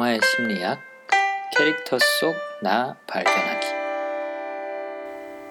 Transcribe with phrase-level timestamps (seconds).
[0.00, 0.80] 영화의 심리학
[1.54, 3.66] 캐릭터 속 나 발견하기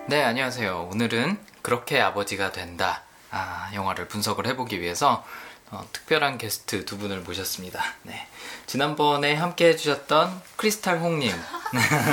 [0.08, 0.90] 네, 안녕하세요.
[0.92, 3.04] 오늘은 그렇게 아버지가 된다.
[3.30, 5.24] 아, 영화를 분석을 해보기 위해서
[5.70, 7.84] 어, 특별한 게스트 두 분을 모셨습니다.
[8.02, 8.28] 네.
[8.66, 11.32] 지난번에 함께 해주셨던 크리스탈 홍님.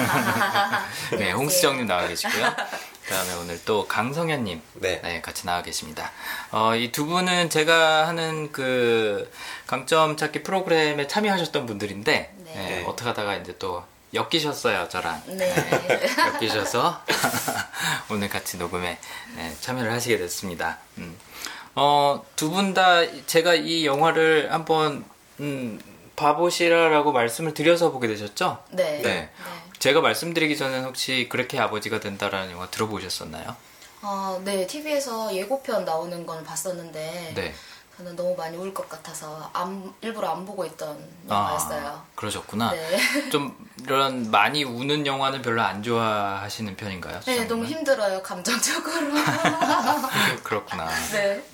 [1.17, 2.55] 네, 홍수정님 나와 계시고요.
[3.07, 4.61] 그 다음에 오늘 또 강성현님.
[4.75, 5.21] 네.
[5.23, 6.11] 같이 나와 계십니다.
[6.51, 9.31] 어, 이 두 분은 제가 하는 그
[9.67, 12.53] 강점 찾기 프로그램에 참여하셨던 분들인데, 네.
[12.55, 15.23] 네, 어떻게 하다가 이제 또 엮이셨어요, 저랑.
[15.27, 15.55] 네.
[16.41, 17.03] 엮이셔서
[18.11, 18.99] 오늘 같이 녹음에
[19.37, 20.79] 네, 참여를 하시게 됐습니다.
[20.99, 21.17] 음.
[21.77, 25.05] 어, 두 분 다 제가 이 영화를 한번
[25.41, 25.79] 음,
[26.17, 28.65] 봐보시라라고 말씀을 드려서 보게 되셨죠?
[28.71, 29.01] 네.
[29.03, 29.31] 네.
[29.87, 33.55] 제가 말씀드리기 전에 혹시 그렇게 아버지가 된다라는 영화 들어보셨었나요?
[34.03, 34.67] 아, 네.
[34.67, 37.55] TV에서 예고편 나오는 건 봤었는데 네.
[37.97, 42.03] 저는 너무 많이 울 것 같아서 안, 일부러 안 보고 있던 아, 영화였어요.
[42.17, 42.73] 그러셨구나.
[42.73, 42.99] 네.
[43.31, 47.21] 좀 이런 많이 우는 영화는 별로 안 좋아하시는 편인가요?
[47.21, 47.45] 네?
[47.45, 48.21] 너무 힘들어요.
[48.25, 49.13] 감정적으로.
[50.43, 50.89] 그렇구나.
[51.13, 51.45] 네.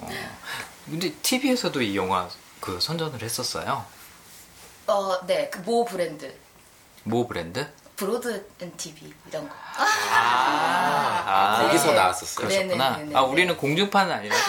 [0.86, 2.30] 근데 TV에서도 이 영화
[2.61, 3.84] 그 선전을 했었어요.
[4.86, 5.50] 어, 네.
[5.50, 6.34] 그 모 브랜드.
[7.05, 7.69] 모 브랜드?
[8.06, 9.55] 브로드 앤 TV 이런 거.
[9.78, 11.95] 아, 거기서 네.
[11.95, 12.48] 나왔었어요.
[12.48, 12.91] 그러셨구나.
[12.91, 13.17] 네네네네.
[13.17, 14.42] 아, 우리는 공중파는 아니라서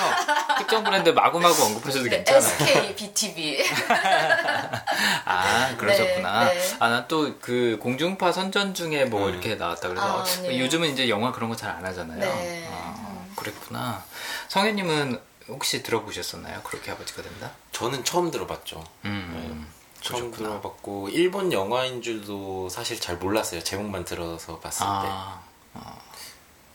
[0.57, 2.41] 특정 브랜드 마구마구 언급하셔도 네, 괜찮아요.
[2.41, 3.63] SK BTV.
[5.25, 6.45] 아, 그러셨구나.
[6.45, 6.75] 네, 네.
[6.79, 10.59] 아, 난 또 그 공중파 선전 중에 뭐 이렇게 나왔다 그래서 아, 어, 네.
[10.59, 12.19] 요즘은 이제 영화 그런 거 잘 안 하잖아요.
[12.19, 12.67] 네.
[12.71, 14.03] 아, 그랬구나.
[14.47, 16.61] 성현님은 혹시 들어보셨었나요?
[16.63, 17.51] 그렇게 아버지가 된다?
[17.71, 18.83] 저는 처음 들어봤죠.
[19.05, 19.67] 음.
[20.03, 20.49] 처음 그러셨구나.
[20.49, 23.63] 들어봤고 일본 영화인 줄도 사실 잘 몰랐어요.
[23.63, 24.85] 제목만 들어서 봤을 때.
[24.85, 25.41] 아,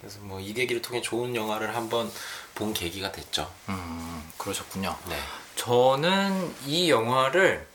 [0.00, 2.10] 그래서 뭐 이 계기를 통해 좋은 영화를 한번
[2.54, 3.50] 본 계기가 됐죠.
[3.68, 4.94] 음, 그러셨군요.
[5.08, 5.16] 네.
[5.56, 7.66] 저는 이 영화를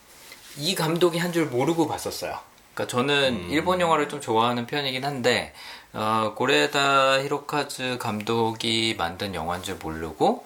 [0.57, 2.39] 이 감독이 한 줄 모르고 봤었어요.
[2.73, 3.47] 그러니까 저는 음.
[3.51, 5.53] 일본 영화를 좀 좋아하는 편이긴 한데
[5.93, 10.45] 어, 고레다 히로카즈 감독이 만든 영화인 줄 모르고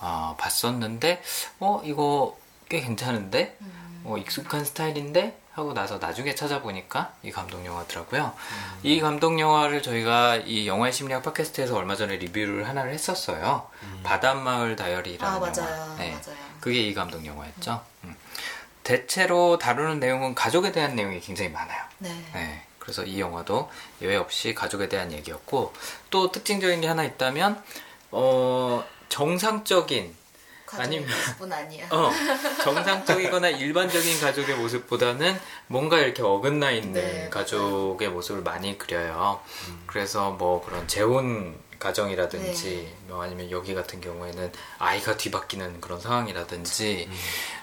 [0.00, 1.22] 어, 봤었는데
[1.60, 2.36] 어 이거
[2.68, 3.56] 꽤 괜찮은데
[4.04, 8.34] 어, 익숙한 스타일인데 하고 나서 나중에 찾아보니까 이 감독 영화더라고요.
[8.82, 13.68] 이 감독 영화를 저희가 이 영화의 심리학 팟캐스트에서 얼마 전에 리뷰를 하나를 했었어요.
[14.02, 15.70] 바닷마을 다이어리라는 아, 맞아요.
[15.70, 15.96] 영화.
[15.96, 16.10] 네.
[16.10, 16.36] 맞아요.
[16.60, 17.82] 그게 이 감독 영화였죠.
[18.04, 18.16] 음.
[18.82, 21.82] 대체로 다루는 내용은 가족에 대한 내용이 굉장히 많아요.
[21.98, 22.10] 네.
[22.34, 22.62] 네.
[22.78, 23.70] 그래서 이 영화도
[24.02, 25.72] 예외 없이 가족에 대한 얘기였고
[26.10, 27.62] 또 특징적인 게 하나 있다면
[28.10, 30.14] 어 정상적인
[30.82, 31.86] 아니면- 모습은 아니야.
[31.90, 32.10] 어
[32.62, 39.40] 정상적이거나 일반적인 가족의 모습보다는 뭔가 이렇게 어긋나 있는 네, 가족의 모습을 많이 그려요.
[39.86, 42.96] 그래서 뭐 그런 재혼 가정이라든지 네.
[43.08, 47.10] 뭐 아니면 여기 같은 경우에는 아이가 뒤바뀌는 그런 상황이라든지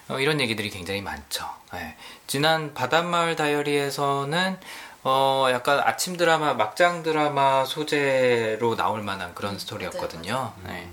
[0.09, 1.45] 어, 이런 얘기들이 굉장히 많죠.
[1.73, 1.95] 네.
[2.27, 4.59] 지난 바닷마을 다이어리에서는
[5.03, 10.53] 어 약간 아침 드라마 막장 드라마 소재로 나올 만한 그런 스토리였거든요.
[10.65, 10.87] 네.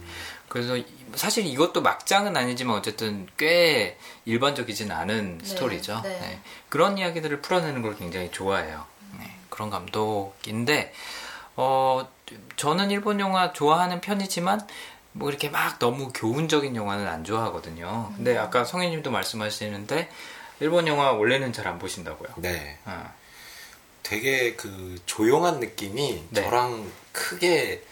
[0.49, 6.01] 그래서 이- 사실 이것도 막장은 아니지만 어쨌든 꽤 일반적이진 않은 네, 스토리죠.
[6.03, 6.09] 네.
[6.09, 6.41] 네.
[6.69, 8.85] 그런 이야기들을 풀어내는 걸 굉장히 좋아해요.
[9.19, 9.35] 네.
[9.51, 10.93] 그런 감독인데
[11.57, 12.09] 어
[12.57, 14.67] 저는 일본 영화 좋아하는 편이지만
[15.13, 18.13] 뭐 이렇게 막 너무 교훈적인 영화는 안 좋아하거든요.
[18.17, 18.39] 근데 음.
[18.39, 20.09] 아까 성현님도 말씀하시는데
[20.61, 22.29] 일본 영화 원래는 잘 안 보신다고요.
[22.37, 22.79] 네.
[22.85, 23.13] 어.
[24.03, 26.43] 되게 그 조용한 느낌이 네.
[26.43, 27.83] 저랑 크게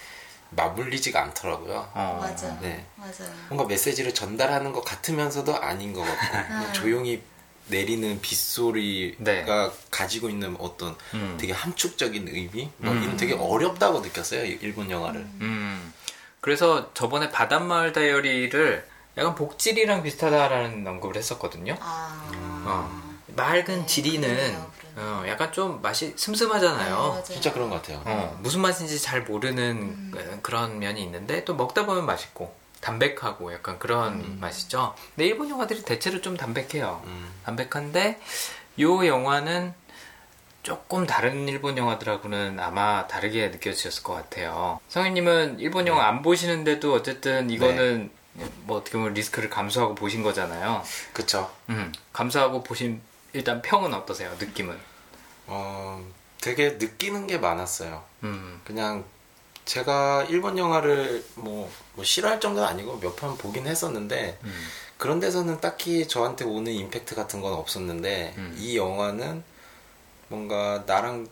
[0.51, 1.91] 맞물리지가 않더라고요.
[1.95, 2.19] 어.
[2.21, 2.59] 맞아.
[2.61, 2.85] 네.
[2.97, 3.33] 맞아요.
[3.49, 7.23] 뭔가 메시지를 전달하는 것 같으면서도 아닌 것 같고 그냥 조용히
[7.69, 9.45] 내리는 빗소리가 네.
[9.91, 11.37] 가지고 있는 어떤 음.
[11.41, 13.03] 되게 함축적인 의미 뭐 음.
[13.03, 15.93] 이런 되게 어렵다고 느꼈어요 일본 영화를 음.
[16.41, 18.87] 그래서 저번에 바닷마을 다이어리를
[19.19, 21.77] 약간 복질이랑 비슷하다라는 언급을 했었거든요.
[21.81, 22.31] 아.
[22.67, 23.17] 어.
[23.35, 24.57] 맑은 네, 지리는.
[24.97, 27.23] 어, 약간 좀 맛이 슴슴하잖아요.
[27.27, 27.35] 네.
[27.35, 28.03] 진짜 그런 것 같아요.
[28.05, 29.77] 어, 무슨 맛인지 잘 모르는
[30.15, 30.39] 음.
[30.43, 34.95] 그런 면이 있는데 또 먹다 보면 맛있고 담백하고 약간 그런 맛이죠.
[35.15, 37.03] 근데 일본 영화들이 대체로 좀 담백해요.
[37.05, 37.31] 음.
[37.45, 38.21] 담백한데
[38.81, 39.75] 요 영화는
[40.63, 44.81] 조금 다른 일본 영화들하고는 아마 다르게 느껴지셨을 것 같아요.
[44.89, 48.11] 성현님은 일본 영화 안 보시는데도 어쨌든 이거는
[48.65, 50.83] 뭐 어떻게 보면 리스크를 감수하고 보신 거잖아요.
[51.13, 51.51] 그쵸.
[51.69, 53.01] 음, 감수하고 보신
[53.37, 54.35] 일단 평은 어떠세요?
[54.39, 54.79] 느낌은?
[55.47, 56.03] 어,
[56.41, 58.03] 되게 느끼는 게 많았어요.
[58.25, 59.05] 음, 그냥
[59.67, 65.61] 제가 일본 영화를 뭐, 뭐 싫어할 정도는 아니고 몇 편 보긴 했었는데 음, 그런 데서는
[65.61, 68.55] 딱히 저한테 오는 임팩트 같은 건 없었는데 음.
[68.59, 69.45] 이 영화는
[70.29, 71.29] 뭔가 나랑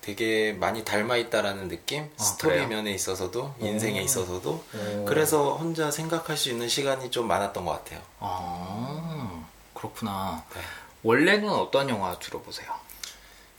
[0.00, 2.10] 되게 많이 닮아 있다라는 느낌?
[2.18, 2.68] 아, 스토리 그래요?
[2.68, 5.04] 면에 있어서도 인생에 있어서도 오.
[5.06, 8.00] 그래서 혼자 생각할 수 있는 시간이 좀 많았던 것 같아요.
[8.18, 10.42] 아, 그렇구나.
[10.52, 10.60] 네.
[11.04, 12.72] 원래는 어떤 영화 주로 보세요?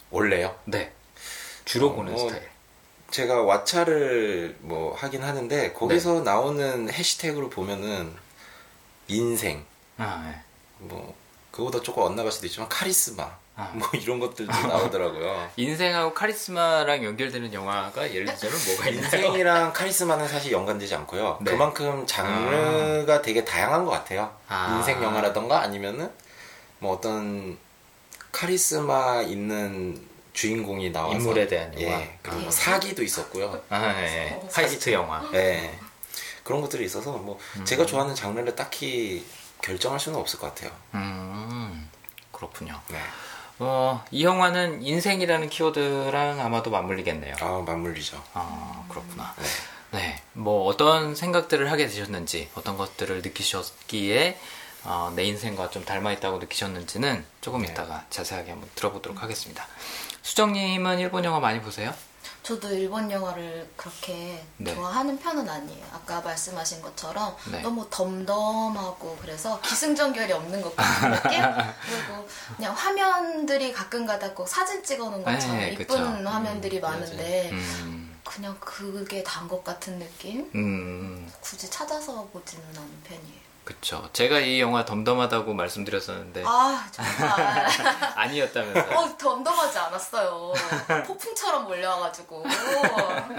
[0.10, 0.56] 원래요.
[0.66, 0.92] 네.
[1.64, 2.50] 주로 어, 보는 뭐, 스타일.
[3.12, 8.14] 제가 왓챠를 뭐 하긴 하는데 거기서 나오는 해시태그로 보면은
[9.08, 9.64] 인생
[9.98, 10.42] 아, 네.
[10.80, 11.16] 뭐
[11.52, 13.72] 그거보다 조금 엇나갈 수도 있지만 카리스마 아.
[13.74, 15.52] 뭐 이런 것들도 나오더라고요.
[15.56, 19.06] 인생하고 카리스마랑 연결되는 영화가 예를 들자면 뭐가 있나요?
[19.06, 21.38] 인생이랑 카리스마는 사실 연관되지 않고요.
[21.42, 21.52] 네.
[21.52, 24.36] 그만큼 장르가 되게 다양한 것 같아요.
[24.50, 24.76] 아.
[24.78, 26.12] 인생 영화라던가 아니면은
[26.80, 27.58] 뭐 어떤
[28.32, 30.02] 카리스마 있는
[30.34, 32.02] 주인공이 나와서 인물에 대한 영화.
[32.02, 32.52] 예, 그리고 뭐 아.
[32.52, 33.62] 사기도 있었고요.
[33.70, 34.42] 아, 네.
[34.52, 35.28] heist 영화.
[35.34, 35.80] 예.
[36.44, 39.26] 그런 것들이 있어서 뭐 제가 좋아하는 장르를 딱히
[39.62, 40.72] 결정할 수는 없을 것 같아요.
[40.94, 41.90] 음,
[42.32, 42.80] 그렇군요.
[42.90, 43.00] 네.
[43.58, 47.36] 어, 이 영화는 인생이라는 키워드랑 아마도 맞물리겠네요.
[47.40, 48.22] 아 맞물리죠.
[48.34, 49.34] 아, 그렇구나.
[49.38, 49.46] 네.
[49.92, 50.22] 네.
[50.34, 54.38] 뭐 어떤 생각들을 하게 되셨는지, 어떤 것들을 느끼셨기에
[54.86, 57.72] 어, 내 인생과 좀 닮아 있다고 느끼셨는지는 조금 네.
[57.72, 59.66] 이따가 자세하게 한번 들어보도록 하겠습니다.
[60.22, 61.94] 수정님은 일본 영화 많이 보세요?
[62.44, 64.76] 저도 일본 영화를 그렇게 네.
[64.76, 65.84] 좋아하는 편은 아니에요.
[65.92, 67.62] 아까 말씀하신 것처럼 네.
[67.62, 71.42] 너무 덤덤하고 그래서 기승전결이 없는 것 같은 느낌?
[71.90, 75.98] 그리고 그냥 화면들이 가끔가다 꼭 사진 찍어놓은 것처럼 네, 이쁜 그쵸.
[76.30, 80.50] 화면들이 많은데 음, 그냥 그게 단 것 같은 느낌?
[80.54, 83.45] 음, 굳이 찾아서 보지는 않는 편이에요.
[83.66, 84.08] 그쵸.
[84.14, 87.66] 제가 이 영화 덤덤하다고 말씀드렸었는데 아 정말
[88.16, 88.96] 아니었다면서요.
[88.98, 90.54] 어 덤덤하지 않았어요.
[91.08, 92.46] 폭풍처럼 몰려와가지고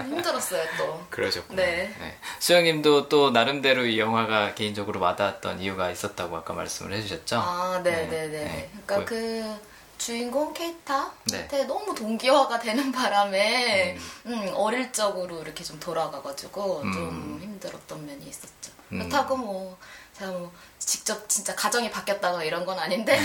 [0.03, 1.05] 힘들었어요 또.
[1.09, 1.61] 그러셨구나.
[1.61, 1.95] 네.
[2.39, 7.37] 수영님도 또 나름대로 이 영화가 개인적으로 와닿았던 이유가 있었다고 아까 말씀을 해주셨죠?
[7.37, 8.27] 아, 네네네.
[8.27, 8.69] 네.
[8.85, 11.63] 그러니까 뭐- 그 주인공 케이타한테 네.
[11.65, 13.97] 너무 동기화가 되는 바람에
[14.27, 16.91] 음, 어릴 적으로 이렇게 좀 돌아가가지고 음.
[16.93, 18.71] 좀 힘들었던 면이 있었죠.
[18.91, 18.99] 음.
[18.99, 19.77] 그렇다고 뭐
[20.17, 23.17] 제가 뭐 직접 진짜 가정이 바뀌었다거나 이런 건 아닌데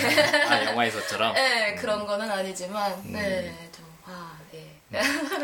[0.47, 1.33] 아, 영화에서처럼?
[1.35, 4.83] 네 그런 거는 아니지만 네좀 아 예.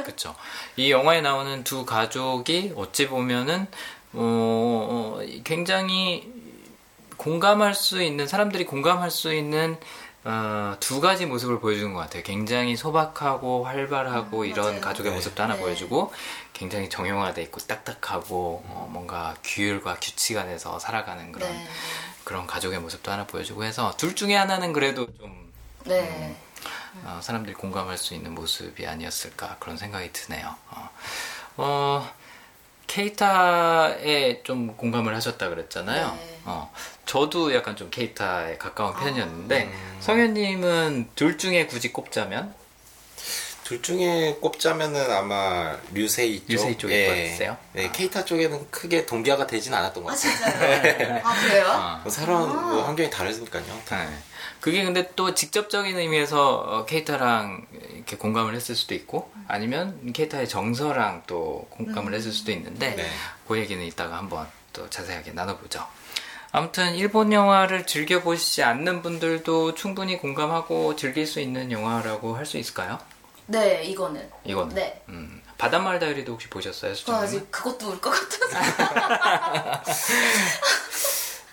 [0.04, 0.34] 그쵸.
[0.76, 3.66] 이 영화에 나오는 두 가족이 어찌 보면은,
[4.12, 6.30] 어, 어, 굉장히
[7.16, 9.78] 공감할 수 있는, 사람들이 공감할 수 있는,
[10.30, 12.22] 어, 두 가지 모습을 보여주는 것 같아요.
[12.22, 14.80] 굉장히 소박하고 활발하고 음, 이런 맞아요.
[14.82, 15.16] 가족의 네.
[15.16, 15.60] 모습도 하나 네.
[15.60, 16.12] 보여주고,
[16.52, 21.66] 굉장히 정형화돼 있고 딱딱하고, 어, 뭔가 규율과 규칙 안에서 살아가는 그런, 네.
[22.24, 25.50] 그런 가족의 모습도 하나 보여주고 해서, 둘 중에 하나는 그래도 좀,
[25.86, 26.36] 네.
[27.04, 30.54] 어, 사람들이 공감할 수 있는 모습이 아니었을까 그런 생각이 드네요.
[30.70, 30.90] 어,
[31.56, 32.10] 어,
[32.88, 36.18] 케이타에 좀 공감을 하셨다 그랬잖아요.
[36.20, 36.38] 네.
[36.46, 36.72] 어,
[37.06, 38.98] 저도 약간 좀 케이타에 가까운 아.
[38.98, 39.96] 편이었는데 음.
[40.00, 42.54] 성현님은 둘 중에 굳이 꼽자면
[43.64, 46.52] 둘 중에 꼽자면은 아마 류세이 쪽.
[46.52, 47.56] 류세이 쪽일 것 같으세요?
[47.74, 47.92] 네, 아.
[47.92, 50.82] 케이타 쪽에는 크게 동기화가 되진 않았던 것 아 같아요.
[50.96, 51.20] 진짜요?
[51.22, 51.66] 아 그래요?
[51.68, 53.62] 어, 뭐 살아온 뭐 환경이 다르니까요.
[53.90, 54.08] 네.
[54.60, 61.22] 그게 근데 또 직접적인 의미에서 어, 케이타랑 이렇게 공감을 했을 수도 있고 아니면 케이타의 정서랑
[61.26, 63.10] 또 공감을 했을 수도 있는데 네.
[63.46, 65.86] 그 얘기는 이따가 한번 또 자세하게 나눠보죠.
[66.50, 72.56] 아무튼 일본 영화를 즐겨 보시지 않는 분들도 충분히 공감하고 즐길 수 있는 영화라고 할 수
[72.58, 72.98] 있을까요?
[73.46, 74.74] 네 이거는 이거는.
[74.74, 75.02] 네.
[75.08, 76.92] 음, 바닷마을 다이리도 혹시 보셨어요?
[76.94, 77.22] 저 수정님?
[77.24, 79.82] 아직 그것도 울 것 같아서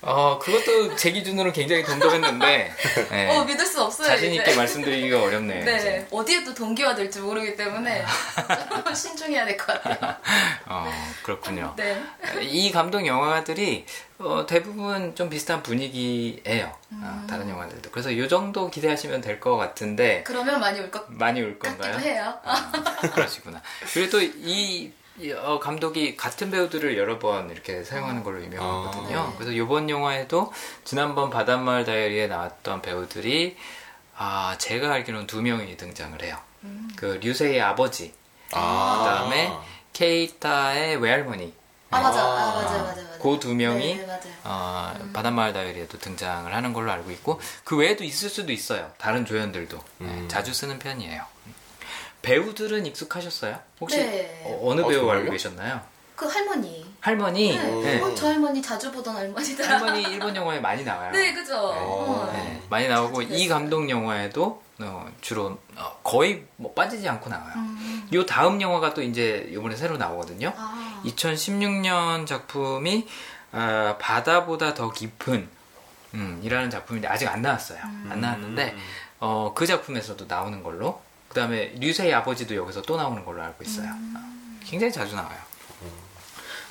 [0.02, 2.74] 어, 그것도 제 기준으로 굉장히 덤덤했는데
[3.10, 3.30] 네.
[3.36, 4.36] 어 믿을 수 없어요 자신 이제.
[4.42, 5.66] 있게 말씀드리기가 어렵네요.
[5.66, 6.08] 네, 이제.
[6.12, 8.06] 어디에 또 동기화 될지 모르기 때문에
[8.94, 10.16] 신중해야 될 것 같아요.
[10.68, 10.92] 어,
[11.24, 11.74] 그렇군요.
[11.76, 12.00] 네.
[12.42, 13.86] 이 감독 영화들이
[14.20, 16.72] 어, 대부분 좀 비슷한 분위기예요.
[17.02, 17.90] 어, 다른 영화들도.
[17.92, 21.94] 그래서 이 정도 기대하시면 될 것 같은데 그러면 많이 울 것 많이 울 건가요?
[21.94, 22.34] 같기도 해요.
[22.44, 22.72] 아,
[23.14, 23.62] 그러시구나.
[23.94, 24.92] 그리고 또 이
[25.38, 29.20] 어, 감독이 같은 배우들을 여러 번 이렇게 사용하는 걸로 유명하거든요.
[29.20, 29.28] 아.
[29.28, 29.34] 네.
[29.38, 30.52] 그래서 이번 영화에도
[30.84, 33.56] 지난번 바닷마을 다이어리에 나왔던 배우들이
[34.18, 36.38] 아 제가 알기로는 두 명이 등장을 해요.
[36.64, 36.90] 음.
[36.96, 38.14] 그 류세의 아버지,
[38.52, 38.98] 아.
[39.00, 39.52] 그다음에
[39.94, 41.54] 케이타의 외할머니.
[41.92, 42.56] 아 맞아, 아, 아.
[42.56, 43.06] 맞아, 맞아, 맞아.
[43.20, 44.20] 그 두 명이 네.
[44.44, 45.12] 어, 음.
[45.14, 48.92] 바닷마을 다이어리에도 등장을 하는 걸로 알고 있고 그 외에도 있을 수도 있어요.
[49.00, 50.28] 다른 조연들도 네, 음.
[50.28, 51.26] 자주 쓰는 편이에요.
[52.26, 53.60] 배우들은 익숙하셨어요?
[53.80, 54.42] 혹시 네.
[54.46, 55.20] 어, 느 어, 배우 정말요?
[55.20, 55.82] 알고 계셨나요?
[56.16, 56.84] 그 할머니.
[57.00, 57.56] 할머니.
[57.56, 57.72] 네.
[57.82, 58.02] 네.
[58.02, 59.64] 어, 저 할머니 자주 보던 할머니다.
[59.70, 61.12] 할머니 일본 영화에 많이 나와요.
[61.12, 61.56] 네, 그죠.
[61.56, 62.28] 어.
[62.28, 62.32] 어.
[62.34, 63.48] 네, 많이 나오고 이.
[63.48, 67.54] 감독 영화에도 어, 주로 어, 거의 뭐 빠지지 않고 나와요.
[67.58, 68.10] 음.
[68.14, 70.52] 요 다음 영화가 또 이제 이번에 새로 나오거든요.
[70.58, 71.02] 아.
[71.06, 73.08] 2016년 작품이
[73.52, 75.48] 아, 바다보다 더 깊은
[76.16, 77.80] 음, 이라는 작품인데 아직 안 나왔어요.
[78.10, 78.76] 안 나왔는데
[79.20, 81.02] 어, 그 작품에서도 나오는 걸로
[81.36, 83.90] 그 다음에 류세의 아버지도 여기서 또 나오는 걸로 알고 있어요.
[83.90, 85.38] 어, 굉장히 자주 나와요.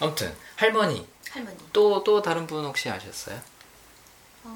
[0.01, 1.59] 아무튼 할머니 할머니.
[1.75, 3.39] 또 또 다른 분 혹시 아셨어요?
[4.45, 4.49] 어,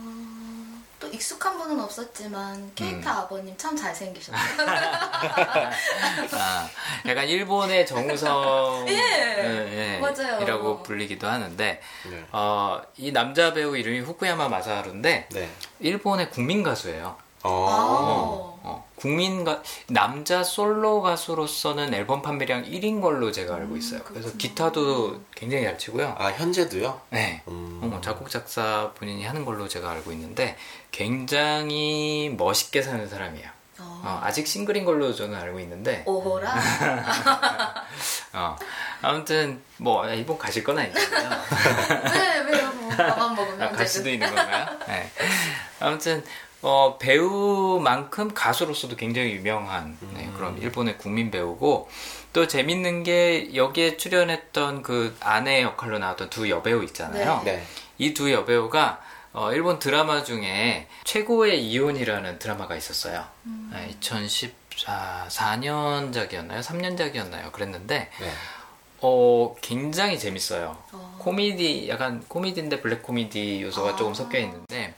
[0.98, 3.18] 또또 익숙한 분은 없었지만 케이타 음.
[3.18, 4.40] 아버님 참 잘생기셨어요.
[6.32, 6.68] 아,
[7.06, 10.40] 약간 일본의 정우성 예, 맞아요.
[10.40, 12.24] 이라고 불리기도 하는데 네.
[12.32, 15.50] 어, 이 남자 배우 이름이 후쿠야마 마사하루인데 네.
[15.80, 17.27] 일본의 국민 가수예요.
[17.44, 17.66] 어.
[17.68, 18.58] 아.
[18.62, 24.00] 어, 국민 가 남자 솔로 가수로서는 앨범 판매량 1인 걸로 제가 알고 있어요.
[24.02, 24.38] 그래서 그렇구나.
[24.38, 26.14] 기타도 굉장히 잘 치고요.
[26.18, 27.00] 아 현재도요?
[27.10, 27.42] 네.
[27.48, 27.80] 음.
[27.82, 30.56] 어, 작곡 작사 본인이 하는 걸로 제가 알고 있는데
[30.90, 33.48] 굉장히 멋있게 사는 사람이에요.
[33.80, 34.02] 어.
[34.04, 36.54] 어, 아직 싱글인 걸로 저는 알고 있는데 오호라.
[38.34, 38.56] 어,
[39.00, 41.30] 아무튼 뭐 일본 가실 건 아니잖아요.
[42.12, 42.72] 네, 왜요?
[42.72, 44.66] 뭐 밥만 먹으면 아, 갈 수도 있는 건가요?
[44.88, 45.10] 네.
[45.80, 46.24] 아무튼
[46.62, 50.34] 어, 배우만큼 가수로서도 굉장히 유명한 네, 음.
[50.36, 51.88] 그런 일본의 국민 배우고
[52.32, 57.42] 또 재밌는 게 여기에 출연했던 그 아내 역할로 나왔던 두 여배우 있잖아요.
[57.44, 57.62] 네.
[57.98, 59.00] 이두 여배우가
[59.34, 63.24] 어, 일본 드라마 중에 최고의 이혼이라는 드라마가 있었어요.
[63.46, 63.70] 음.
[63.72, 66.60] 네, 2014년작이었나요?
[66.60, 67.52] 3년작이었나요?
[67.52, 68.32] 그랬는데 네.
[69.00, 70.76] 어, 굉장히 재밌어요.
[70.92, 71.16] 어.
[71.18, 73.96] 코미디, 약간 코미디인데 블랙 코미디 요소가 아.
[73.96, 74.94] 조금 섞여 있는데,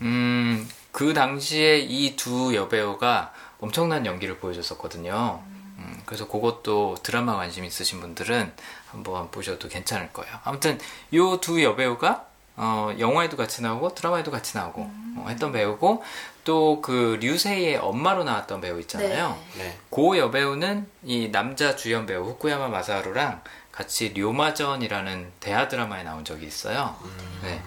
[0.00, 0.66] 음.
[0.94, 5.42] 음, 그 당시에 이 두 여배우가 엄청난 연기를 보여줬었거든요.
[5.78, 8.52] 음, 그래서 그것도 드라마 관심 있으신 분들은
[8.90, 10.32] 한번 보셔도 괜찮을 거예요.
[10.44, 10.78] 아무튼
[11.10, 14.82] 이 두 여배우가 어, 영화에도 같이 나오고 드라마에도 같이 나오고
[15.16, 16.04] 어, 했던 배우고
[16.44, 19.36] 또 그 류세이의 엄마로 나왔던 배우 있잖아요.
[19.56, 19.64] 네.
[19.64, 19.78] 네.
[19.90, 23.40] 고 여배우는 이 남자 주연 배우 후쿠야마 마사루랑
[23.72, 26.94] 같이 료마전이라는 대하 드라마에 나온 적이 있어요.
[27.42, 27.60] 네.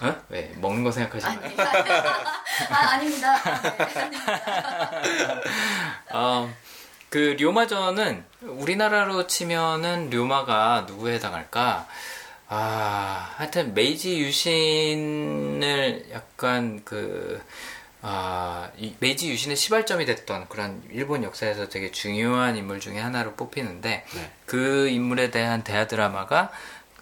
[0.00, 0.14] 어?
[0.28, 1.40] 왜 먹는 거 생각하시나요?
[1.42, 1.56] 아니,
[2.70, 3.34] 아, 아닙니다.
[3.34, 5.40] 아, 네.
[6.12, 6.52] 어,
[7.10, 11.86] 그 료마전은 우리나라로 치면은 료마가 누구에 해당할까?
[12.48, 17.42] 아, 하여튼 메이지 유신을 약간 그
[18.02, 24.04] 아, 이 메이지 유신의 시발점이 됐던 그런 일본 역사에서 되게 중요한 인물 중에 하나로 뽑히는데
[24.14, 24.30] 네.
[24.44, 26.50] 그 인물에 대한 대하 드라마가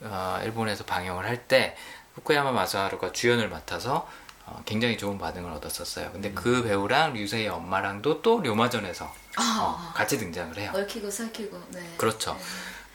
[0.02, 1.76] 어, 일본에서 방영을 할 때
[2.14, 4.08] 후쿠야마 마사하루가 주연을 맡아서
[4.44, 6.10] 어, 굉장히 좋은 반응을 얻었었어요.
[6.12, 10.72] 근데 그 배우랑 류세의 엄마랑도 또 료마전에서 어, 같이 등장을 해요.
[10.74, 11.60] 얽히고 설키고.
[11.70, 11.94] 네.
[11.96, 12.34] 그렇죠.
[12.34, 12.40] 네.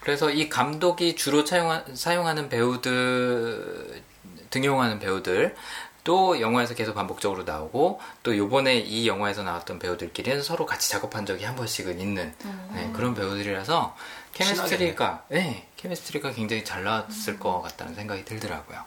[0.01, 4.03] 그래서 이 감독이 주로 사용하, 사용하는 배우들
[4.49, 5.55] 등용하는 배우들
[6.03, 11.43] 또 영화에서 계속 반복적으로 나오고 또 요번에 이 영화에서 나왔던 배우들끼리는 서로 같이 작업한 적이
[11.43, 12.69] 한 번씩은 있는 음.
[12.73, 13.95] 네, 그런 배우들이라서
[14.31, 18.85] 케미스트리가 네, 케미스트리가 굉장히 잘 나왔을 것 같다는 생각이 들더라고요.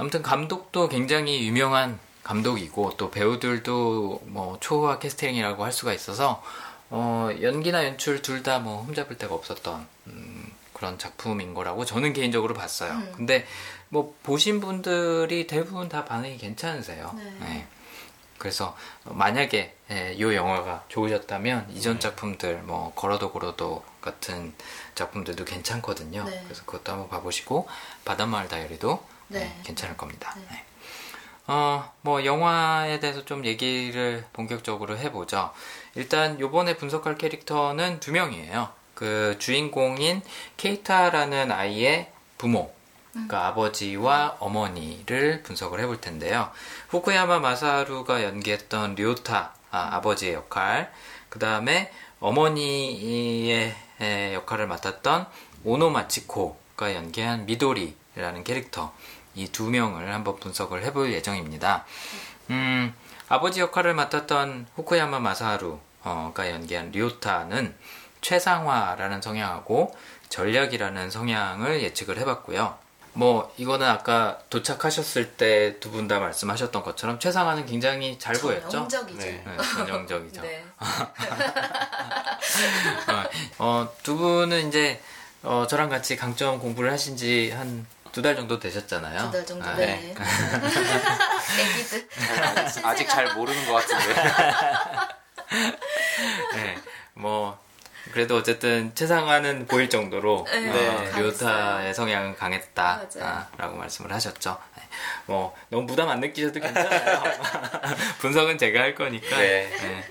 [0.00, 6.42] 아무튼 감독도 굉장히 유명한 감독이고 또 배우들도 뭐 초호화 캐스팅이라고 할 수가 있어서
[6.88, 12.54] 어, 연기나 연출 둘 다 뭐 흠잡을 데가 없었던 음, 그런 작품인 거라고 저는 개인적으로
[12.54, 12.92] 봤어요.
[12.92, 13.12] 음.
[13.14, 13.46] 근데
[13.90, 17.12] 뭐 보신 분들이 대부분 다 반응이 괜찮으세요.
[17.16, 17.36] 네.
[17.40, 17.66] 네.
[18.38, 21.74] 그래서 만약에 예, 이 영화가 좋으셨다면 네.
[21.74, 24.54] 이전 작품들 뭐 걸어도 걸어도 같은
[24.94, 26.24] 작품들도 괜찮거든요.
[26.24, 26.40] 네.
[26.44, 27.68] 그래서 그것도 한번 봐보시고
[28.06, 29.40] 바닷마을 다이어리도 네.
[29.40, 30.34] 네, 괜찮을 겁니다.
[30.36, 30.46] 네.
[30.50, 30.64] 네.
[31.46, 35.50] 어, 뭐 영화에 대해서 좀 얘기를 본격적으로 해보죠.
[35.96, 38.68] 일단 요번에 분석할 캐릭터는 두 명이에요.
[38.94, 40.22] 그 주인공인
[40.56, 42.72] 케이타라는 아이의 부모,
[43.12, 46.50] 그러니까 아버지와 어머니를 분석을 해볼 텐데요.
[46.90, 50.92] 후쿠야마 마사루가 연기했던 료타 아, 버지의 역할,
[51.28, 55.26] 그 다음에 어머니의 에, 역할을 맡았던
[55.64, 58.92] 오노 마치코가 연기한 미도리라는 캐릭터
[59.34, 61.84] 이 두 명을 한번 분석을 해볼 예정입니다.
[62.50, 62.92] 음,
[63.28, 67.74] 아버지 역할을 맡았던 후쿠야마 마사루가 연기한 료타는
[68.20, 69.96] 최상화라는 성향하고
[70.28, 72.78] 전략이라는 성향을 예측을 해봤고요.
[73.12, 78.68] 뭐 이거는 아까 도착하셨을 때 두 분 다 말씀하셨던 것처럼 최상화는 굉장히 잘 보였죠.
[78.68, 79.18] 전형적이죠.
[79.18, 79.42] 네.
[79.44, 80.42] 네, 전형적이죠.
[80.42, 80.64] 네.
[83.58, 85.00] 어, 두 분은 이제
[85.42, 89.18] 어, 저랑 같이 강점 공부를 하신 지한 두 달 정도 되셨잖아요.
[89.22, 89.68] 두 달 정도.
[89.68, 90.14] 아, 네.
[91.60, 92.08] 애기들.
[92.56, 94.14] 아직, 아직 잘 모르는 것 같은데.
[96.54, 96.76] 네,
[97.14, 97.58] 뭐
[98.12, 101.22] 그래도 어쨌든 최상화는 보일 정도로 네, 어, 강했어요.
[101.26, 103.06] 료타의 성향은 강했다라고
[103.58, 103.72] 맞아요.
[103.76, 104.58] 말씀을 하셨죠.
[104.76, 104.82] 네,
[105.26, 107.22] 뭐 너무 부담 안 느끼셔도 괜찮아요.
[108.20, 109.36] 분석은 제가 할 거니까.
[109.36, 109.68] 네.
[109.80, 110.04] 네.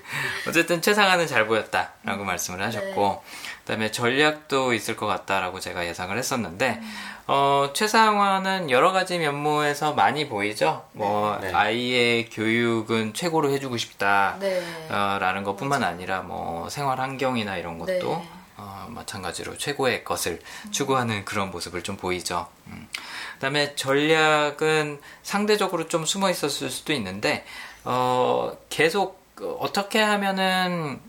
[0.48, 3.22] 어쨌든 최상화는 잘 보였다라고 말씀을 하셨고
[3.70, 6.80] 그다음에 전략도 있을 것 같다라고 제가 예상을 했었는데
[7.28, 10.84] 어, 최상화는 여러 가지 면모에서 많이 보이죠.
[10.90, 11.52] 뭐 네.
[11.52, 14.38] 아이의 교육은 최고로 해주고 싶다.
[14.40, 14.60] 네.
[14.90, 18.28] 어, 라는 것뿐만 아니라 뭐 생활 환경이나 이런 것도 네.
[18.56, 20.40] 어, 마찬가지로 최고의 것을
[20.72, 22.48] 추구하는 그런 모습을 좀 보이죠.
[22.66, 22.88] 음.
[23.34, 27.44] 그다음에 전략은 상대적으로 좀 숨어 있었을 수도 있는데
[27.84, 29.20] 어, 계속
[29.60, 31.00] 어떻게 하면은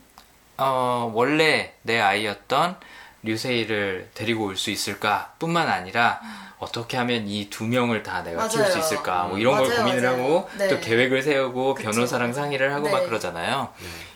[0.61, 2.77] 어, 원래 내 아이였던
[3.23, 6.19] 류세이를 데리고 올 수 있을까 뿐만 아니라
[6.59, 8.79] 어떻게 하면 이 두 명을 다 내가 키울 수 맞아요.
[8.85, 10.23] 있을까 뭐 이런 걸 맞아요, 고민을 맞아요.
[10.23, 10.67] 하고 네.
[10.67, 11.89] 또 계획을 세우고 그쵸.
[11.91, 13.05] 변호사랑 상의를 하고 막 네.
[13.07, 13.69] 그러잖아요.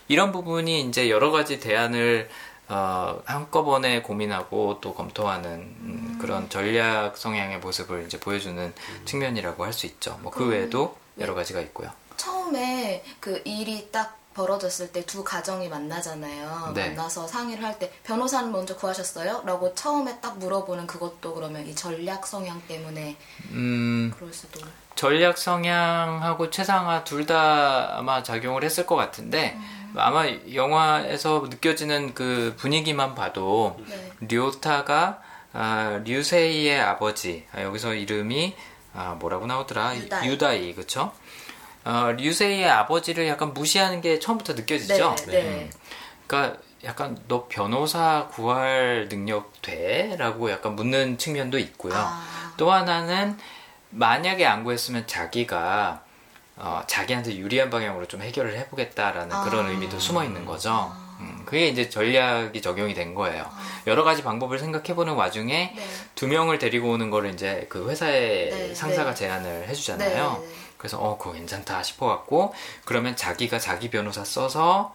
[0.08, 2.30] 이런 부분이 이제 여러 가지 대안을
[2.68, 8.74] 어, 한꺼번에 고민하고 또 검토하는 음, 그런 전략 성향의 모습을 이제 보여주는
[9.06, 10.18] 측면이라고 할 수 있죠.
[10.24, 11.90] 뭐 그 외에도 여러 가지가 있고요.
[12.18, 16.72] 처음에 그 일이 딱 벌어졌을 때 두 가정이 만나잖아요.
[16.76, 16.90] 네.
[16.90, 19.44] 만나서 상의를 할 때 변호사는 먼저 구하셨어요?
[19.46, 23.16] 라고 처음에 딱 물어보는 그것도 그러면 이 전략 성향 때문에
[23.52, 24.60] 음, 그럴 수도.
[24.96, 29.58] 전략 성향하고 최상화 둘 다 아마 작용을 했을 것 같은데
[29.96, 34.12] 아마 영화에서 느껴지는 그 분위기만 봐도 네.
[34.22, 35.22] 류타가
[35.54, 38.56] 아, 류세이의 아버지 아, 여기서 이름이
[38.94, 40.28] 아, 뭐라고 나오더라 유다이.
[40.30, 41.12] 유다이 그쵸?
[41.86, 45.16] 어, 류세이의 아버지를 약간 무시하는 게 처음부터 느껴지죠.
[45.28, 45.70] 네, 네.
[46.26, 50.16] 그러니까 약간 너 변호사 구할 능력 돼?
[50.18, 51.94] 라고 약간 묻는 측면도 있고요.
[51.96, 52.54] 아.
[52.58, 53.38] 또 하나는
[53.92, 56.04] 만약에 안 구했으면 자기가
[56.58, 59.44] 어, 자기한테 유리한 방향으로 좀 해결을 해보겠다라는 아.
[59.44, 60.92] 그런 의미도 숨어 있는 거죠.
[61.20, 63.50] 음, 그게 이제 전략이 적용이 된 거예요.
[63.88, 65.88] 여러 가지 방법을 생각해보는 와중에 네.
[66.14, 69.16] 두 명을 데리고 오는 거를 이제 그 회사의 네, 상사가 네.
[69.16, 70.44] 제안을 해주잖아요.
[70.76, 70.78] 네, 네.
[70.78, 72.54] 그래서 어 그거 괜찮다 싶어갖고
[72.84, 74.94] 그러면 자기가 자기 변호사 써서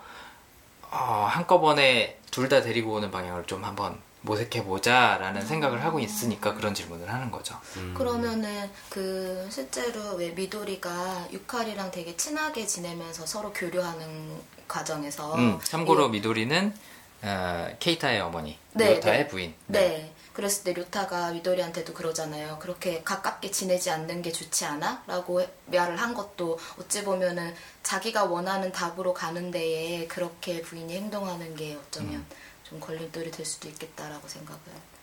[0.91, 7.11] 어, 한꺼번에 둘 다 데리고 오는 방향을 좀 한번 모색해보자라는 생각을 하고 있으니까 그런 질문을
[7.13, 7.57] 하는 거죠.
[7.95, 16.11] 그러면은 그 실제로 왜 미도리가 유칼이랑 되게 친하게 지내면서 서로 교류하는 과정에서 음, 참고로 이-
[16.11, 16.75] 미도리는
[17.23, 19.29] 어, 케이타의 어머니, 네, 료타의 네.
[19.29, 19.55] 부인.
[19.67, 20.13] 네.
[20.41, 22.59] 그랬을 때 류타가 미도리한테도 그러잖아요.
[22.61, 25.03] 그렇게 가깝게 지내지 않는 게 좋지 않아?
[25.07, 31.77] 라고 말을 한 것도 어찌 보면은 자기가 원하는 답으로 가는 데에 그렇게 부인이 행동하는 게
[31.77, 32.27] 어쩌면 음.
[32.65, 34.61] 좀 걸림돌이 될 수도 있겠다라고 생각을.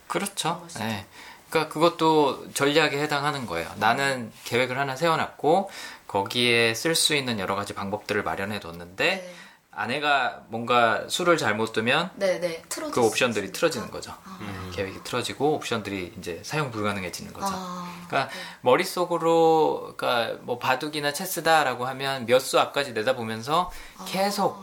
[0.07, 0.65] 그렇죠.
[0.79, 1.05] 네.
[1.51, 3.71] 그러니까 그것도 전략에 해당하는 거예요.
[3.75, 5.69] 나는 계획을 하나 세워놨고
[6.07, 9.35] 거기에 쓸 수 있는 여러 가지 방법들을 마련해 뒀는데 네.
[9.79, 12.63] 아내가 뭔가 수를 잘못 두면 네, 네.
[12.67, 13.51] 틀어질 그수 옵션들이.
[13.51, 14.11] 틀어지는 거죠.
[14.73, 17.47] 계획이 틀어지고 옵션들이 이제 사용 불가능해지는 거죠.
[17.51, 23.69] 아, 그러니까 머릿속으로 그러니까 뭐 바둑이나 체스다라고 하면 몇 수 앞까지 내다보면서
[24.07, 24.57] 계속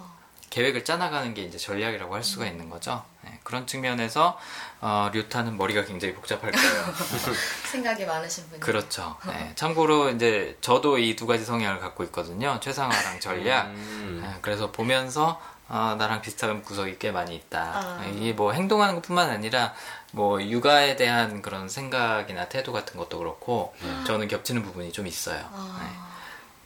[0.55, 3.03] 계획을 짜나가는 게 이제 전략이라고 할 수가 있는 거죠.
[3.23, 4.39] 네, 그런 측면에서
[4.81, 6.95] 어, 류타는 머리가 굉장히 복잡할 거예요.
[7.73, 8.61] 생각이 많으신 분이.
[8.61, 9.17] 그렇죠.
[9.27, 12.61] 네, 참고로 이제 저도 이 두 가지 성향을 갖고 있거든요.
[12.61, 13.67] 최상화랑 전략.
[13.67, 14.21] 음.
[14.23, 17.61] 네, 그래서 보면서 아, 나랑 비슷한 구석이 꽤 많이 있다.
[17.75, 18.05] 아.
[18.15, 19.75] 이게 뭐 행동하는 것뿐만 아니라
[20.13, 23.75] 뭐 육아에 대한 그런 생각이나 태도 같은 것도 그렇고
[24.07, 25.39] 저는 겹치는 부분이 좀 있어요.
[25.39, 25.45] 네.
[25.53, 26.15] 아,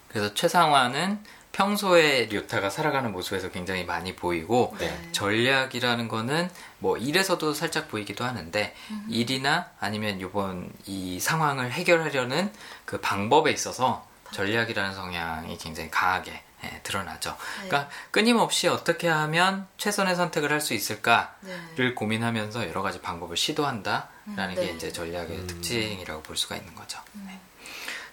[0.08, 4.96] 그래서 최상화는 평소에 류타가 살아가는 모습에서 굉장히 많이 보이고 네.
[5.10, 8.76] 전략이라는 거는 뭐 일에서도 살짝 보이기도 하는데
[9.08, 12.52] 일이나 아니면 요번 이 상황을 해결하려는
[12.84, 17.36] 그 방법에 있어서 전략이라는 성향이 굉장히 강하게 예, 드러나죠.
[17.62, 17.68] 네.
[17.68, 21.28] 그러니까 끊임없이 어떻게 하면 최선의 선택을 할 수 있을까를
[21.76, 21.94] 네.
[21.94, 24.72] 고민하면서 여러 가지 방법을 시도한다라는 음, 게 네.
[24.74, 27.00] 이제 전략의 특징이라고 볼 수가 있는 거죠.
[27.16, 27.47] 음.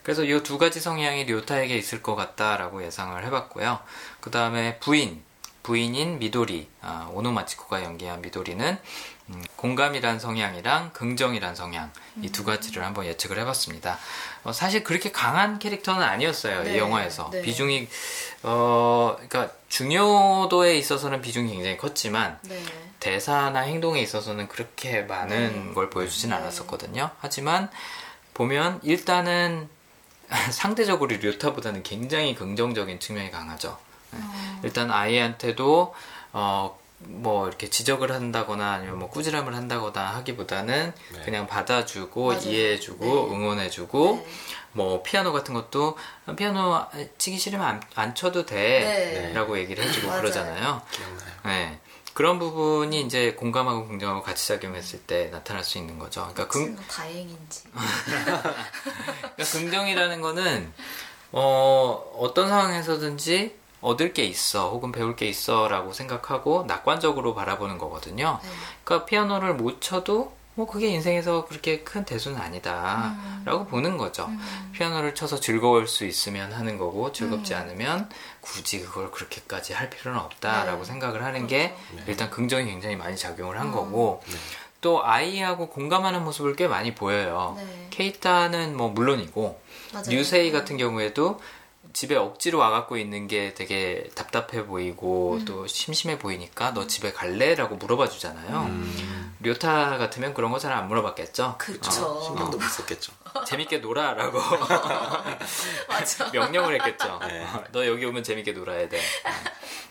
[0.05, 0.13] 네.
[0.13, 3.79] 그래서 이 두 가지 성향이 료타에게 있을 것 같다라고 예상을 해봤고요.
[4.21, 5.23] 그 다음에 부인,
[5.63, 8.77] 부인인 미도리, 아, 오노마치코가 연기한 미도리는
[9.29, 11.91] 음, 공감이란 성향이랑 긍정이란 성향
[12.21, 13.97] 이 두 가지를 한번 예측을 해봤습니다.
[14.43, 17.41] 어, 사실 그렇게 강한 캐릭터는 아니었어요 이 네, 영화에서 네.
[17.41, 17.87] 비중이
[18.43, 22.63] 어 그러니까 중요도에 있어서는 비중이 굉장히 컸지만 네.
[22.99, 25.73] 대사나 행동에 있어서는 그렇게 많은 네.
[25.73, 26.35] 걸 보여주진 네.
[26.35, 27.09] 않았었거든요.
[27.19, 27.71] 하지만
[28.35, 29.67] 보면 일단은
[30.51, 33.77] 상대적으로 류타보다는 굉장히 긍정적인 측면이 강하죠.
[34.11, 34.19] 네.
[34.21, 34.59] 어.
[34.63, 35.93] 일단 아이한테도
[36.33, 41.21] 어, 뭐 이렇게 지적을 한다거나 아니면 뭐 꾸지람을 한다거나 하기보다는 네.
[41.23, 42.41] 그냥 받아주고 맞아요.
[42.41, 43.35] 이해해주고 네.
[43.35, 44.31] 응원해주고 네.
[44.71, 45.97] 뭐 피아노 같은 것도
[46.35, 46.85] 피아노
[47.17, 49.61] 치기 싫으면 안, 안 쳐도 돼라고 네.
[49.61, 50.11] 얘기를 해주고.
[50.11, 50.81] 그러잖아요.
[50.91, 51.31] 기억나요.
[51.45, 51.79] 네.
[52.15, 56.21] 그런 부분이 이제 공감하고 긍정하고 같이 작용했을 때 나타날 수 있는 거죠.
[56.21, 57.63] 그러니까, 긍, 뭐 다행인지.
[57.75, 60.73] 그러니까 긍정이라는 거는
[61.33, 68.39] 어, 어떤 상황에서든지 얻을 게 있어 혹은 배울 게 있어라고 생각하고 낙관적으로 바라보는 거거든요.
[68.41, 68.49] 네.
[68.85, 74.25] 그러니까 피아노를 못 쳐도 뭐 그게 인생에서 그렇게 큰 대수는 아니다라고 보는 거죠.
[74.25, 74.71] 음.
[74.73, 77.59] 피아노를 쳐서 즐거울 수 있으면 하는 거고 즐겁지 음.
[77.59, 80.85] 않으면 굳이 그걸 그렇게까지 할 필요는 없다라고 네.
[80.85, 82.11] 생각을 하는 게 그렇죠.
[82.11, 83.71] 일단 긍정이 굉장히 많이 작용을 한 음.
[83.73, 84.37] 거고 네.
[84.79, 87.55] 또 아이하고 공감하는 모습을 꽤 많이 보여요.
[87.57, 87.87] 네.
[87.89, 89.59] 케이타는 뭐 물론이고
[89.93, 90.05] 맞아요.
[90.09, 90.53] 류세이 음.
[90.53, 91.39] 같은 경우에도
[91.95, 95.45] 집에 억지로 와갖고 있는 게 되게 답답해 보이고 음.
[95.45, 97.55] 또 심심해 보이니까 너 집에 갈래?
[97.55, 98.63] 라고 물어봐 주잖아요.
[98.65, 101.55] 음, 료타 같으면 그런 거 잘 안 물어봤겠죠?
[101.57, 102.21] 그쵸.
[102.21, 103.13] 신경도 못 썼겠죠.
[103.33, 104.37] 어, 재밌게 놀아라고.
[106.33, 107.17] 명령을 했겠죠.
[107.27, 107.43] 네.
[107.45, 108.97] 어, 너 여기 오면 재밌게 놀아야 돼.
[108.97, 109.29] 어.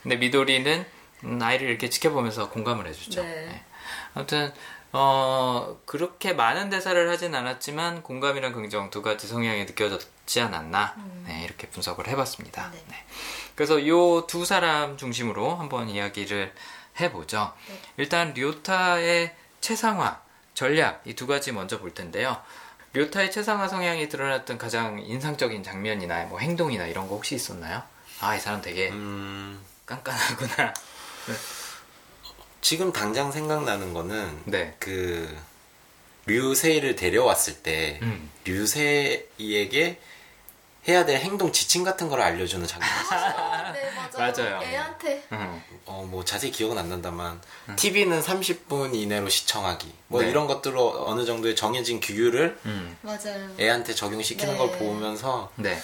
[0.02, 0.84] 근데 미도리는
[1.24, 3.22] 음, 아이를 이렇게 지켜보면서 공감을 해주죠.
[3.22, 3.28] 네.
[3.46, 3.64] 네.
[4.12, 4.52] 아무튼
[4.92, 10.94] 어, 그렇게 많은 대사를 하진 않았지만 공감이랑 긍정 두 가지 성향이 느껴졌 지 않았나
[11.26, 12.70] 네, 이렇게 분석을 해봤습니다.
[12.72, 12.82] 네.
[12.88, 12.96] 네.
[13.54, 13.90] 그래서 이
[14.26, 16.52] 두 사람 중심으로 한번 이야기를
[17.00, 17.52] 해보죠.
[17.68, 17.80] 네.
[17.98, 20.20] 일단 료타의 최상화
[20.54, 22.40] 전략 이 두 가지 먼저 볼 텐데요.
[22.94, 27.82] 료타의 최상화 성향이 드러났던 가장 인상적인 장면이나 뭐 행동이나 이런 거 혹시 있었나요?
[28.20, 30.72] 아 이 사람 되게 음, 깐깐하구나.
[32.60, 34.74] 지금 당장 생각나는 거는 네.
[34.78, 35.36] 그
[36.26, 38.30] 류세이를 데려왔을 때 음.
[38.44, 40.00] 류세이에게
[40.86, 43.72] 해야 될 행동 지침 같은 걸 알려주는 장면이 있어요.
[43.72, 44.32] 네, 맞아요.
[44.32, 44.62] 맞아요.
[44.62, 45.26] 애한테.
[45.32, 45.62] 음.
[45.86, 47.40] 어, 뭐 자세히 기억은 안 난다만
[47.76, 50.28] TV는 30분 이내로 시청하기 뭐 네.
[50.30, 52.96] 이런 것들로 어느 정도의 정해진 규율을 음.
[53.02, 53.48] 맞아요.
[53.58, 54.58] 애한테 적용시키는 네.
[54.58, 55.80] 걸 보면서 네.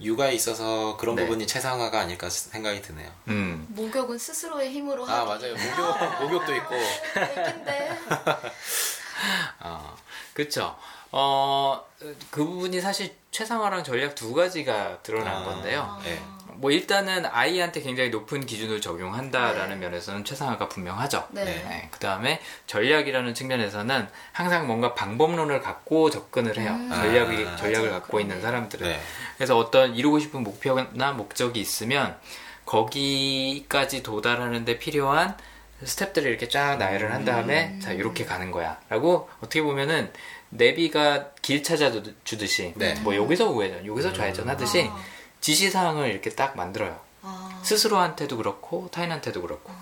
[0.00, 1.22] 육아에 있어서 그런 네.
[1.24, 3.10] 부분이 최상화가 아닐까 생각이 드네요.
[3.28, 3.66] 음.
[3.70, 5.28] 목욕은 스스로의 힘으로 아 하기.
[5.28, 7.98] 맞아요 목욕 목욕도 있고 얘긴데.
[9.60, 9.94] 어,
[10.32, 10.76] 그쵸.
[11.12, 11.84] 어,
[12.30, 15.44] 그 부분이 사실 최상화랑 전략 두 가지가 드러난 아.
[15.44, 15.98] 건데요.
[16.04, 16.20] 네.
[16.54, 19.86] 뭐 일단은 아이한테 굉장히 높은 기준을 적용한다라는 네.
[19.86, 21.28] 면에서는 최상화가 분명하죠.
[21.30, 21.88] 네.
[21.90, 26.72] 그 다음에 전략이라는 측면에서는 항상 뭔가 방법론을 갖고 접근을 해요.
[26.72, 26.90] 음.
[26.90, 28.00] 전략이, 아, 전략을 맞아요.
[28.00, 28.46] 갖고 있는 그러네.
[28.46, 28.88] 사람들은.
[28.88, 29.00] 네.
[29.36, 32.18] 그래서 어떤 이루고 싶은 목표나 목적이 있으면
[32.66, 35.36] 거기까지 도달하는데 필요한
[35.82, 37.80] 스텝들을 이렇게 쫙 나열을 한 다음에 음.
[37.80, 40.12] 자 이렇게 가는 거야 라고 어떻게 보면은
[40.50, 42.94] 내비가 길 찾아주듯이 네.
[43.00, 45.00] 뭐 여기서 우회전 여기서 좌회전 하듯이 아.
[45.40, 47.60] 지시사항을 이렇게 딱 만들어요 아.
[47.62, 49.72] 스스로한테도 그렇고 타인한테도 그렇고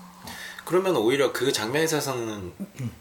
[0.69, 2.53] 그러면 오히려 그 장면에 있어서는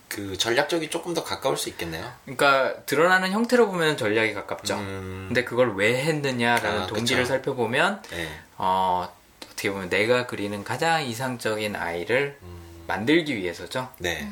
[0.09, 2.11] 그 전략적이 조금 더 가까울 수 있겠네요.
[2.25, 7.29] 그러니까 드러나는 형태로 보면 전략이 가깝죠 음, 근데 그걸 왜 했느냐라는 아, 동기를 그쵸.
[7.29, 8.27] 살펴보면 네.
[8.57, 9.13] 어,
[9.45, 13.91] 어떻게 보면 내가 그리는 가장 이상적인 아이를 음, 만들기 위해서죠.
[13.99, 14.27] 네.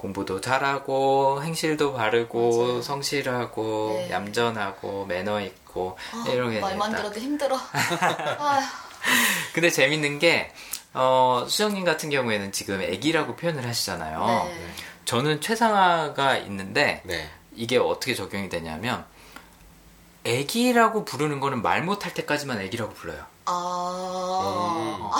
[0.00, 2.82] 공부도 잘하고 행실도 바르고 맞아요.
[2.82, 4.10] 성실하고 네.
[4.10, 6.96] 얌전하고 매너 있고 아, 이런 게 말만 딱.
[6.98, 7.58] 들어도 힘들어.
[9.52, 10.52] 근데 재밌는 게
[10.94, 14.44] 어, 수정님 같은 경우에는 지금 애기라고 표현을 하시잖아요.
[14.48, 14.66] 네.
[15.04, 17.28] 저는 최상화가 있는데 네.
[17.54, 19.04] 이게 어떻게 적용이 되냐면
[20.24, 23.22] 애기라고 부르는 거는 말 못할 때까지만 애기라고 불러요.
[23.44, 25.10] 아.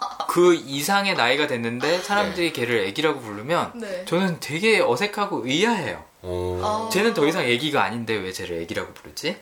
[0.28, 4.04] 그 이상의 나이가 됐는데 사람들이 걔를 애기라고 부르면 네.
[4.04, 6.04] 저는 되게 어색하고 의아해요.
[6.22, 6.60] 오.
[6.62, 6.90] 아.
[6.92, 9.38] 쟤는 더 이상 애기가 아닌데 왜 쟤를 애기라고 부르지?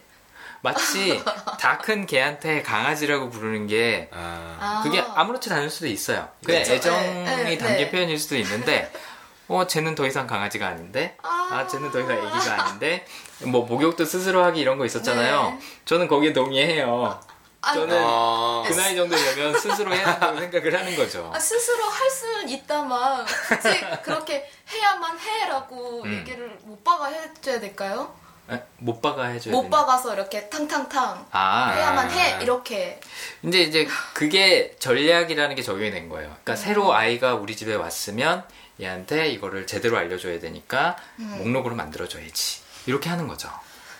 [0.62, 1.20] 마치
[1.58, 4.56] 다 큰 개한테 강아지라고 부르는 게 아.
[4.60, 4.80] 아.
[4.84, 6.28] 그게 아무렇지도 않을 수도 있어요.
[6.44, 6.74] 그냥 그쵸.
[6.74, 7.90] 애정이 네, 네, 담긴 네.
[7.90, 8.92] 표현일 수도 있는데
[9.48, 11.48] 어 쟤는 더 이상 강아지가 아닌데 아.
[11.50, 13.04] 아 쟤는 더 이상 애기가 아닌데
[13.42, 15.50] 뭐 목욕도 스스로 하기 이런 거 있었잖아요.
[15.50, 15.58] 네.
[15.84, 17.20] 저는 거기에 동의해요.
[17.66, 18.62] 아, 저는 아.
[18.66, 21.30] 그 나이 정도 되면 스스로 해야 한다고 생각을 하는 거죠.
[21.34, 26.14] 아, 스스로 할 수는 있다만 굳이 그렇게 해야만 해라고 음.
[26.14, 28.14] 얘기를 못 박아 해줘야 될까요?
[28.50, 28.62] 에?
[28.78, 29.78] 못 박아 해줘야 못 되나?
[29.78, 33.00] 박아서 이렇게 탕탕탕 아 해야만 해 이렇게
[33.42, 36.28] 근데 이제 그게 전략이라는 게 적용이 된 거예요.
[36.28, 36.56] 그러니까 음.
[36.56, 38.44] 새로 아이가 우리 집에 왔으면
[38.80, 41.34] 얘한테 이거를 제대로 알려줘야 되니까 음.
[41.38, 42.60] 목록으로 만들어줘야지.
[42.86, 43.50] 이렇게 하는 거죠.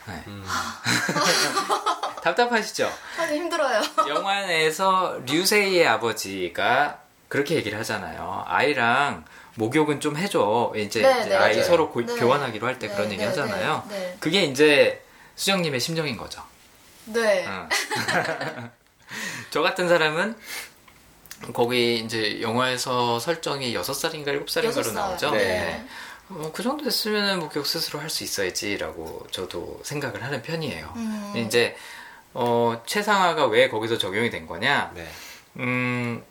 [0.07, 0.23] 네.
[2.27, 2.35] 음.
[2.35, 2.93] 답답하시죠?
[3.19, 3.81] 아주 힘들어요.
[4.09, 8.45] 영화 내에서 류세이의 아버지가 그렇게 얘기를 하잖아요.
[8.47, 10.73] 아이랑 목욕은 좀 해줘.
[10.77, 11.65] 이제, 네, 이제 네, 아이 맞아요.
[11.65, 12.15] 서로 고- 네.
[12.15, 13.85] 교환하기로 할때 네, 그런 얘기 네, 하잖아요.
[13.89, 14.17] 네, 네.
[14.21, 15.03] 그게 이제
[15.37, 16.43] 수정님의 심정인 거죠.
[17.07, 17.45] 네.
[17.47, 17.69] 응.
[19.51, 20.37] 저 같은 사람은
[21.53, 24.95] 거기 이제 영화에서 설정이 6살인가 7살인가로 여섯 살.
[24.95, 25.31] 나오죠.
[25.33, 25.85] 네.
[26.29, 30.93] 어, 그 정도 됐으면 목욕 스스로 할 수 있어야지라고 저도 생각을 하는 편이에요.
[30.97, 31.33] 음.
[31.37, 31.77] 이제
[32.39, 34.93] 어, 최상화가 왜 거기서 적용이 된 거냐?
[34.95, 35.09] 네.
[35.57, 36.23] 음,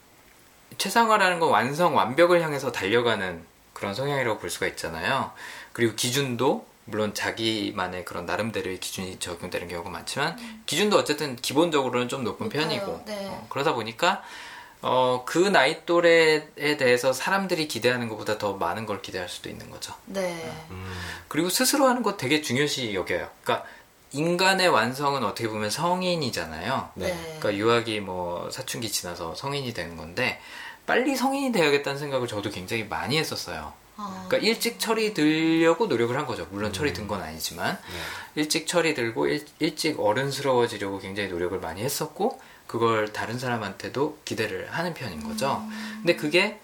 [0.77, 5.31] 최상화라는 건 완성, 완벽을 향해서 달려가는 그런 성향이라고 볼 수가 있잖아요.
[5.73, 10.37] 그리고 기준도 물론 자기만의 그런 나름대로의 기준이 적용되는 경우가 많지만
[10.67, 12.61] 기준도 어쨌든 기본적으로는 좀 높은 높아요.
[12.61, 13.27] 편이고 네.
[13.27, 14.21] 어, 그러다 보니까
[14.83, 19.95] 어, 그 나이 또래에 대해서 사람들이 기대하는 것보다 더 많은 걸 기대할 수도 있는 거죠.
[20.05, 20.53] 네.
[21.27, 23.27] 그리고 스스로 하는 거 되게 중요시 여겨요.
[23.41, 23.67] 그러니까
[24.15, 26.89] 인간의 완성은 어떻게 보면 성인이잖아요.
[26.95, 27.13] 네.
[27.39, 30.39] 그러니까 유아기 뭐 사춘기 지나서 성인이 되는 건데
[30.85, 33.73] 빨리 성인이 되어야겠다는 생각을 저도 굉장히 많이 했었어요.
[33.97, 36.47] 아, 그러니까 일찍 철이 들려고 노력을 한 거죠.
[36.51, 37.77] 물론 철이 든 건 아니지만
[38.35, 44.93] 일찍 철이 들고 일, 일찍 어른스러워지려고 굉장히 노력을 많이 했었고 그걸 다른 사람한테도 기대를 하는
[44.93, 45.61] 편인 거죠.
[45.97, 46.59] 근데 그게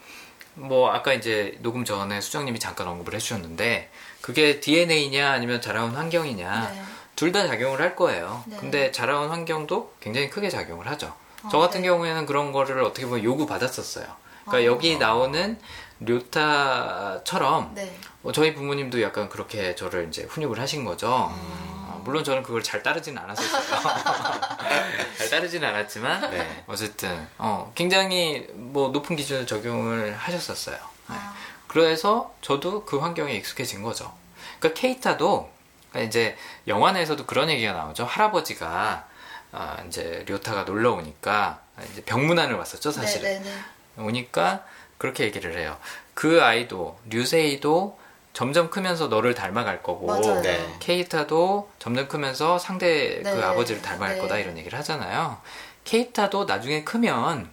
[0.55, 6.81] 뭐 아까 이제 녹음 전에 수정님이 잠깐 언급을 해주셨는데 그게 DNA냐 아니면 자라온 환경이냐 네.
[7.21, 8.43] 둘 다 작용을 할 거예요.
[8.47, 8.57] 네.
[8.57, 11.13] 근데 자라온 환경도 굉장히 크게 작용을 하죠.
[11.43, 11.87] 아, 저 같은 네.
[11.87, 14.07] 경우에는 그런 거를 어떻게 보면 요구 받았었어요.
[14.45, 14.65] 그러니까 아.
[14.65, 15.59] 여기 나오는
[15.99, 17.95] 료타처럼 네.
[18.23, 21.09] 어, 저희 부모님도 약간 그렇게 저를 이제 훈육을 하신 거죠.
[21.11, 23.61] 어, 물론 저는 그걸 잘 따르지는 않았었어요.
[25.19, 26.63] 잘 따르지는 않았지만 네.
[26.65, 30.75] 어쨌든 어, 굉장히 뭐 높은 기준을 적용을 하셨었어요.
[30.75, 31.15] 네.
[31.15, 31.35] 아,
[31.67, 34.11] 그래서 저도 그 환경에 익숙해진 거죠.
[34.57, 35.60] 그러니까 케이타도
[35.91, 38.05] 그러니까 이제 영화 내에서도 그런 얘기가 나오죠.
[38.05, 39.07] 할아버지가
[39.51, 43.29] 아, 이제 료타가 놀러 오니까 이제 병문안을 왔었죠, 사실은.
[43.29, 43.51] 네, 네,
[43.97, 44.01] 네.
[44.03, 44.65] 오니까
[44.97, 45.77] 그렇게 얘기를 해요.
[46.13, 47.99] 그 아이도 류세이도
[48.33, 50.41] 점점 크면서 너를 닮아갈 거고.
[50.41, 50.77] 네.
[50.79, 53.43] 케이타도 점점 크면서 상대 그 네.
[53.43, 54.21] 아버지를 닮아갈 네.
[54.21, 55.41] 거다 이런 얘기를 하잖아요.
[55.83, 57.49] 케이타도 나중에 크면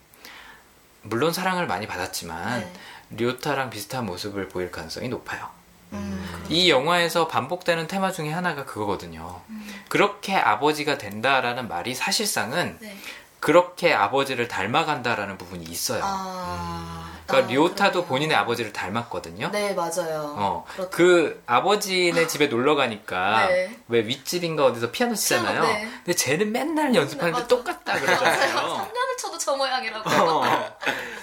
[1.03, 2.73] 물론 사랑을 많이 받았지만 네.
[3.17, 5.58] 류타랑 비슷한 모습을 보일 가능성이 높아요.
[5.93, 9.41] 음, 이 영화에서 반복되는 테마 중에 하나가 그거거든요.
[9.89, 12.97] 그렇게 아버지가 된다라는 말이 사실상은 네.
[13.41, 16.01] 그렇게 아버지를 닮아간다라는 부분이 있어요.
[16.05, 18.07] 아, 그러니까 아, 료타도 그러네요.
[18.09, 19.51] 본인의 아버지를 닮았거든요.
[19.53, 20.35] 네, 맞아요.
[20.37, 23.79] 어, 그렇- 그 아버지네 집에 놀러 가니까 네.
[23.89, 25.61] 왜 윗집인가 어디서 피아노 치잖아요.
[25.61, 25.89] 피아노, 네.
[26.05, 27.47] 근데 쟤는 맨날 연습하는데 맞아.
[27.47, 28.57] 똑같다 그러잖아요.
[28.57, 30.11] 3년을 쳐도 저 모양이라고.
[30.11, 30.43] 어.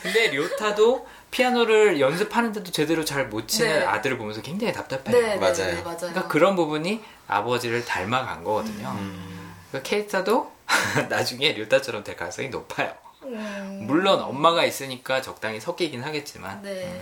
[0.01, 3.85] 근데 료타도 피아노를 연습하는데도 제대로 잘 못 치는 네.
[3.85, 5.19] 아들을 보면서 굉장히 답답해요.
[5.19, 5.53] 네, 맞아요.
[5.55, 5.97] 네, 네, 맞아요.
[5.97, 8.89] 그러니까 그런 부분이 아버지를 닮아간 거거든요.
[8.89, 9.55] 음.
[9.71, 10.51] 그러니까 케이타도
[11.09, 12.93] 나중에 료타처럼 될 가능성이 높아요.
[13.23, 17.01] 음, 물론 엄마가 있으니까 적당히 섞이긴 하겠지만 네.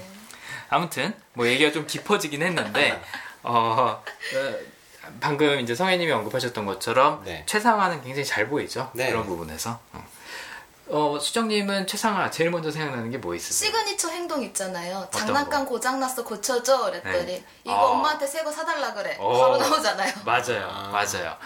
[0.70, 3.02] 아무튼 뭐 얘기가 좀 깊어지긴 했는데
[3.44, 4.04] 어, 어,
[5.20, 7.44] 방금 이제 성혜님이 언급하셨던 것처럼 네.
[7.46, 9.10] 최상화는 굉장히 잘 보이죠 네.
[9.10, 10.12] 그런 부분에서 어.
[10.88, 13.72] 어, 수정님은 최상화 제일 먼저 생각나는 게 뭐 있으세요?
[13.72, 15.08] 시그니처 행동 있잖아요.
[15.12, 17.43] 장난감 고장났어 고쳐줘 그랬더니 네.
[17.63, 17.91] 이거 어.
[17.93, 19.15] 엄마한테 새 거 사달라 그래.
[19.19, 19.32] 어.
[19.39, 20.13] 바로 나오잖아요.
[20.26, 20.89] 맞아요, 아.
[20.91, 21.38] 맞아요.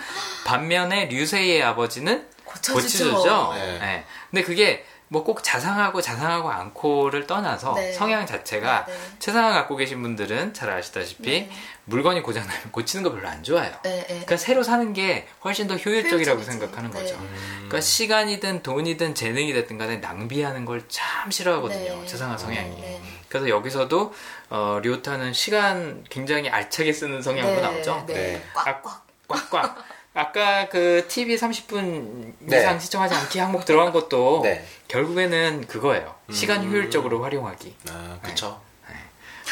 [0.45, 3.12] 반면에 류세이의 아버지는 고쳐주죠.
[3.13, 3.54] 고쳐주죠.
[3.56, 3.80] 네.
[3.80, 4.06] 네.
[4.32, 7.91] 근데 그게 뭐 꼭 자상하고 자상하고 않고를 떠나서 네.
[7.93, 8.93] 성향 자체가 네.
[9.20, 11.50] 최상화 갖고 계신 분들은 잘 아시다시피 네.
[11.86, 13.74] 물건이 고장나면 고치는 거 별로 안 좋아해요.
[13.84, 14.06] 네, 네.
[14.08, 16.52] 그러니까 새로 사는 게 훨씬 더 효율적이라고 효율적이지.
[16.52, 17.00] 생각하는 네.
[17.02, 17.15] 거죠.
[17.15, 17.56] 음.
[17.67, 22.02] 그러니까 시간이든 돈이든 재능이 됐든 간에 낭비하는 걸 참 싫어하거든요.
[22.02, 22.06] 네.
[22.06, 22.82] 최상화 성향이.
[22.82, 23.02] 네.
[23.30, 24.13] 그래서 여기서도
[24.50, 28.04] 어, 료타는 시간 굉장히 알차게 쓰는 성향으로 나오죠.
[28.08, 28.13] 네.
[28.13, 28.43] 네.
[28.54, 29.06] 꽉꽉.
[29.28, 29.76] 꽉꽉.
[30.13, 32.58] 아까 그 TV 30분 네.
[32.60, 34.65] 이상 시청하지 않기 항목 들어간 것도 네.
[34.88, 36.15] 결국에는 그거예요.
[36.32, 36.71] 시간 음.
[36.71, 37.76] 효율적으로 활용하기.
[37.89, 38.62] 아, 그쵸.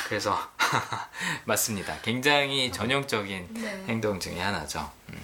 [0.08, 0.38] 그래서
[1.45, 1.98] 맞습니다.
[2.02, 3.84] 굉장히 전형적인 네.
[3.88, 4.91] 행동 중에 하나죠.
[5.10, 5.21] 음.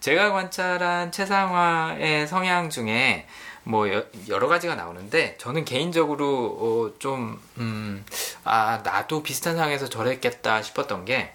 [0.00, 3.26] 제가 관찰한 최상화의 성향 중에
[3.64, 8.04] 뭐 여, 러 가지가 나오는데 저는 개인적으로 어, 좀 음,
[8.44, 11.32] 아, 나도 비슷한 상황에서 저랬겠다 싶었던 게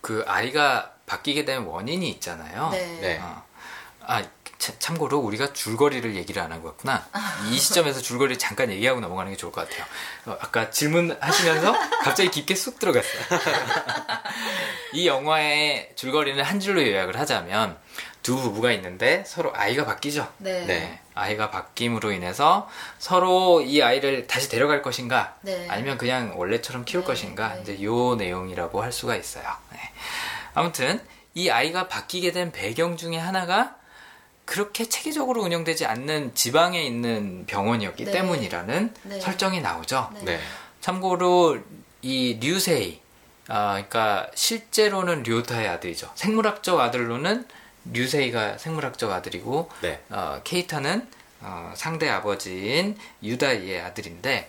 [0.00, 2.70] 그 아이가 바뀌게 된 원인이 있잖아요.
[2.70, 2.98] 네.
[3.00, 3.18] 네.
[3.20, 3.42] 어.
[4.06, 7.06] 아, 차- 참고로 우리가 줄거리를 얘기를 안 하고 있구나.
[7.50, 9.84] 이 시점에서 줄거리를 잠깐 얘기하고 넘어가는 게 좋을 것 같아요.
[10.26, 13.22] 어, 아까 질문하시면서 갑자기 깊게 쑥 들어갔어요.
[14.94, 17.78] 이 영화의 줄거리는 한 줄로 요약을 하자면
[18.22, 20.30] 두 부부가 있는데 서로 아이가 바뀌죠.
[20.38, 20.66] 네.
[20.66, 21.00] 네.
[21.14, 22.68] 아이가 바뀜으로 인해서
[22.98, 25.66] 서로 이 아이를 다시 데려갈 것인가 네.
[25.68, 27.62] 아니면 그냥 원래처럼 키울 네, 것인가 네.
[27.62, 29.44] 이제 요 내용이라고 할 수가 있어요.
[29.72, 29.78] 네.
[30.54, 31.00] 아무튼
[31.34, 33.77] 이 아이가 바뀌게 된 배경 중에 하나가
[34.48, 38.12] 그렇게 체계적으로 운영되지 않는 지방에 있는 병원이었기 네.
[38.12, 39.20] 때문이라는 네.
[39.20, 40.10] 설정이 나오죠.
[40.14, 40.20] 네.
[40.24, 40.40] 네.
[40.80, 41.58] 참고로
[42.00, 42.98] 이 류세이,
[43.48, 46.10] 아, 그러니까 실제로는 류타의 아들이죠.
[46.14, 47.46] 생물학적 아들로는
[47.92, 50.00] 류세이가 생물학적 아들이고 네.
[50.08, 51.06] 어, 케이타는
[51.42, 54.48] 어, 상대 아버지인 유다이의 아들인데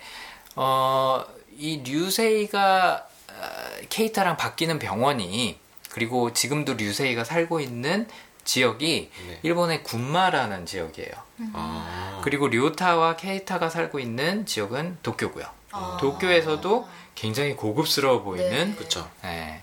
[0.56, 1.26] 어,
[1.58, 5.58] 이 류세이가 어, 케이타랑 바뀌는 병원이
[5.90, 8.08] 그리고 지금도 류세이가 살고 있는
[8.44, 9.38] 지역이 네.
[9.42, 11.10] 일본의 군마라는 지역이에요.
[11.52, 12.20] 아.
[12.22, 15.44] 그리고 류타와 케이타가 살고 있는 지역은 도쿄고요.
[15.72, 15.98] 아.
[16.00, 18.76] 도쿄에서도 굉장히 고급스러워 보이는 네.
[18.76, 19.08] 그쵸.
[19.24, 19.62] 예, 예,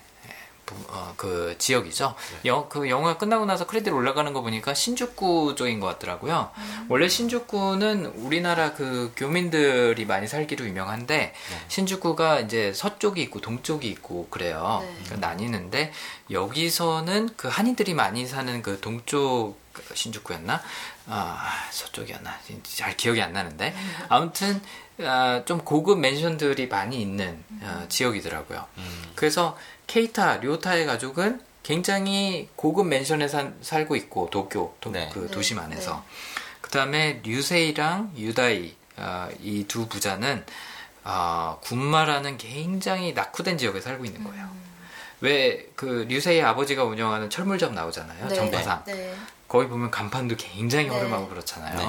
[0.88, 2.14] 어, 그 지역이죠.
[2.44, 6.50] 영, 그 영화가 끝나고 나서 크레딧 올라가는 거 보니까 신주쿠 쪽인 것 같더라고요.
[6.88, 11.34] 원래 신주쿠는 우리나라 그 교민들이 많이 살기로 유명한데
[11.68, 14.80] 신주쿠가 이제 서쪽이 있고 동쪽이 있고 그래요.
[14.82, 14.94] 네.
[15.04, 15.92] 그러니까 나뉘는데
[16.30, 19.56] 여기서는 그 한인들이 많이 사는 그 동쪽
[19.94, 20.60] 신주쿠였나?
[21.06, 22.38] 아 서쪽이었나?
[22.64, 23.74] 잘 기억이 안 나는데
[24.08, 24.60] 아무튼
[25.00, 28.64] 아, 좀 고급 맨션들이 많이 있는 어, 지역이더라고요.
[29.14, 29.56] 그래서
[29.98, 35.10] 케이타, 료타의 가족은 굉장히 고급 맨션에 산- 살고 있고 도쿄 도, 네.
[35.12, 36.16] 그 네, 도심 안에서 네.
[36.60, 40.44] 그 다음에 류세이랑 유다이 어, 이두 부자는
[41.04, 44.48] 어, 군마라는 굉장히 낙후된 지역에 살고 있는 거예요.
[45.20, 48.28] 왜그 류세이 아버지가 운영하는 철물점 나오잖아요.
[48.28, 48.34] 네.
[48.34, 49.14] 전파상 네.
[49.48, 50.90] 거기 보면 간판도 굉장히 네.
[50.94, 51.76] 허름하고 그렇잖아요.
[51.78, 51.86] 네.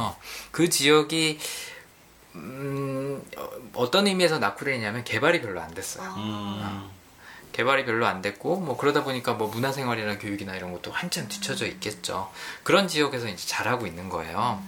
[0.51, 1.39] 그 지역이
[2.35, 6.07] 음, 어, 어떤 의미에서 낙후되냐면 개발이 별로 안 됐어요.
[6.09, 6.98] 아, 음.
[7.59, 12.31] 개발이 별로 안 됐고 뭐 그러다 보니까 뭐 문화생활이나 교육이나 이런 것도 한참 뒤쳐져 있겠죠.
[12.63, 14.63] 그런 지역에서 이제 잘하고 있는 거예요.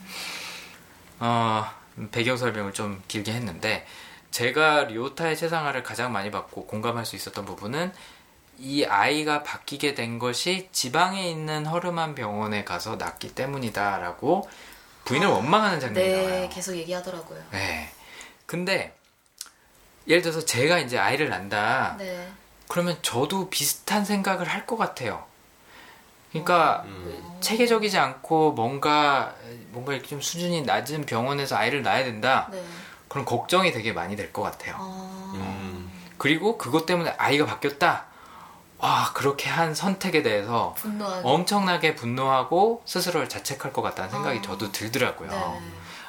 [1.20, 1.66] 어,
[2.12, 3.88] 배경 설명을 좀 길게 했는데
[4.32, 7.94] 제가 료타의 세상화를 가장 많이 받고 공감할 수 있었던 부분은
[8.58, 14.50] 이 아이가 바뀌게 된 것이 지방에 있는 허름한 병원에 가서 낳기 때문이다라고
[15.06, 16.50] 부인을 원망하는 장면이 네, 나와요.
[16.52, 17.42] 계속 얘기하더라고요.
[17.52, 17.90] 네.
[18.46, 18.94] 근데
[20.10, 21.96] 예를 들어서 제가 이제 아이를 낳는다.
[21.98, 22.30] 네.
[22.72, 25.26] 그러면 저도 비슷한 생각을 할 것 같아요.
[26.32, 27.38] 그러니까 음.
[27.42, 29.36] 체계적이지 않고 뭔가
[29.72, 32.48] 뭔가 이렇게 좀 수준이 낮은 병원에서 아이를 낳아야 된다.
[32.52, 32.64] 네.
[33.10, 34.76] 그런 걱정이 되게 많이 될 것 같아요.
[34.80, 35.92] 아, 음.
[36.18, 38.06] 그리고 그것 때문에 아이가 바뀌었다.
[38.78, 41.26] 와 그렇게 한 선택에 대해서 분노하는.
[41.26, 44.42] 엄청나게 분노하고 스스로를 자책할 것 같다는 생각이 아.
[44.42, 45.30] 저도 들더라고요.
[45.30, 45.62] 네.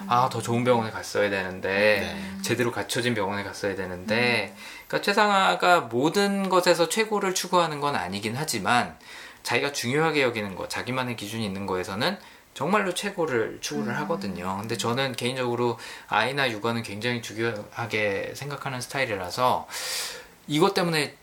[0.09, 1.69] 아, 더 좋은 병원에 갔어야 되는데,
[2.01, 2.43] 네.
[2.43, 4.53] 제대로 갖춰진 병원에 갔어야 되는데,
[4.93, 8.99] 그러니까 최상화가 모든 것에서 최고를 추구하는 건 아니긴 하지만,
[9.43, 12.19] 자기가 중요하게 여기는 거, 자기만의 기준이 있는 거에서는
[12.53, 14.59] 정말로 최고를 추구를 하거든요.
[14.61, 15.79] 근데 저는 개인적으로
[16.09, 19.67] 아이나 육아는 굉장히 중요하게 생각하는 스타일이라서,
[20.47, 21.17] 이것 때문에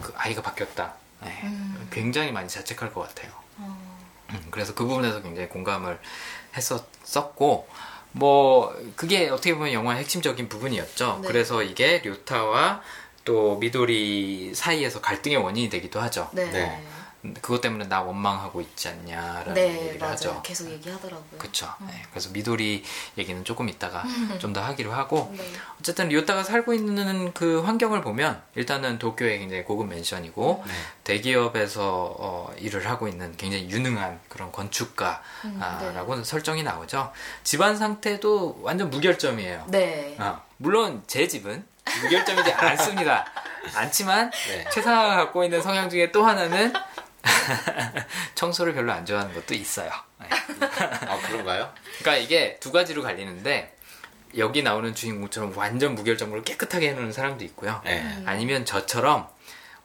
[0.00, 0.94] 그 아이가 바뀌었다.
[1.22, 1.88] 네, 음.
[1.90, 3.32] 굉장히 많이 자책할 것 같아요.
[3.58, 5.98] 어, 음, 그래서 그 부분에서 굉장히 공감을
[6.56, 7.66] 했었고
[8.12, 11.20] 뭐 그게 어떻게 보면 영화의 핵심적인 부분이었죠.
[11.22, 11.28] 네.
[11.28, 12.82] 그래서 이게 료타와
[13.26, 16.30] 또 미도리 사이에서 갈등의 원인이 되기도 하죠.
[16.32, 16.48] 네.
[16.50, 16.82] 네.
[17.24, 20.12] 음, 그것 때문에 나 원망하고 있지 않냐라는 네, 얘기를 맞아요.
[20.12, 20.42] 하죠.
[20.44, 21.38] 계속 얘기하더라고요.
[21.38, 21.66] 그쵸.
[21.80, 22.84] 네, 그래서 미도리
[23.18, 24.04] 얘기는 조금 이따가
[24.38, 25.42] 좀 더 하기로 하고 네.
[25.80, 30.72] 어쨌든 료타가 살고 있는 그 환경을 보면 일단은 도쿄의 굉장히 고급 맨션이고 네.
[31.04, 37.12] 대기업에서 어, 일을 하고 있는 굉장히 유능한 그런 건축가라고 음, 설정이 나오죠.
[37.42, 39.64] 집안 상태도 완전 무결점이에요.
[39.68, 40.16] 네.
[40.20, 41.64] 어, 물론 제 집은
[42.02, 43.24] 무결점이지 않습니다.
[43.74, 44.64] 않지만 네.
[44.72, 46.72] 최상화가 갖고 있는 성향 중에 또 하나는
[48.34, 49.90] 청소를 별로 안 좋아하는 것도 있어요.
[50.20, 50.28] 네.
[50.30, 51.72] 아 그런가요?
[51.98, 53.74] 그러니까 이게 두 가지로 갈리는데
[54.38, 57.80] 여기 나오는 주인공처럼 완전 무결점으로 깨끗하게 해놓는 사람도 있고요.
[57.84, 58.04] 네.
[58.26, 59.28] 아니면 저처럼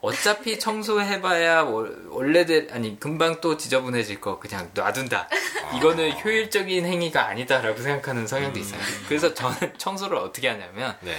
[0.00, 5.28] 어차피 청소해봐야 월- 원래대 아니 금방 또 지저분해질 거 그냥 놔둔다.
[5.76, 8.80] 이거는 효율적인 행위가 아니다라고 생각하는 성향도 있어요.
[9.08, 11.16] 그래서 저는 청소를 어떻게 하냐면 네.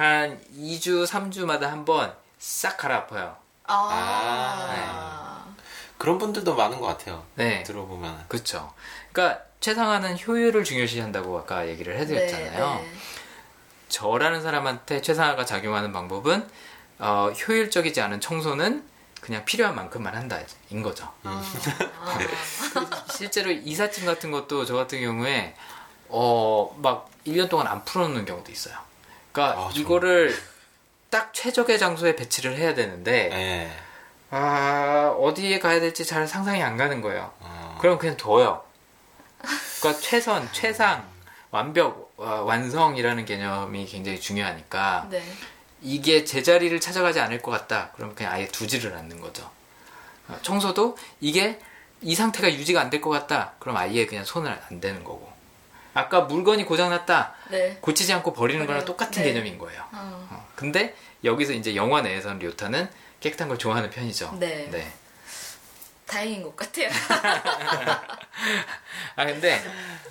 [0.00, 3.36] 한 2주, 3주마다 한 번 싹 갈아엎어요.
[3.66, 5.44] 아.
[5.98, 7.22] 그런 분들도 많은 것 같아요.
[7.34, 7.62] 네.
[7.64, 8.24] 들어보면.
[8.28, 8.72] 그렇죠.
[9.12, 12.74] 그러니까 최상화는 효율을 중요시한다고 아까 얘기를 해드렸잖아요.
[12.76, 12.92] 네, 네.
[13.90, 16.48] 저라는 사람한테 최상화가 작용하는 방법은
[16.98, 18.88] 어, 효율적이지 않은 청소는
[19.20, 20.46] 그냥 필요한 만큼만 한다인
[20.82, 21.12] 거죠.
[21.24, 21.42] 아.
[23.12, 25.54] 실제로 이삿짐 같은 것도 저 같은 경우에
[26.08, 28.74] 어, 막 1년 동안 안 풀어놓는 경우도 있어요.
[29.32, 29.70] 그러니까 아.
[29.74, 30.36] 이거를
[31.10, 33.76] 딱 최적의 장소에 배치를 해야 되는데 네.
[34.30, 37.32] 아, 어디에 가야 될지 잘 상상이 안 가는 거예요.
[37.40, 38.64] 어, 그럼 그냥 둬요.
[39.80, 41.08] 그러니까 최선, 최상,
[41.50, 45.22] 완벽, 어, 완성이라는 개념이 굉장히 중요하니까 네.
[45.82, 47.90] 이게 제자리를 찾아가지 않을 것 같다.
[47.96, 49.50] 그럼 그냥 아예 두지를 않는 거죠.
[50.28, 51.58] 어, 청소도 이게
[52.02, 53.54] 이 상태가 유지가 안 될 것 같다.
[53.58, 55.29] 그럼 아예 그냥 손을 안 대는 거고.
[56.00, 57.34] 아까 물건이 고장났다.
[57.50, 57.78] 네.
[57.80, 58.84] 고치지 않고 버리는 거랑 버려요.
[58.86, 59.28] 똑같은 네.
[59.32, 59.82] 개념인 거예요.
[59.92, 60.28] 어.
[60.30, 62.88] 어, 근데 여기서 이제 영화 내에서는 료타는
[63.20, 64.36] 깨끗한 걸 좋아하는 편이죠.
[64.40, 64.92] 네.
[66.06, 66.88] 다행인 것 같아요.
[69.16, 69.62] 아 근데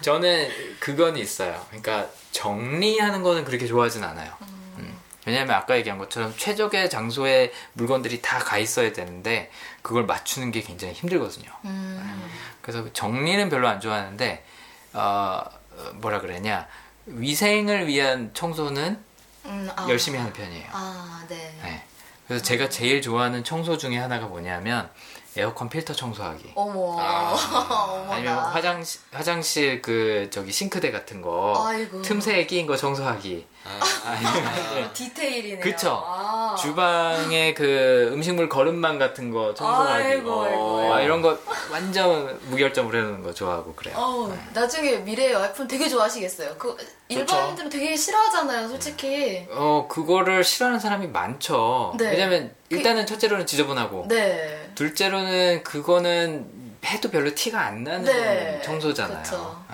[0.02, 1.66] 저는 그건 있어요.
[1.70, 4.32] 그러니까 정리하는 거는 그렇게 좋아하진 않아요.
[4.78, 4.98] 음.
[5.26, 10.94] 왜냐하면 아까 얘기한 것처럼 최적의 장소에 물건들이 다 가 있어야 되는데 그걸 맞추는 게 굉장히
[10.94, 11.52] 힘들거든요.
[11.66, 12.30] 음.
[12.62, 14.46] 그래서 정리는 별로 안 좋아하는데
[14.94, 15.00] 어,
[15.46, 15.59] 어,
[15.96, 16.68] 뭐라 그러냐
[17.06, 19.04] 위생을 위한 청소는
[19.46, 19.88] 음, 아.
[19.90, 20.68] 열심히 하는 편이에요.
[20.72, 21.58] 아, 네.
[21.64, 21.84] 네.
[22.28, 24.90] 그래서 제가 제일 좋아하는 청소 중에 하나가 뭐냐면
[25.36, 26.54] 에어컨 필터 청소하기.
[26.56, 28.06] 어머, 아.
[28.12, 32.02] 아니면 화장실 화장실 그 저기 싱크대 같은 거 아이고.
[32.02, 33.48] 틈새에 끼인 거 청소하기.
[33.66, 35.60] 아, 아니면 디테일이네요.
[35.60, 36.02] 그쵸.
[36.06, 36.56] 아.
[36.60, 40.04] 주방에 그 음식물 거름망 같은 거 청소하기.
[40.04, 40.94] 아이고, 아이고.
[40.94, 41.38] 아, 이런 거
[41.72, 43.96] 완전 무결점으로 해놓는 거 좋아하고 그래요.
[43.98, 46.56] 어우, 나중에 미래의 와이프는 되게 좋아하시겠어요.
[46.58, 46.76] 그
[47.10, 49.46] 일반인들은 되게 싫어하잖아요, 솔직히.
[49.52, 51.94] 어 그거를 싫어하는 사람이 많죠.
[51.98, 52.12] 네.
[52.12, 54.72] 왜냐면 일단은 첫째로는 지저분하고 네.
[54.76, 58.62] 둘째로는 그거는 해도 별로 티가 안 나는 네.
[58.64, 59.66] 청소잖아요.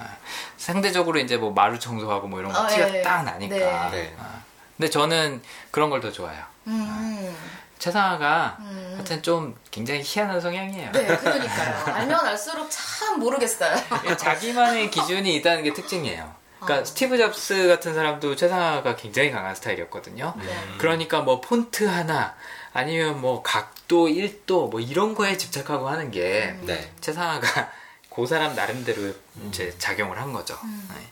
[0.65, 3.01] 아, 상대적으로 이제 뭐 마루 청소하고 뭐 이런 거 아, 티가 예.
[3.01, 3.55] 딱 나니까.
[3.55, 3.91] 네.
[3.91, 4.15] 네.
[4.19, 4.41] 아,
[4.75, 5.41] 근데 저는
[5.71, 6.43] 그런 걸 더 좋아해요.
[6.67, 7.35] 음.
[7.77, 8.93] 최상화가 음.
[8.95, 10.91] 하여튼 좀 굉장히 희한한 성향이에요.
[10.91, 11.93] 네, 그러니까요.
[11.93, 13.75] 알면 알수록 참 모르겠어요.
[14.17, 16.33] 자기만의 기준이 있다는 게 특징이에요.
[16.59, 16.85] 그러니까 아.
[16.85, 20.33] 스티브 잡스 같은 사람도 최상화가 굉장히 강한 스타일이었거든요.
[20.37, 20.57] 네.
[20.79, 22.35] 그러니까 뭐 폰트 하나
[22.73, 26.91] 아니면 뭐 각도, 일도 뭐 이런 거에 집착하고 하는 게 네.
[27.01, 27.69] 최상화가
[28.15, 29.13] 그 사람 나름대로
[29.47, 30.57] 이제 작용을 한 거죠.
[30.63, 30.89] 음.
[30.95, 31.07] 네.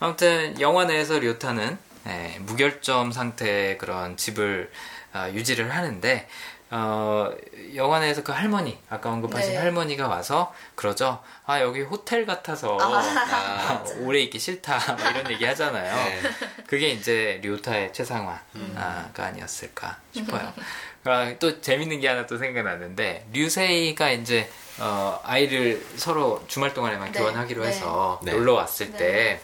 [0.00, 4.72] 아무튼 영화 내에서 료타는 네, 무결점 상태의 그런 집을
[5.12, 6.28] 아, 유지를 하는데
[6.70, 7.30] 어,
[7.74, 9.58] 영화 내에서 그 할머니 아까 언급하신 네.
[9.58, 11.22] 할머니가 와서 그러죠.
[11.44, 15.94] 아 여기 호텔 같아서 아, 오래 있기 싫다 막 이런 얘기 하잖아요.
[15.94, 16.22] 네.
[16.66, 20.52] 그게 이제 류타의 최상화가 아니었을까 싶어요.
[21.04, 24.48] 아, 또 재밌는 게 하나 또 생각났는데 류세이가 이제
[24.78, 27.18] 어, 아이를 서로 주말 동안에만 네.
[27.18, 27.68] 교환하기로 네.
[27.68, 28.32] 해서 네.
[28.32, 28.96] 놀러 왔을 네.
[28.96, 29.40] 때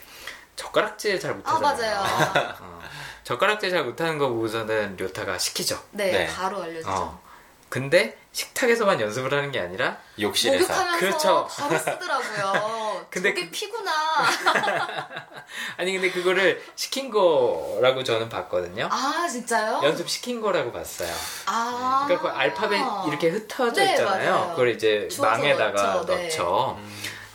[0.57, 2.01] 젓가락질 잘 아, 못하잖아요.
[2.03, 2.55] 맞아요.
[2.61, 2.81] 어,
[3.25, 5.81] 젓가락질 잘 못하는 거 보고서는 료타가 시키죠.
[5.93, 6.27] 네, 네.
[6.27, 6.91] 바로 알려주죠.
[6.91, 7.29] 어.
[7.69, 10.73] 근데 식탁에서만 연습을 하는 게 아니라 욕실에서.
[10.73, 11.49] 목욕하면서 그렇죠.
[11.51, 12.53] 바로 쓰더라고요.
[13.11, 13.93] 근데 저게 그- 피구나.
[15.77, 18.89] 아니 근데 그거를 시킨 거라고 저는 봤거든요.
[18.91, 19.81] 아, 진짜요?
[19.83, 21.13] 연습 시킨 거라고 봤어요.
[21.47, 22.05] 아.
[22.07, 24.33] 그러니까 그 알파벳 이렇게 흩어져 네, 있잖아요.
[24.35, 24.51] 맞아요.
[24.51, 26.25] 그걸 이제 망에다가 넣죠, 네.
[26.25, 26.79] 넣죠.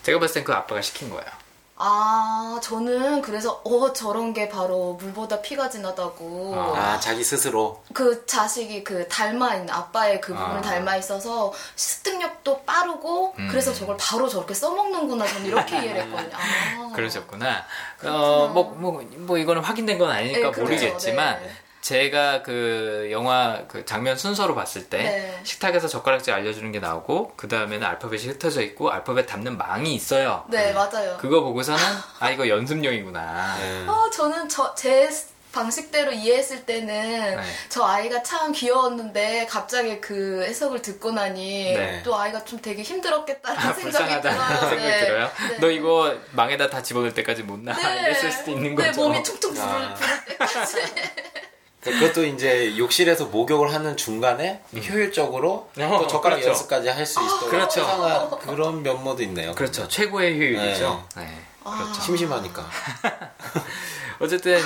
[0.03, 1.25] 제가 봤을 땐 그 아빠가 시킨 거예요.
[1.75, 6.53] 아, 저는 그래서 어 저런 게 바로 물보다 피가 진하다고.
[6.55, 7.81] 아, 자기 스스로.
[7.93, 10.61] 그 자식이 그 닮아 있는 아빠의 그 부분을 아.
[10.61, 13.47] 닮아 있어서 습득력도 빠르고 음.
[13.49, 16.35] 그래서 저걸 바로 저렇게 써먹는구나 저는 이렇게 이해를 했거든요.
[16.35, 16.91] 아.
[16.95, 17.65] 그러셨구나.
[18.03, 20.61] 어, 뭐, 뭐, 뭐 이거는 확인된 건 아니니까 네, 그렇죠.
[20.61, 21.51] 모르겠지만 네.
[21.83, 25.39] 제가 그 영화 그 장면 순서로 봤을 때 네.
[25.43, 30.45] 식탁에서 젓가락질 알려주는 게 나오고 그 다음에는 알파벳이 흩어져 있고 알파벳 담는 망이 있어요.
[30.47, 31.17] 네 맞아요.
[31.19, 31.83] 그거 보고서는
[32.19, 33.57] 아 이거 연습용이구나.
[33.57, 33.85] 네.
[33.85, 35.09] 어, 저는 저, 제
[35.51, 37.43] 방식대로 이해했을 때는 네.
[37.67, 42.01] 저 아이가 참 귀여웠는데 갑자기 그 해석을 듣고 나니 네.
[42.03, 44.59] 또 아이가 좀 되게 힘들었겠다는 아, 생각이 불쌍하다는 들어요.
[44.71, 44.99] 생각이 네.
[45.05, 45.31] 들어요?
[45.49, 45.57] 네.
[45.59, 47.73] 너 이거 망에다 다 집어넣을 때까지 못 나?
[47.73, 48.03] 네.
[48.03, 49.01] 이랬을 수도 있는 네, 거죠.
[49.01, 49.93] 몸이 퉁퉁 부를, 아.
[49.93, 50.77] 부를 때까지.
[51.83, 56.49] 그것도 이제 욕실에서 목욕을 하는 중간에 효율적으로 어, 또 젓가락 그렇죠.
[56.49, 57.81] 연습까지 할 수 있도록 그렇죠.
[57.81, 59.53] 세상한 그런 면모도 있네요.
[59.53, 59.87] 그렇죠.
[59.87, 61.07] 최고의 효율이죠.
[61.17, 61.37] 네.
[61.65, 61.77] 아.
[61.83, 62.01] 그렇죠.
[62.01, 62.65] 심심하니까.
[64.19, 64.59] 어쨌든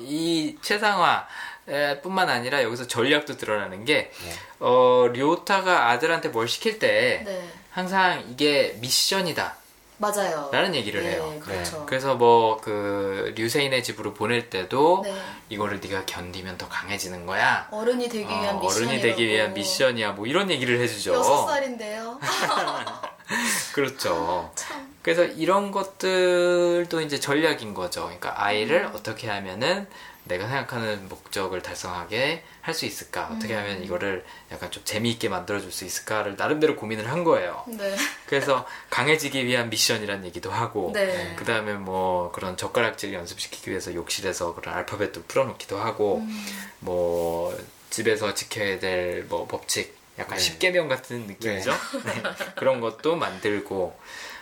[0.00, 1.26] 이 최상화
[1.68, 4.32] 에, 뿐만 아니라 여기서 전략도 드러나는 게 네.
[4.60, 9.56] 어, 료타가 아들한테 뭘 시킬 때 네, 항상 이게 미션이다
[9.98, 10.50] 맞아요.
[10.52, 11.34] 라는 얘기를 네, 해요.
[11.40, 11.86] 그렇죠.
[11.86, 15.14] 그래서 뭐 그 류세인의 집으로 보낼 때도 네.
[15.48, 17.68] 이거를 네가 견디면 더 강해지는 거야.
[17.70, 18.82] 어른이 되기 위한 어, 미션.
[18.82, 20.12] 어른이 되기 위한 미션이야.
[20.12, 21.14] 뭐 이런 얘기를 해주죠.
[21.14, 22.18] 여섯 살인데요.
[23.72, 24.50] 그렇죠.
[24.56, 24.94] 참.
[25.02, 28.02] 그래서 이런 것들도 이제 전략인 거죠.
[28.04, 28.92] 그러니까 아이를 음.
[28.94, 29.86] 어떻게 하면은
[30.26, 33.30] 내가 생각하는 목적을 달성하게 할 수 있을까?
[33.32, 33.58] 어떻게 음.
[33.60, 37.64] 하면 이거를 약간 좀 재미있게 만들어줄 수 있을까를 나름대로 고민을 한 거예요.
[37.68, 37.96] 네.
[38.26, 41.34] 그래서 강해지기 위한 미션이란 얘기도 하고, 네.
[41.36, 46.46] 그 다음에 뭐 그런 젓가락질 연습시키기 위해서 욕실에서 그런 알파벳도 풀어놓기도 하고, 음.
[46.80, 47.56] 뭐
[47.90, 50.42] 집에서 지켜야 될 뭐 법칙, 약간 네.
[50.42, 51.70] 십계명 같은 느낌이죠.
[52.04, 52.22] 네.
[52.56, 53.96] 그런 것도 만들고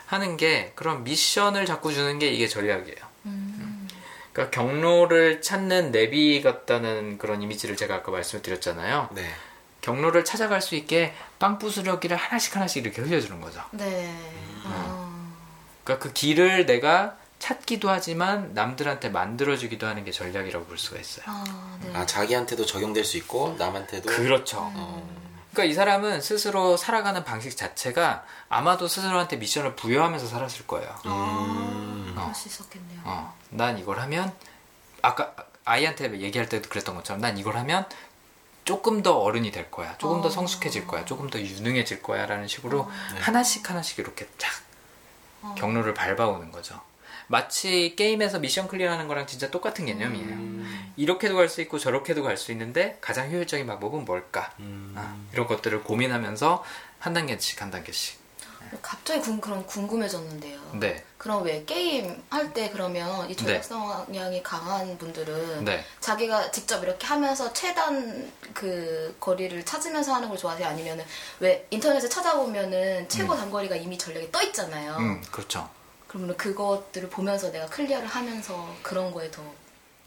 [0.06, 2.96] 하는 게 그런 미션을 자꾸 주는 게 이게 전략이에요.
[3.26, 3.53] 음.
[4.34, 9.08] 그러니까 경로를 찾는 내비 같다는 그런 이미지를 제가 아까 말씀을 드렸잖아요.
[9.12, 9.24] 네.
[9.80, 13.62] 경로를 찾아갈 수 있게 빵 부스러기를 하나씩 하나씩 이렇게 흘려주는 거죠.
[13.70, 14.06] 네.
[14.06, 14.62] 음.
[14.64, 15.24] 아.
[15.84, 21.26] 그러니까 그 길을 내가 찾기도 하지만 남들한테 만들어주기도 하는 게 전략이라고 볼 수가 있어요.
[21.28, 21.94] 아, 네.
[21.94, 24.58] 아, 자기한테도 적용될 수 있고 남한테도 그렇죠.
[24.60, 25.23] 어,
[25.54, 30.88] 그러니까 이 사람은 스스로 살아가는 방식 자체가 아마도 스스로한테 미션을 부여하면서 살았을 거예요.
[31.06, 32.12] 음.
[32.16, 33.00] 아, 그럴 수 있었겠네요.
[33.04, 34.34] 어, 난 이걸 하면
[35.00, 35.34] 아까
[35.64, 37.86] 아이한테 얘기할 때도 그랬던 것처럼 난 이걸 하면
[38.64, 39.96] 조금 더 어른이 될 거야.
[39.98, 40.30] 조금 더 어.
[40.30, 41.04] 성숙해질 거야.
[41.04, 42.26] 조금 더 유능해질 거야.
[42.26, 43.20] 라는 식으로 네.
[43.20, 44.50] 하나씩 하나씩 이렇게 쫙
[45.42, 45.54] 어.
[45.56, 46.80] 경로를 밟아오는 거죠.
[47.26, 50.26] 마치 게임에서 미션 클리어하는 거랑 진짜 똑같은 개념이에요.
[50.28, 50.92] 음.
[50.96, 54.52] 이렇게도 갈 수 있고 저렇게도 갈 수 있는데 가장 효율적인 방법은 뭘까?
[54.60, 54.94] 음.
[54.96, 56.64] 아, 이런 것들을 고민하면서
[56.98, 58.24] 한 단계씩 한 단계씩.
[58.82, 60.58] 갑자기 궁, 그럼 궁금해졌는데요.
[60.80, 63.44] 네, 그럼 왜 게임 할 때 그러면 이 네.
[63.44, 65.84] 전략 성향이 강한 분들은 네.
[66.00, 70.66] 자기가 직접 이렇게 하면서 최단 그 거리를 찾으면서 하는 걸 좋아하세요?
[70.66, 71.04] 아니면은
[71.38, 74.96] 왜 인터넷에 찾아보면은 최고 단거리가 이미 전략에 떠 있잖아요.
[74.96, 75.68] 음, 그렇죠.
[76.14, 79.42] 그러면 그것들을 보면서 내가 클리어를 하면서 그런 거에 더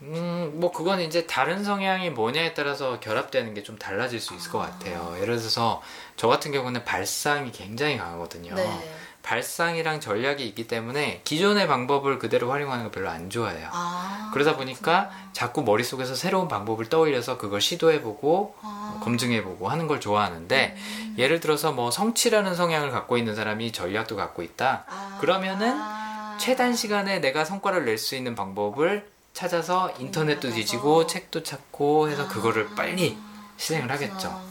[0.02, 4.60] 음, 뭐 그건 이제 다른 성향이 뭐냐에 따라서 결합되는 게 좀 달라질 수 있을 것
[4.60, 5.16] 같아요.
[5.22, 5.82] 예를 들어서
[6.16, 8.56] 저 같은 경우는 발상이 굉장히 강하거든요.
[8.56, 8.96] 네.
[9.28, 13.68] 발상이랑 전략이 있기 때문에 기존의 방법을 그대로 활용하는 거 별로 안 좋아해요.
[13.74, 18.96] 아 그러다 보니까 자꾸 머릿속에서 새로운 방법을 떠올려서 그걸 시도해보고 아.
[18.96, 20.78] 어, 검증해보고 하는 걸 좋아하는데
[21.18, 24.86] 예를 들어서 뭐 성취라는 성향을 갖고 있는 사람이 전략도 갖고 있다.
[24.88, 25.18] 아.
[25.20, 26.38] 그러면은 아.
[26.40, 30.56] 최단 시간에 내가 성과를 낼 수 있는 방법을 찾아서 인터넷도 찾아서.
[30.56, 32.28] 뒤지고 책도 찾고 해서 아.
[32.30, 33.18] 그거를 빨리
[33.58, 34.10] 실행을 그렇구나.
[34.14, 34.47] 하겠죠.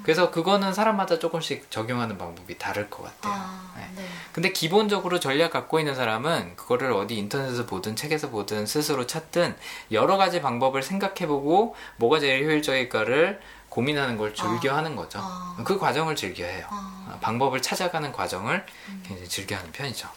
[0.00, 0.02] 네.
[0.04, 3.32] 그래서 그거는 사람마다 조금씩 적용하는 방법이 다를 것 같아요.
[3.34, 3.88] 아, 네.
[3.96, 4.08] 네.
[4.32, 9.56] 근데 기본적으로 전략 갖고 있는 사람은 그거를 어디 인터넷에서 보든 책에서 보든 스스로 찾든
[9.92, 14.78] 여러 가지 방법을 생각해보고 뭐가 제일 효율적일까를 고민하는 걸 즐겨 아.
[14.78, 15.20] 하는 거죠.
[15.22, 15.56] 아.
[15.64, 16.66] 그 과정을 즐겨해요.
[16.68, 17.12] 아.
[17.14, 18.64] 어, 방법을 찾아가는 과정을
[19.04, 20.08] 굉장히 즐겨하는 편이죠.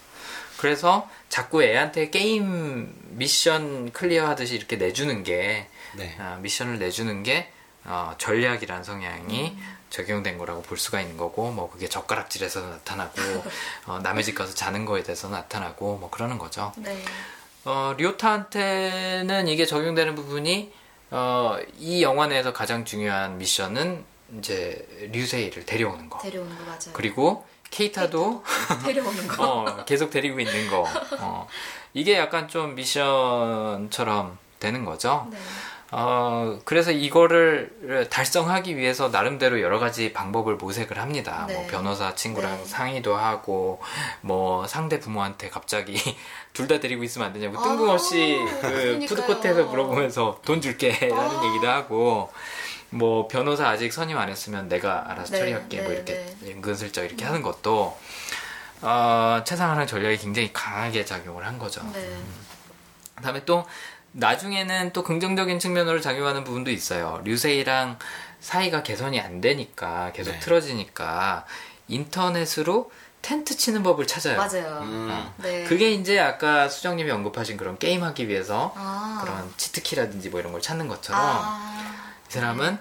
[0.57, 6.15] 그래서 자꾸 애한테 게임 미션 clear 하듯이 이렇게 내주는 게 네.
[6.19, 7.51] 아, 미션을 내주는 게
[7.85, 9.57] 어, 전략이란 성향이
[9.89, 13.21] 적용된 거라고 볼 수가 있는 거고 뭐 그게 젓가락질에서 나타나고
[13.87, 16.71] 어, 남의 집 가서 자는 거에 대해서 나타나고 뭐 그러는 거죠.
[16.77, 17.03] 네.
[17.65, 20.73] 어, 료타한테는 이게 적용되는 부분이
[21.11, 24.03] 어, 이 영화 내에서 가장 중요한 미션은
[24.39, 26.17] 이제 류세이를 데려오는 거.
[26.19, 26.91] 데려오는 거 맞아요.
[26.93, 28.43] 그리고 케이타도
[28.83, 29.43] 데려오는 거.
[29.63, 30.85] 어, 계속 데리고 있는 거.
[31.19, 31.47] 어,
[31.93, 35.27] 이게 약간 좀 미션처럼 되는 거죠.
[35.29, 35.37] 네.
[35.95, 41.45] 어, 그래서 이거를 달성하기 위해서 나름대로 여러 가지 방법을 모색을 합니다.
[41.47, 41.53] 네.
[41.53, 42.65] 뭐 변호사 친구랑 네.
[42.65, 43.79] 상의도 하고,
[44.21, 45.93] 뭐 상대 부모한테 갑자기
[46.53, 49.07] 둘 다 데리고 있으면 안 되냐고 아, 뜬금없이 그 그러니까요.
[49.07, 51.45] 푸드코트에서 물어보면서 돈 줄게 라는 아.
[51.45, 52.31] 얘기도 하고,
[52.89, 56.51] 뭐 변호사 아직 선임 안 했으면 내가 알아서 네, 처리할게 뭐 네, 이렇게 네.
[56.53, 57.97] 은근슬쩍 이렇게 하는 것도
[58.81, 61.81] 어, 최상화랑 전략이 굉장히 강하게 작용을 한 거죠.
[61.93, 62.17] 네.
[63.15, 63.65] 그다음에 또
[64.13, 67.21] 나중에는 또 긍정적인 측면으로 작용하는 부분도 있어요.
[67.23, 67.99] 류세이랑
[68.39, 70.39] 사이가 개선이 안 되니까 계속 네.
[70.39, 71.45] 틀어지니까
[71.87, 72.91] 인터넷으로
[73.21, 74.37] 텐트 치는 법을 찾아요.
[74.37, 74.79] 맞아요.
[74.81, 75.09] 음.
[75.11, 75.33] 어.
[75.37, 75.63] 네.
[75.63, 79.21] 그게 이제 아까 수정님이 언급하신 그런 게임하기 위해서 아.
[79.23, 82.13] 그런 치트키라든지 뭐 이런 걸 찾는 것처럼 아.
[82.27, 82.77] 이 사람은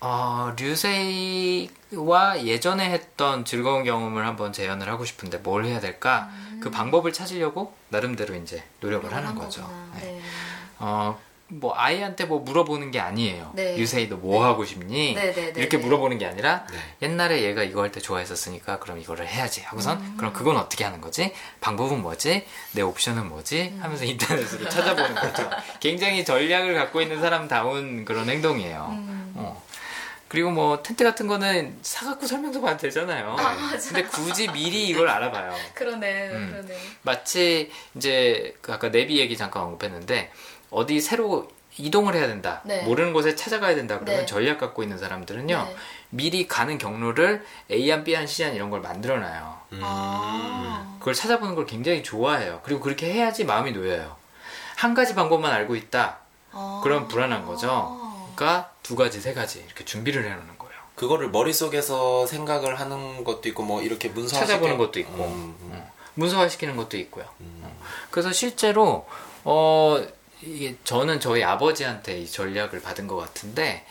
[0.00, 6.30] 어, 류세이와 예전에 했던 즐거운 경험을 한번 재현을 하고 싶은데 뭘 해야 될까?
[6.60, 9.28] 그 방법을 찾으려고 나름대로 이제 노력을 하는 음.
[9.28, 9.68] 한 거죠.
[9.94, 10.00] 네.
[10.00, 10.22] 네.
[10.84, 11.16] 어,
[11.46, 13.52] 뭐 아이한테 뭐 물어보는 게 아니에요.
[13.54, 13.76] 네.
[13.76, 15.14] 유세이 너뭐 하고 싶니?
[15.14, 15.84] 네, 네, 네, 이렇게 네.
[15.84, 16.78] 물어보는 게 아니라 네.
[17.02, 20.14] 옛날에 얘가 이거 할 때 좋아했었으니까 그럼 이거를 해야지 하고선 음.
[20.16, 21.32] 그럼 그건 어떻게 하는 거지?
[21.60, 22.46] 방법은 뭐지?
[22.72, 23.74] 내 옵션은 뭐지?
[23.76, 23.82] 음.
[23.82, 25.50] 하면서 인터넷으로 찾아보는 거죠.
[25.78, 28.88] 굉장히 전략을 갖고 있는 사람다운 그런 행동이에요.
[28.90, 29.32] 음.
[29.36, 29.62] 어.
[30.28, 33.36] 그리고 뭐 텐트 같은 거는 사갖고 설명서 봐도 되잖아요.
[33.38, 33.92] 아, 맞아.
[33.92, 35.52] 근데 굳이 미리 이걸 알아봐요.
[35.74, 36.30] 그러네.
[36.30, 36.48] 음.
[36.50, 36.80] 그러네.
[37.02, 40.32] 마치 이제 그 아까 내비 얘기 잠깐 언급했는데
[40.72, 41.48] 어디 새로
[41.78, 42.60] 이동을 해야 된다.
[42.64, 42.82] 네.
[42.82, 43.98] 모르는 곳에 찾아가야 된다.
[43.98, 44.26] 그러면 네.
[44.26, 45.64] 전략 갖고 있는 사람들은요.
[45.68, 45.76] 네.
[46.10, 49.58] 미리 가는 경로를 A안, B안, C안 이런 걸 만들어 놔요.
[49.72, 49.80] 음.
[49.82, 50.96] 아.
[50.98, 52.60] 그걸 찾아보는 걸 굉장히 좋아해요.
[52.64, 54.16] 그리고 그렇게 해야지 마음이 놓여요.
[54.76, 56.18] 한 가지 방법만 알고 있다.
[56.52, 56.80] 아.
[56.82, 57.98] 그럼 불안한 거죠.
[58.34, 60.72] 그러니까 두 가지, 세 가지 이렇게 준비를 해 놓는 거예요.
[60.94, 65.70] 그거를 머릿속에서 생각을 하는 것도 있고 뭐 이렇게 문서 찾아보는 것도 있고 음, 음.
[65.72, 67.24] 어, 문서화시키는 것도 있고요.
[67.40, 67.64] 음.
[68.10, 69.06] 그래서 실제로
[69.44, 70.04] 어
[70.42, 73.86] 이게 저는 저희 아버지한테 이 전략을 받은 것 같은데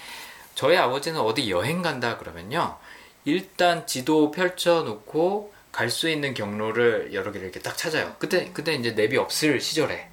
[0.55, 2.77] 저희 아버지는 어디 여행 간다 그러면요
[3.25, 8.13] 일단 지도 펼쳐놓고 갈 수 있는 경로를 여러 개를 이렇게 딱 찾아요.
[8.19, 10.09] 그때 그때 이제 앱이 없을 시절에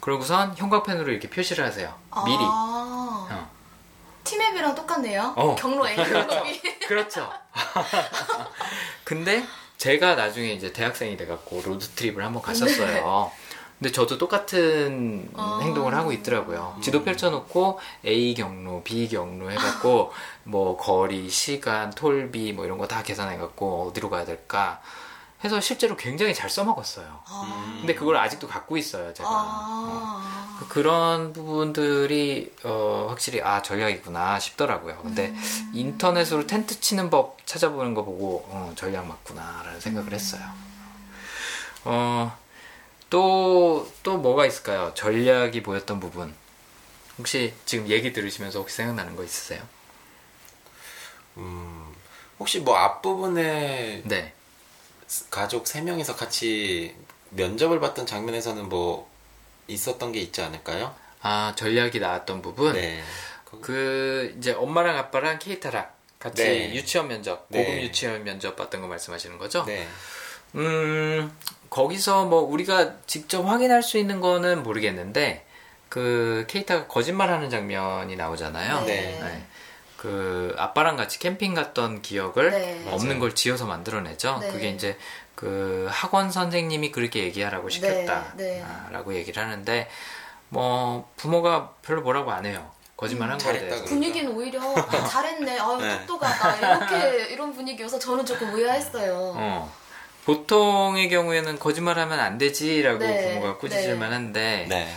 [0.00, 1.94] 그러고선 형광펜으로 이렇게 표시를 하세요.
[2.24, 2.38] 미리.
[2.40, 3.28] 아.
[3.30, 3.50] 어.
[4.24, 5.34] 티맵이랑 똑같네요.
[5.36, 5.54] 어.
[5.56, 6.60] 경로 A, 경로 B.
[6.88, 7.30] 그렇죠.
[9.04, 9.44] 근데
[9.76, 13.30] 제가 나중에 이제 대학생이 돼갖고 로드트립을 한번 갔었어요.
[13.78, 15.58] 근데 저도 똑같은 아.
[15.62, 16.78] 행동을 하고 있더라고요.
[16.82, 20.12] 지도 펼쳐놓고 A 경로, B 경로 해갖고
[20.44, 24.80] 뭐 거리, 시간, 톨비 뭐 이런 거 다 계산해갖고 어디로 가야 될까
[25.42, 27.20] 해서 실제로 굉장히 잘 써먹었어요.
[27.26, 27.76] 아.
[27.80, 29.28] 근데 그걸 아직도 갖고 있어요, 제가.
[29.28, 29.32] 어.
[29.36, 30.60] 아.
[30.70, 34.96] 그런 부분들이 어, 확실히 아 전략이구나 싶더라고요.
[35.02, 35.70] 근데 음.
[35.74, 40.40] 인터넷으로 텐트 치는 법 찾아보는 거 보고 어, 전략 맞구나라는 생각을 했어요.
[41.84, 42.34] 어,
[43.10, 44.92] 또, 또 뭐가 있을까요?
[44.94, 46.34] 전략이 보였던 부분.
[47.18, 49.62] 혹시 지금 얘기 들으시면서 혹시 생각나는 거 있으세요?
[51.36, 51.94] 음,
[52.38, 54.32] 혹시 뭐 앞부분에 네.
[55.30, 56.96] 가족 세 명이서 같이
[57.30, 59.08] 면접을 봤던 장면에서는 뭐
[59.68, 60.94] 있었던 게 있지 않을까요?
[61.20, 62.74] 아, 전략이 나왔던 부분?
[62.74, 63.02] 네.
[63.60, 65.88] 그, 이제 엄마랑 아빠랑 케이타랑
[66.18, 66.74] 같이 네.
[66.74, 67.64] 유치원 면접, 네.
[67.64, 69.64] 고급 유치원 면접 봤던 거 말씀하시는 거죠?
[69.64, 69.86] 네.
[70.56, 71.32] 음,
[71.74, 75.44] 거기서 뭐 우리가 직접 확인할 수 있는 거는 모르겠는데,
[75.88, 78.84] 그 케이타가 거짓말하는 장면이 나오잖아요.
[78.84, 79.44] 네.
[79.96, 82.84] 그 아빠랑 같이 캠핑 갔던 기억을 네.
[82.92, 83.20] 없는 맞아요.
[83.20, 84.38] 걸 지어서 만들어내죠.
[84.40, 84.52] 네.
[84.52, 84.96] 그게 이제
[85.34, 89.16] 그 학원 선생님이 그렇게 얘기하라고 시켰다라고 네.
[89.16, 89.88] 얘기를 하는데
[90.50, 92.70] 뭐 부모가 별로 뭐라고 안 해요.
[92.96, 93.84] 거짓말 한 거에 잘했다 대해서.
[93.84, 93.94] 그러니까.
[93.94, 95.58] 분위기는 오히려 아, 잘했네.
[95.58, 96.06] 아유 네.
[96.06, 96.56] 똑똑하다.
[96.56, 99.32] 이렇게 이런 분위기여서 저는 조금 의아했어요.
[99.36, 99.83] 어.
[100.24, 103.22] 보통의 경우에는 거짓말하면 안 되지라고 네.
[103.22, 104.88] 부모가 꾸짖을만 한데 네.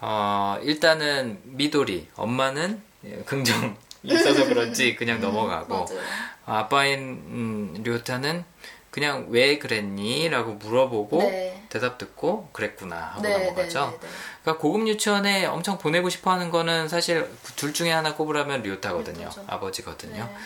[0.00, 2.82] 어, 일단은 미도리 엄마는
[3.24, 6.00] 긍정 있어서 그런지 그냥 넘어가고 맞아요.
[6.44, 8.44] 아빠인 음, 류타는
[8.90, 10.28] 그냥 왜 그랬니?
[10.30, 11.64] 라고 물어보고 네.
[11.68, 13.80] 대답 듣고 그랬구나 하고 네, 넘어가죠.
[13.80, 14.08] 네, 네, 네.
[14.42, 19.24] 그러니까 고급 유치원에 엄청 보내고 싶어 하는 거는 사실 둘 중에 하나 꼽으라면 류타거든요.
[19.24, 19.44] 류타죠.
[19.48, 20.24] 아버지거든요.
[20.24, 20.36] 네.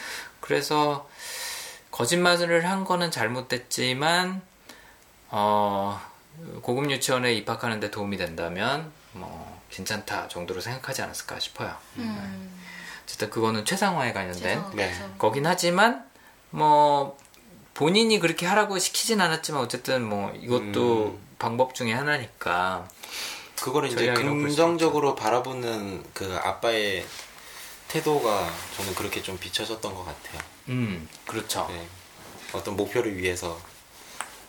[0.41, 1.09] 그래서
[1.91, 4.43] 거짓말을 한 거는 잘못됐지만
[5.31, 6.01] 어,
[6.63, 11.75] 고급 유치원에 입학하는데 도움이 된다면 뭐 괜찮다 정도로 생각하지 않았을까 싶어요.
[11.97, 12.59] 음,
[13.05, 14.63] 어쨌든 그거는 최상화에 관련된.
[14.75, 14.93] 네.
[15.19, 16.05] 거긴 하지만
[16.51, 17.17] 뭐
[17.75, 21.29] 본인이 그렇게 하라고 시키진 않았지만 어쨌든 뭐 이것도 음.
[21.39, 22.89] 방법 중에 하나니까
[23.63, 27.07] 그거를 이제 긍정적으로 바라보는 그 아빠의
[27.89, 30.41] 태도가 저는 그렇게 좀 비춰졌던 것 같아요.
[30.71, 31.67] 음 그렇죠.
[31.69, 31.87] 네.
[32.53, 33.61] 어떤 목표를 위해서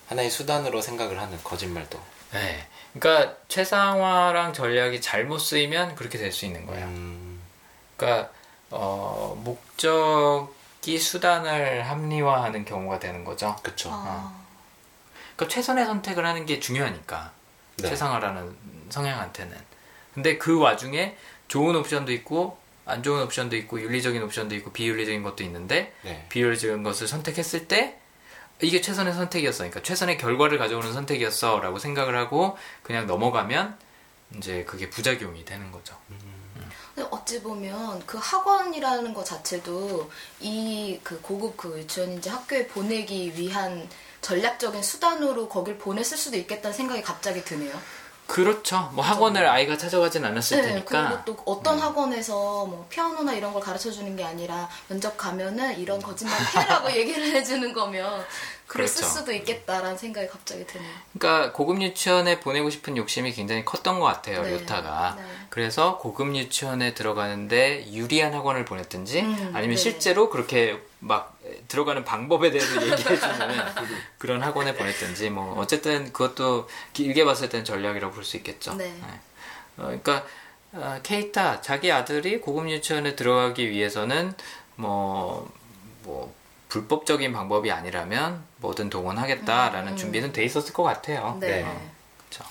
[0.08, 2.00] 하나의 수단으로 생각을 하는 거짓말도.
[2.34, 2.68] 네.
[2.94, 6.86] 그러니까 최상화랑 전략이 잘못 쓰이면 그렇게 될 수 있는 거예요.
[6.88, 7.42] 음,
[7.98, 8.30] 그러니까
[8.70, 13.56] 어, 목적이 수단을 합리화하는 경우가 되는 거죠.
[13.64, 13.90] 그쵸.
[13.92, 14.34] 아,
[15.36, 17.32] 그러니까 최선의 선택을 하는 게 중요하니까
[17.78, 17.90] 네.
[17.90, 18.56] 최상화라는
[18.90, 19.58] 성향한테는.
[20.14, 21.16] 근데 그 와중에
[21.48, 26.26] 좋은 옵션도 있고 안 좋은 옵션도 있고 윤리적인 옵션도 있고 비윤리적인 것도 있는데 네.
[26.30, 27.98] 비윤리적인 것을 선택했을 때
[28.62, 29.60] 이게 최선의 선택이었어.
[29.60, 33.78] 그러니까 최선의 결과를 가져오는 선택이었어라고 생각을 하고 그냥 넘어가면
[34.38, 35.96] 이제 그게 부작용이 되는 거죠.
[36.94, 40.12] 근데 어찌 보면 그 학원이라는 것 자체도
[40.42, 43.88] 이 그 고급 그 유치원인지 학교에 보내기 위한
[44.22, 47.74] 전략적인 수단으로 거길 보냈을 수도 있겠다는 생각이 갑자기 드네요.
[48.28, 48.90] 그렇죠.
[48.94, 51.22] 뭐 학원을 아이가 찾아가진 않았을 네, 테니까.
[51.24, 56.02] 그리고 또 어떤 학원에서 뭐 피아노나 이런 걸 가르쳐 주는 게 아니라 면접 가면은 이런
[56.02, 58.24] 거짓말 해라고 얘기를 해주는 거면
[58.68, 59.18] 그랬을 그렇죠.
[59.18, 60.90] 수도 있겠다라는 생각이 갑자기 드네요.
[61.18, 65.16] 그러니까 고급 유치원에 보내고 싶은 욕심이 굉장히 컸던 것 같아요, 네, 요타가.
[65.18, 65.24] 네.
[65.50, 69.82] 그래서 고급 유치원에 들어가는데 유리한 학원을 보냈든지 음, 아니면 네.
[69.82, 71.36] 실제로 그렇게 막
[71.72, 73.64] 들어가는 방법에 대해서 얘기해주는
[74.20, 78.74] 그런 학원에 보냈든지 뭐 어쨌든 그것도 길게 봤을 때는 전략이라고 볼 수 있겠죠.
[78.76, 78.94] 네.
[79.78, 80.26] 어, 그러니까
[80.74, 84.34] 어, 케이타 자기 아들이 고급 유치원에 들어가기 위해서는
[84.76, 85.50] 뭐,
[86.04, 86.34] 뭐
[86.70, 89.98] 불법적인 방법이 아니라면 뭐든 동원하겠다라는 음.
[89.98, 91.38] 준비는 돼 있었을 것 같아요.
[91.40, 91.64] 네.
[91.64, 92.44] 어, 그렇죠.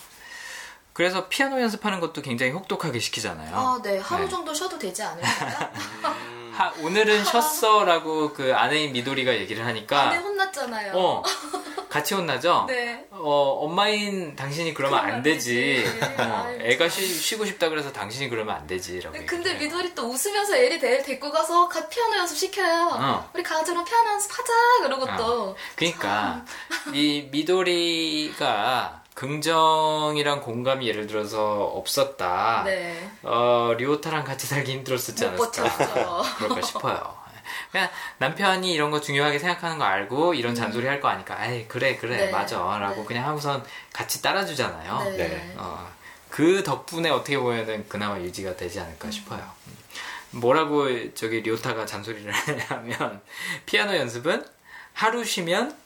[0.95, 3.55] 그래서 피아노 연습하는 것도 굉장히 혹독하게 시키잖아요.
[3.55, 3.99] 아, 네.
[3.99, 4.31] 하루 네.
[4.31, 5.71] 정도 쉬어도 되지 않을까요?
[6.61, 10.93] 하- 오늘은 쉬었어라고 그 아내인 미도리가 얘기를 하니까 네, 혼났잖아요.
[10.95, 11.23] 어
[11.89, 12.67] 같이 혼나죠.
[12.69, 13.07] 네.
[13.11, 15.85] 어 엄마인 당신이 그러면 안안 되지.
[16.19, 16.91] 어, 애가 참.
[16.91, 19.17] 쉬, 쉬고 싶다 그래서 당신이 그러면 안 되지라고.
[19.17, 19.55] 네, 근데.
[19.55, 22.91] 미도리 또 웃으면서 애를 데, 데리고 가서 가- 피아노 연습 시켜요.
[22.93, 23.31] 어.
[23.35, 24.53] 우리 강아지랑 피아노 연습하자.
[24.83, 25.57] 그러고 또.
[25.77, 26.45] 그러니까
[26.93, 32.63] 이 미도리가 긍정이랑 공감이 예를 들어서 없었다.
[32.65, 33.11] 네.
[33.23, 36.23] 어 리오타랑 같이 살기 힘들었었지 못 않았을까.
[36.39, 37.21] 그럴까 싶어요.
[37.71, 41.97] 그냥 남편이 이런 거 중요하게 생각하는 거 알고 이런 잔소리 할 거 아니까, 아이 그래
[41.97, 42.31] 그래 네.
[42.31, 43.05] 맞아 라고 네.
[43.05, 43.63] 그냥 하고선
[43.93, 45.11] 같이 따라주잖아요.
[45.11, 45.17] 네.
[45.19, 45.55] 네.
[45.59, 45.87] 어,
[46.31, 49.43] 그 덕분에 어떻게 보면은 그나마 유지가 되지 않을까 싶어요.
[50.31, 53.21] 뭐라고 저기 리오타가 잔소리를 하냐면
[53.67, 54.47] 피아노 연습은
[54.95, 55.77] 하루 쉬면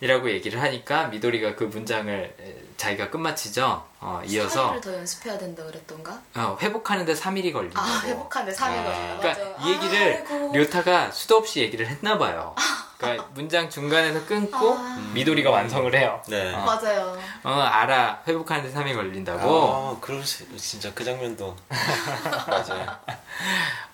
[0.00, 3.84] 이라고 얘기를 하니까 미도리가 그 문장을 에, 자기가 끝마치죠.
[4.00, 6.20] 어, 이어서 3일을 더 연습해야 된다 그랬던가?
[6.36, 7.86] 어, 회복하는데 3일이 걸린다고.
[7.86, 9.18] 아, 회복하는데 3일 아, 걸려요.
[9.20, 9.64] 그러니까.
[9.66, 10.52] 이 얘기를 아이고.
[10.54, 12.54] 료타가 수도 없이 얘기를 했나 봐요.
[12.98, 15.10] 그러니까 문장 중간에서 끊고 아.
[15.14, 16.22] 미도리가 완성을 해요.
[16.28, 16.54] 네.
[16.54, 16.64] 어.
[16.64, 17.18] 맞아요.
[17.42, 18.22] 어, 알아.
[18.26, 20.00] 회복하는데 3일 걸린다고.
[20.00, 21.56] 아, 수, 진짜 그 장면도.
[22.46, 22.86] 맞아요.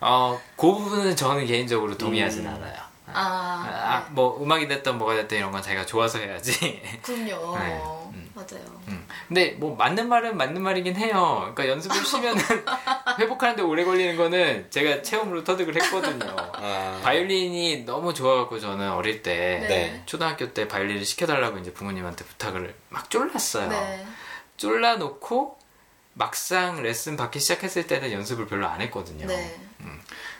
[0.01, 2.53] 어, 그 부분은 저는 개인적으로 동의하진 음.
[2.53, 2.84] 않아요.
[3.07, 6.81] 아, 아, 아, 뭐 음악이 됐든 뭐가 됐든 이런 건 자기가 좋아서 해야지.
[7.03, 7.57] 그럼요.
[7.57, 7.81] 네.
[8.13, 8.29] 음.
[8.33, 8.65] 맞아요.
[8.89, 9.07] 음.
[9.27, 11.53] 근데 뭐 맞는 말은 맞는 말이긴 해요.
[11.55, 12.41] 그러니까 연습을 쉬면은
[13.19, 16.35] 회복하는데 오래 걸리는 거는 제가 체험으로 터득을 했거든요.
[16.53, 20.03] 아, 바이올린이 너무 좋아갖고 저는 어릴 때 네.
[20.05, 23.69] 초등학교 때 바이올린을 시켜달라고 이제 부모님한테 부탁을 막 쫄랐어요.
[23.69, 24.05] 네.
[24.57, 25.57] 쫄라놓고
[26.13, 29.27] 막상 레슨 받기 시작했을 때는 연습을 별로 안 했거든요.
[29.27, 29.55] 네.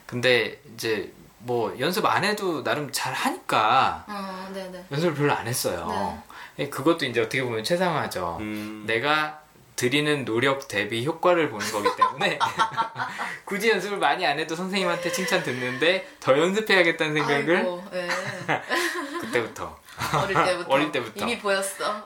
[0.05, 1.11] 근데 이제
[1.45, 4.83] 뭐 연습 안 해도 나름 잘 하니까 어, 네, 네.
[4.91, 6.21] 연습을 별로 안 했어요.
[6.57, 8.37] 예, 그것도 이제 어떻게 보면 최상화죠.
[8.39, 9.41] 음, 내가
[9.75, 12.39] 드리는 노력 대비 효과를 보는 거기 때문에
[13.45, 18.07] 굳이 연습을 많이 안 해도 선생님한테 칭찬 듣는데 더 연습해야겠다는 생각을 아이고, 네.
[19.21, 19.77] 그때부터
[20.23, 20.69] 어릴 때부터.
[20.73, 21.23] 어릴 때부터.
[21.25, 22.03] 이미 보였어.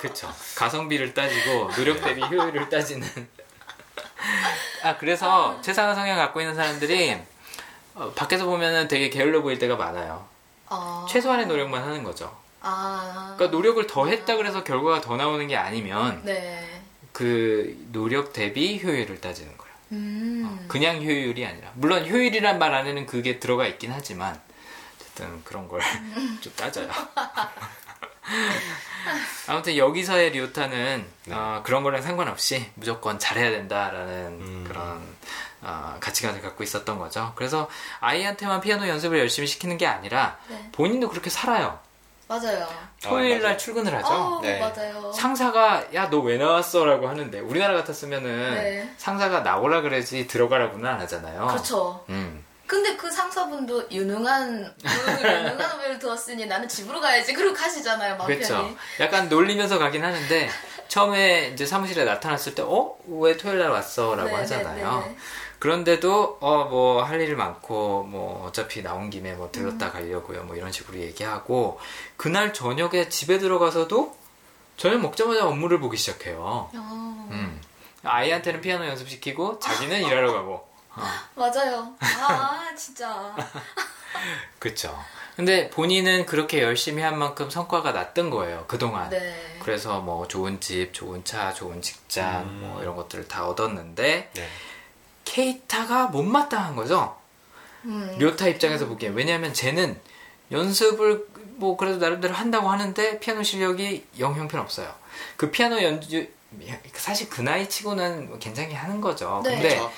[0.00, 3.08] 그쵸 가성비를 따지고 노력 대비 효율을 따지는
[4.84, 7.16] 아 그래서 최상화 성향 갖고 있는 사람들이
[7.96, 10.28] 어, 밖에서 보면은 되게 게을러 보일 때가 많아요
[10.68, 11.06] 아.
[11.08, 13.34] 최소한의 노력만 하는 거죠 아.
[13.36, 16.82] 그러니까 노력을 더 했다 그래서 결과가 더 나오는 게 아니면 네.
[17.12, 20.64] 그 노력 대비 효율을 따지는 거예요 음.
[20.68, 24.40] 그냥 효율이 아니라 물론 효율이란 말 안에는 그게 들어가 있긴 하지만
[25.16, 25.80] 어쨌든 그런 걸
[26.40, 26.90] 좀 따져요.
[29.46, 34.64] 아무튼 여기서의 리오타는 어, 그런 거랑 상관없이 무조건 잘해야 된다라는 음.
[34.66, 35.00] 그런
[35.68, 37.32] 어, 가치관을 갖고 있었던 거죠.
[37.34, 37.68] 그래서
[38.00, 40.68] 아이한테만 피아노 연습을 열심히 시키는 게 아니라 네.
[40.72, 41.78] 본인도 그렇게 살아요.
[42.28, 42.66] 맞아요.
[43.02, 43.56] 토요일 날 맞아요.
[43.56, 44.08] 출근을 하죠.
[44.08, 44.58] 어, 네.
[44.58, 45.12] 맞아요.
[45.12, 48.94] 상사가 야 너 왜 나왔어라고 하는데 우리나라 같았으면은 네.
[48.96, 51.46] 상사가 나오라 그래지 들어가라고는 안 하잖아요.
[51.48, 52.04] 그렇죠.
[52.08, 52.44] 음.
[52.66, 57.32] 근데 그 상사분도 유능한 그 유능한 후배를 두었으니 나는 집으로 가야지.
[57.32, 58.54] 그러고 가시잖아요, 마음 그렇죠.
[58.54, 58.76] 편히.
[58.98, 60.50] 약간 놀리면서 가긴 하는데
[60.88, 62.96] 처음에 이제 사무실에 나타났을 때 어?
[63.06, 64.16] 왜 토요일 날 왔어?
[64.16, 65.14] 라고 네, 하잖아요.
[65.58, 70.44] 그런데도 어 뭐 할 일이 많고 뭐 어차피 나온 김에 뭐 들렀다 가려고요.
[70.44, 71.80] 뭐 이런 식으로 얘기하고
[72.16, 74.16] 그날 저녁에 집에 들어가서도
[74.76, 76.38] 저녁 먹자마자 업무를 보기 시작해요.
[76.74, 77.60] 어, 음.
[78.02, 80.68] 아이한테는 피아노 연습시키고 자기는 일하러 가고.
[81.34, 81.92] 맞아요.
[82.00, 83.34] 아, 진짜.
[84.58, 84.96] 그쵸.
[85.36, 88.64] 근데 본인은 그렇게 열심히 한 만큼 성과가 났던 거예요.
[88.68, 89.10] 그동안.
[89.10, 89.58] 네.
[89.62, 92.60] 그래서 뭐 좋은 집, 좋은 차, 좋은 직장 음.
[92.62, 94.48] 뭐 이런 것들을 다 얻었는데 네.
[95.26, 97.14] 케이타가 못마땅한 거죠.
[97.84, 98.16] 음.
[98.18, 100.00] 료타 입장에서 보기엔 왜냐하면 쟤는
[100.50, 104.92] 연습을 뭐 그래도 나름대로 한다고 하는데 피아노 실력이 영 형편없어요.
[105.36, 106.26] 그 피아노 연주
[106.94, 109.42] 사실 그 나이 치고는 뭐 괜찮게 하는 거죠.
[109.44, 109.50] 네.
[109.50, 109.92] 근데 그렇죠.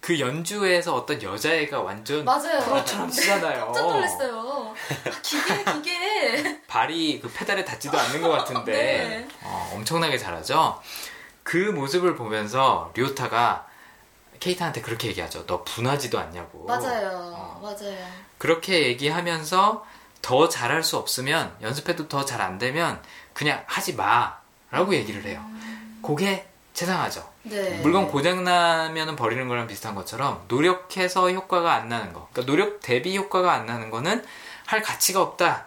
[0.00, 2.58] 그 연주에서 어떤 여자애가 완전 맞아요.
[2.60, 3.66] 프로처럼 치잖아요.
[3.66, 4.74] 깜짝 놀랐어요.
[5.06, 6.60] 아, 기계, 기계.
[6.66, 9.28] 발이 그 페달에 닿지도 않는 것 같은데 네.
[9.42, 10.80] 어, 엄청나게 잘하죠.
[11.42, 13.66] 그 모습을 보면서 류타가
[14.40, 15.46] 케이타한테 그렇게 얘기하죠.
[15.46, 16.64] 너 분하지도 않냐고.
[16.66, 17.10] 맞아요.
[17.12, 17.60] 어.
[17.62, 17.96] 맞아요.
[18.38, 19.84] 그렇게 얘기하면서
[20.22, 23.00] 더 잘할 수 없으면 연습해도 더 잘 안 되면
[23.34, 25.44] 그냥 하지 마라고 얘기를 해요.
[26.02, 27.28] 그게 최상하죠.
[27.42, 27.78] 네.
[27.82, 32.28] 물건 고장 나면 버리는 거랑 비슷한 것처럼 노력해서 효과가 안 나는 거.
[32.32, 34.24] 그러니까 노력 대비 효과가 안 나는 거는
[34.66, 35.64] 할 가치가 없다라고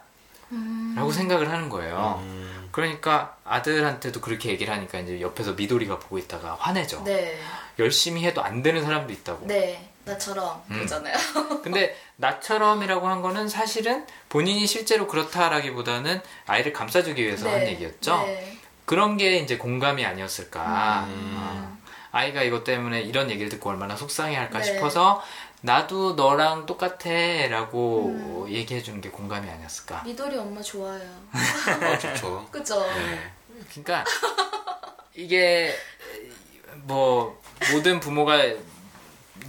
[0.54, 1.12] 음.
[1.12, 2.20] 생각을 하는 거예요.
[2.24, 7.04] 음, 그러니까 아들한테도 그렇게 얘기를 하니까 이제 옆에서 미도리가 보고 있다가 화내죠.
[7.04, 7.40] 네.
[7.80, 9.48] 열심히 해도 안 되는 사람도 있다고.
[9.48, 9.90] 네.
[10.06, 10.76] 나처럼 음.
[10.76, 11.16] 그러잖아요.
[11.64, 18.18] 근데 나처럼이라고 한 거는 사실은 본인이 실제로 그렇다라기보다는 아이를 감싸주기 위해서 한 얘기였죠.
[18.26, 18.58] 네.
[18.86, 21.06] 그런 게 이제 공감이 아니었을까.
[21.08, 21.36] 음.
[21.38, 21.78] 어.
[22.12, 24.66] 아이가 이것 때문에 이런 얘기를 듣고 얼마나 속상해할까 네.
[24.66, 25.24] 싶어서
[25.62, 28.46] 나도 너랑 똑같아라고 음.
[28.50, 30.04] 얘기해 주는 게 공감이 아니었을까.
[30.04, 31.02] 미도리 엄마 좋아요.
[31.32, 32.48] 아, 좋죠.
[32.52, 32.82] 그죠?
[32.82, 33.32] 네.
[33.72, 34.04] 그러니까
[35.16, 35.74] 이게
[36.84, 38.42] 뭐 모든 부모가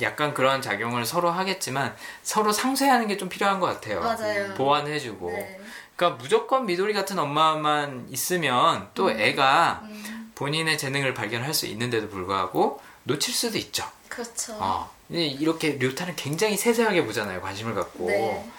[0.00, 4.00] 약간 그런 작용을 서로 하겠지만 서로 상쇄하는 게 좀 필요한 것 같아요.
[4.00, 4.54] 맞아요.
[4.54, 5.30] 보완해주고.
[5.30, 5.60] 네.
[5.96, 12.80] 그러니까 무조건 미도리 같은 엄마만 있으면 또 애가 음, 본인의 재능을 발견할 수 있는데도 불구하고
[13.04, 13.84] 놓칠 수도 있죠.
[14.08, 14.56] 그렇죠.
[14.58, 14.90] 어.
[15.10, 17.40] 이렇게 류타는 굉장히 세세하게 보잖아요.
[17.40, 18.06] 관심을 갖고.
[18.08, 18.50] 네.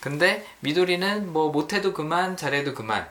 [0.00, 3.08] 근데 미도리는 뭐 못해도 그만, 잘해도 그만,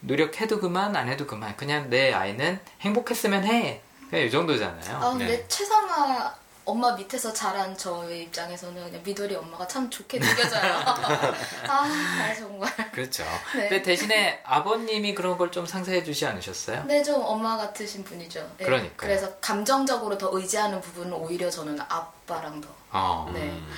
[0.00, 1.56] 노력해도 그만, 안 해도 그만.
[1.56, 3.80] 그냥 내 아이는 행복했으면 해.
[4.14, 4.96] 그냥 이 정도잖아요.
[4.96, 5.44] 아 근데 네.
[5.48, 6.32] 최상아
[6.66, 10.72] 엄마 밑에서 자란 저의 입장에서는 그냥 미도리 엄마가 참 좋게 느껴져요.
[11.68, 12.70] 아 정말.
[12.92, 13.22] 그렇죠.
[13.54, 13.68] 네.
[13.68, 16.84] 근데 대신에 아버님이 그런 걸 좀 상세해 주지 않으셨어요?
[16.86, 18.40] 네, 좀 엄마 같으신 분이죠.
[18.58, 18.64] 네.
[18.64, 18.96] 그러니까요.
[18.96, 22.68] 그래서 감정적으로 더 의지하는 부분은 오히려 저는 아빠랑 더.
[22.92, 23.30] 어.
[23.34, 23.40] 네.
[23.42, 23.68] 음,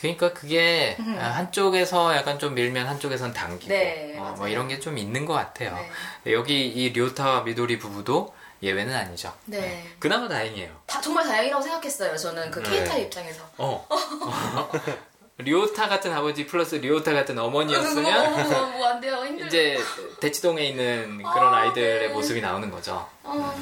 [0.00, 1.16] 그러니까 그게 음.
[1.20, 4.48] 아, 한쪽에서 약간 좀 밀면 한쪽에선 당기고 네, 어, 뭐.
[4.48, 5.76] 이런 게 좀 있는 것 같아요.
[6.24, 6.32] 네.
[6.32, 9.32] 여기 이 료타와 미도리 부부도 예외는 아니죠.
[9.46, 9.84] 네.
[9.98, 10.70] 그나마 다행이에요.
[10.86, 12.16] 다 정말 다행이라고 생각했어요.
[12.16, 12.70] 저는 그 네.
[12.70, 13.42] 케이타 입장에서.
[13.58, 13.86] 어.
[15.38, 19.46] 리오타 같은 아버지 플러스 리오타 같은 어머니였으면 뭐안 돼요 힘들.
[19.46, 19.78] 이제
[20.20, 23.08] 대치동에 있는 그런 아 이들의 모습이 나오는 거죠.
[23.24, 23.54] 어,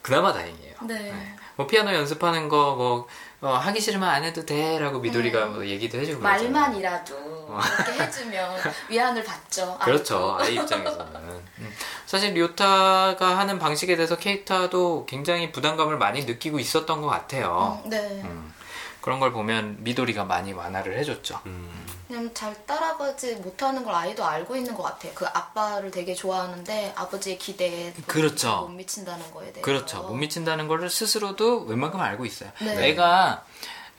[0.00, 0.74] 그나마 다행이에요.
[0.82, 1.34] 네.
[1.56, 3.06] 뭐 피아노 연습하는 거 뭐
[3.50, 6.50] 하기 싫으면 안 해도 돼라고 미도리가 뭐 얘기도 해주고 그러잖아요.
[6.50, 8.56] 말만이라도 이렇게 해주면
[8.88, 9.78] 위안을 받죠.
[9.78, 10.36] 그렇죠.
[10.38, 10.44] 아이도.
[10.44, 11.14] 아이 입장에서는.
[11.58, 11.74] 음.
[12.06, 17.80] 사실 리오타가 하는 방식에 대해서 케이타도 굉장히 부담감을 많이 느끼고 있었던 것 같아요.
[17.84, 17.98] 음, 네.
[18.24, 18.52] 음.
[19.00, 21.40] 그런 걸 보면 미도리가 많이 완화를 해줬죠.
[21.46, 21.83] 음.
[22.14, 25.10] 그냥 잘 따라가지 못하는 걸 아이도 알고 있는 것 같아요.
[25.16, 28.60] 그 아빠를 되게 좋아하는데 아버지의 기대에 그렇죠.
[28.60, 29.62] 못 미친다는 거에 대해서.
[29.62, 30.02] 그렇죠.
[30.04, 32.50] 못 미친다는 거를 스스로도 웬만큼 알고 있어요.
[32.60, 32.90] 네.
[32.90, 33.44] 애가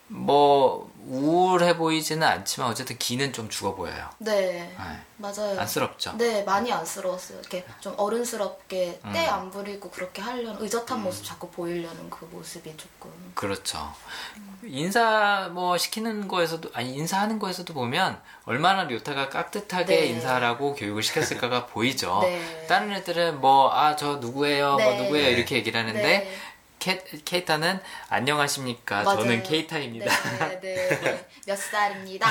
[0.07, 4.09] 뭐 우울해 보이지는 않지만 어쨌든 기는 좀 죽어 보여요.
[4.17, 5.01] 네, 네.
[5.17, 5.59] 맞아요.
[5.59, 6.13] 안쓰럽죠.
[6.17, 7.39] 네, 많이 안쓰러웠어요.
[7.39, 9.13] 이렇게 좀 어른스럽게 음.
[9.13, 13.11] 때안 부리고 그렇게 하려는 의젓한 모습 자꾸 보이려는 그 모습이 조금.
[13.33, 13.93] 그렇죠.
[14.63, 20.05] 인사 뭐 시키는 거에서도 아니 인사하는 거에서도 보면 얼마나 료타가 깍듯하게 네.
[20.07, 22.19] 인사라고 교육을 시켰을까가 보이죠.
[22.23, 22.65] 네.
[22.67, 24.83] 다른 애들은 뭐 아 저 누구예요, 네.
[24.95, 26.35] 뭐 누구예요 이렇게 얘기를 하는데 네.
[26.85, 27.79] 케, 케이타는
[28.09, 29.19] 안녕하십니까 맞아요.
[29.21, 30.05] 저는 케이타입니다.
[30.05, 31.27] 네, 네, 네.
[31.47, 32.27] 몇 살입니다.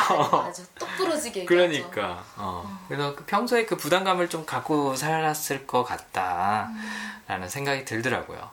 [0.47, 1.91] 아주 똑 부러지게 얘기하죠.
[1.91, 2.85] 그러니까 어.
[2.87, 8.49] 그래서 그 평소에 그 부담감을 좀 갖고 살았을 것 같다라는 생각이 들더라고요.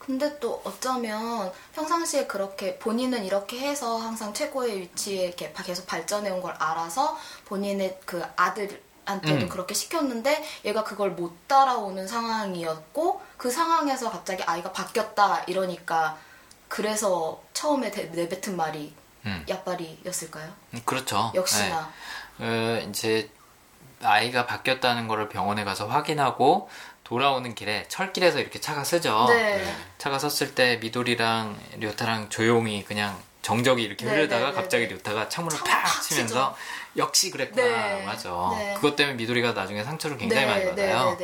[0.00, 6.30] 근데 또 어쩌면 평상시에 그렇게 본인은 이렇게 해서 항상 최고의 위치에 이렇게 바- 계속 발전해
[6.30, 9.48] 온 걸 알아서 본인의 그 아들 한테도 음.
[9.48, 16.16] 그렇게 시켰는데 얘가 그걸 못 따라오는 상황이었고 그 상황에서 갑자기 아이가 바뀌었다 이러니까
[16.68, 18.92] 그래서 처음에 대- 내뱉은 말이
[19.24, 19.44] 음.
[19.48, 20.52] 야빨이였을까요?
[20.74, 21.32] 음, 그렇죠.
[21.34, 21.90] 역시나
[22.38, 22.46] 네.
[22.46, 23.30] 어, 이제
[24.02, 26.68] 아이가 바뀌었다는 거를 병원에 가서 확인하고
[27.04, 29.26] 돌아오는 길에 철길에서 이렇게 차가 쓰죠.
[29.28, 29.64] 네.
[29.98, 34.94] 차가 섰을 때 미도리랑 료타랑 조용히 그냥 정적이 이렇게 네, 흐르다가 네, 네, 갑자기 네.
[34.94, 36.56] 료타가 창문을 창문 팍팍 치면서
[36.96, 37.62] 역시 그랬구나.
[37.64, 38.30] 네, 맞아.
[38.58, 38.74] 네.
[38.74, 41.16] 그것 때문에 미도리가 나중에 상처를 굉장히 많이 받아요.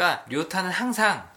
[0.00, 1.28] 그러니까 료타는 항상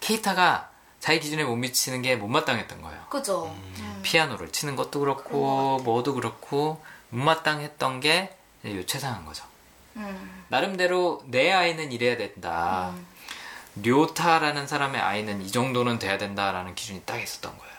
[0.00, 3.04] 케이타가 자기 기준에 못 미치는 게 못마땅했던 거예요.
[3.10, 3.46] 그죠.
[3.46, 4.00] 음.
[4.02, 8.34] 피아노를 치는 것도 그렇고 것 뭐도 그렇고 못마땅했던 게
[8.86, 9.44] 최상한 거죠.
[9.96, 10.44] 음.
[10.48, 12.94] 나름대로 내 아이는 이래야 된다.
[12.96, 13.06] 음.
[13.82, 17.74] 료타라는 사람의 아이는 이 정도는 돼야 된다라는 기준이 딱 있었던 거예요.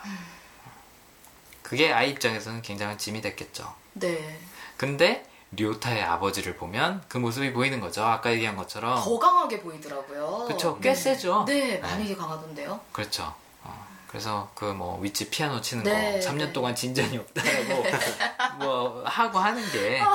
[1.63, 3.73] 그게 아이 입장에서는 굉장한 짐이 됐겠죠.
[3.93, 4.39] 네.
[4.77, 8.03] 근데 료타의 아버지를 보면 그 모습이 보이는 거죠.
[8.03, 9.01] 아까 얘기한 것처럼.
[9.03, 10.45] 더 강하게 보이더라고요.
[10.47, 10.77] 그쵸.
[10.79, 11.45] 꽤 세죠.
[11.47, 12.79] 네, 많이 강하던데요.
[12.91, 13.33] 그렇죠.
[13.63, 16.53] 어, 그래서 그 뭐 위치 피아노 치는 네, 거 3년 네.
[16.53, 17.83] 동안 진전이 없다라고
[18.63, 19.99] 뭐 하고 하는 게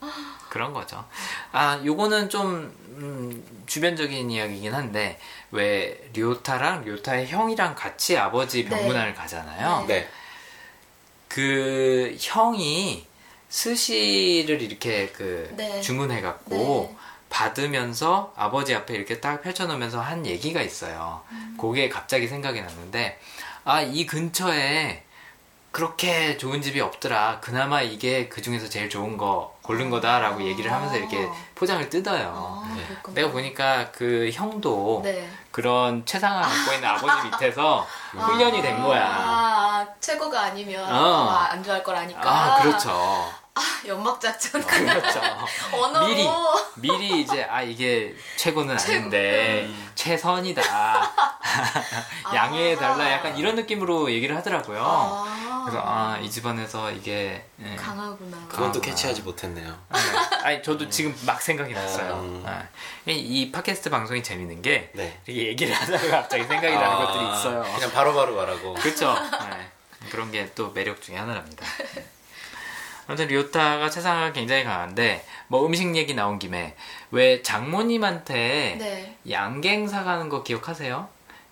[0.00, 0.10] 어,
[0.48, 1.04] 그런 거죠.
[1.52, 5.18] 아 요거는 좀 음, 주변적인 이야기이긴 한데
[5.52, 8.68] 왜 료타랑 료타의 형이랑 같이 아버지 네.
[8.68, 9.84] 병문안을 가잖아요.
[9.86, 10.08] 네.
[11.28, 13.06] 그 형이
[13.50, 15.80] 스시를 이렇게 그 네.
[15.80, 16.96] 주문해 갖고 네.
[17.28, 21.20] 받으면서 아버지 앞에 이렇게 딱 펼쳐놓으면서 한 얘기가 있어요.
[21.30, 21.56] 음.
[21.60, 23.18] 그게 갑자기 생각이 났는데
[23.64, 25.04] 아 이 근처에
[25.70, 27.38] 그렇게 좋은 집이 없더라.
[27.40, 30.42] 그나마 이게 그 중에서 제일 좋은 거 고른 거다라고 아.
[30.42, 32.32] 얘기를 하면서 이렇게 포장을 뜯어요.
[32.66, 33.14] 아, 네.
[33.14, 35.28] 내가 보니까 그 형도 네.
[35.52, 39.06] 그런 최상을 갖고 있는 아버지 밑에서 훈련이 된 거야.
[39.06, 41.28] 아, 최고가 아니면 어.
[41.30, 42.56] 아, 안 좋아할 걸 아니까.
[42.56, 43.32] 아, 그렇죠.
[43.54, 44.62] 아, 연막 작전.
[44.62, 45.20] 그렇죠.
[45.72, 46.06] 언어로.
[46.06, 46.28] 미리
[46.76, 50.62] 미리 이제 아 이게 최고는 아닌데 최선이다
[52.34, 54.80] 양해해 달라 약간 이런 느낌으로 얘기를 하더라고요.
[54.82, 57.76] 아, 그래서 아 이 집안에서 이게 예.
[57.76, 58.36] 강하구나.
[58.48, 58.82] 그건 또 아.
[58.82, 59.66] 캐치하지 못했네요.
[59.92, 59.98] 네.
[60.44, 62.14] 아니 저도 지금 막 생각이 났어요.
[62.20, 62.44] 음.
[62.46, 62.62] 아,
[63.06, 65.18] 이, 이 팟캐스트 방송이 재밌는 게 네.
[65.26, 67.62] 이렇게 얘기를 하다가 갑자기 생각이 나는 아, 것들이 있어요.
[67.74, 68.74] 그냥 바로 바로 말하고.
[68.74, 69.14] 그렇죠.
[70.10, 71.64] 그런 게 또 매력 중에 하나랍니다.
[73.10, 76.76] 아무튼 리오타가 체상가 굉장히 강한데 뭐 음식 얘기 나온 김에
[77.10, 79.16] 왜 장모님한테 네.
[79.28, 81.08] 양갱 사 가는 거 기억하세요?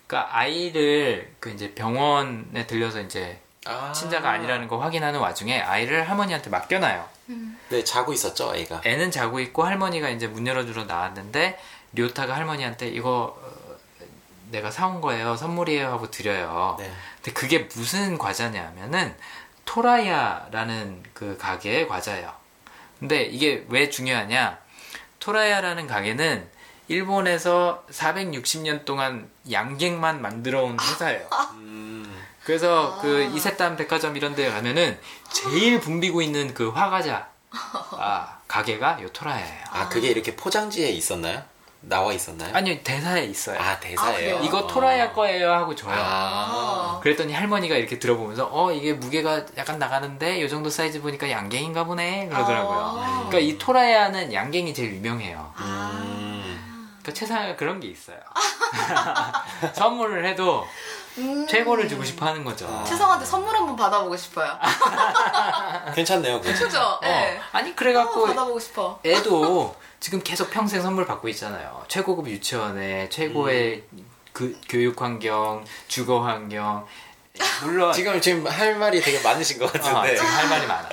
[0.07, 3.91] 그러니까 아이를 그 이제 병원에 들려서 이제 아.
[3.91, 7.05] 친자가 아니라는 거 확인하는 와중에 아이를 할머니한테 맡겨놔요.
[7.67, 8.83] 네, 자고 있었죠, 애가.
[8.85, 11.59] 애는 자고 있고 할머니가 이제 문 열어주러 나왔는데
[11.91, 13.75] 리오타가 할머니한테 이거 어,
[14.49, 16.77] 내가 사온 거예요 선물이에요 하고 드려요.
[16.79, 16.89] 네.
[17.21, 19.13] 근데 그게 무슨 과자냐면은
[19.69, 22.33] 토라야라는 그 가게의 과자예요.
[22.97, 24.57] 근데 이게 왜 중요하냐?
[25.19, 26.49] 토라야라는 가게는
[26.87, 31.29] 일본에서 460년 동안 양갱만 만들어 온 회사예요.
[31.53, 32.25] 음.
[32.43, 33.01] 그래서 아.
[33.01, 34.99] 그 이세탄 백화점 이런 데 가면은
[35.31, 39.65] 제일 붐비고 있는 그 화과자 아, 가게가 요 토라야예요.
[39.69, 41.43] 아, 그게 이렇게 포장지에 있었나요?
[41.81, 42.53] 나와 있었나요?
[42.53, 43.59] 아니요 대사에 있어요.
[43.59, 44.37] 아, 대사예요.
[44.37, 44.41] 아?
[44.41, 45.93] 이거 토라야 거예요 하고 줘요.
[45.95, 46.99] 아.
[47.01, 52.27] 그랬더니 할머니가 이렇게 들어보면서 어 이게 무게가 약간 나가는데 이 정도 사이즈 보니까 양갱인가 보네
[52.27, 52.79] 그러더라고요.
[52.79, 53.25] 아.
[53.29, 55.53] 그러니까 이 토라야는 양갱이 제일 유명해요.
[55.59, 56.89] 음.
[57.01, 58.17] 그러니까 최상위가 그런 게 있어요.
[59.73, 60.67] 선물을 해도
[61.17, 61.47] 음.
[61.47, 62.67] 최고를 주고 싶어 하는 거죠.
[62.67, 62.83] 아.
[62.83, 64.51] 최성한테 선물 한번 받아보고 싶어요.
[65.95, 66.41] 괜찮네요.
[66.41, 66.65] 그죠?
[66.65, 66.99] 그죠?
[67.01, 67.37] 네.
[67.37, 67.41] 어.
[67.53, 68.99] 아니 어, 그래갖고 받아보고 싶어.
[69.05, 71.83] 애도 지금 계속 평생 선물 받고 있잖아요.
[71.87, 73.83] 최고급 유치원에 최고의
[74.33, 76.85] 그 교육 환경, 주거 환경.
[77.63, 80.15] 물론 지금 지금 할 말이 되게 많으신 것 어, 같은데.
[80.15, 80.89] 지금 할 말이 많아.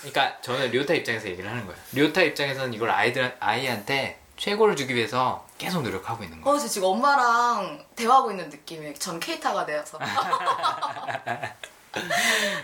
[0.00, 1.78] 그러니까 저는 료타 입장에서 얘기를 하는 거예요.
[1.92, 6.56] 료타 입장에서는 이걸 아이들 아이한테 최고를 주기 위해서 계속 노력하고 있는 거예요.
[6.56, 8.94] 어, 저 지금 엄마랑 대화하고 있는 느낌이에요.
[8.94, 9.98] 전 케이타가 되어서.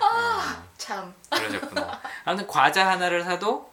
[0.01, 1.13] 아, 참.
[1.31, 2.01] 그러셨구나.
[2.25, 3.71] 아무튼 과자 하나를 사도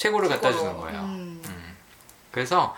[0.00, 0.76] 최고를 갖다 주는.
[0.78, 0.98] 거예요.
[1.00, 1.76] 음.
[2.32, 2.74] 그래서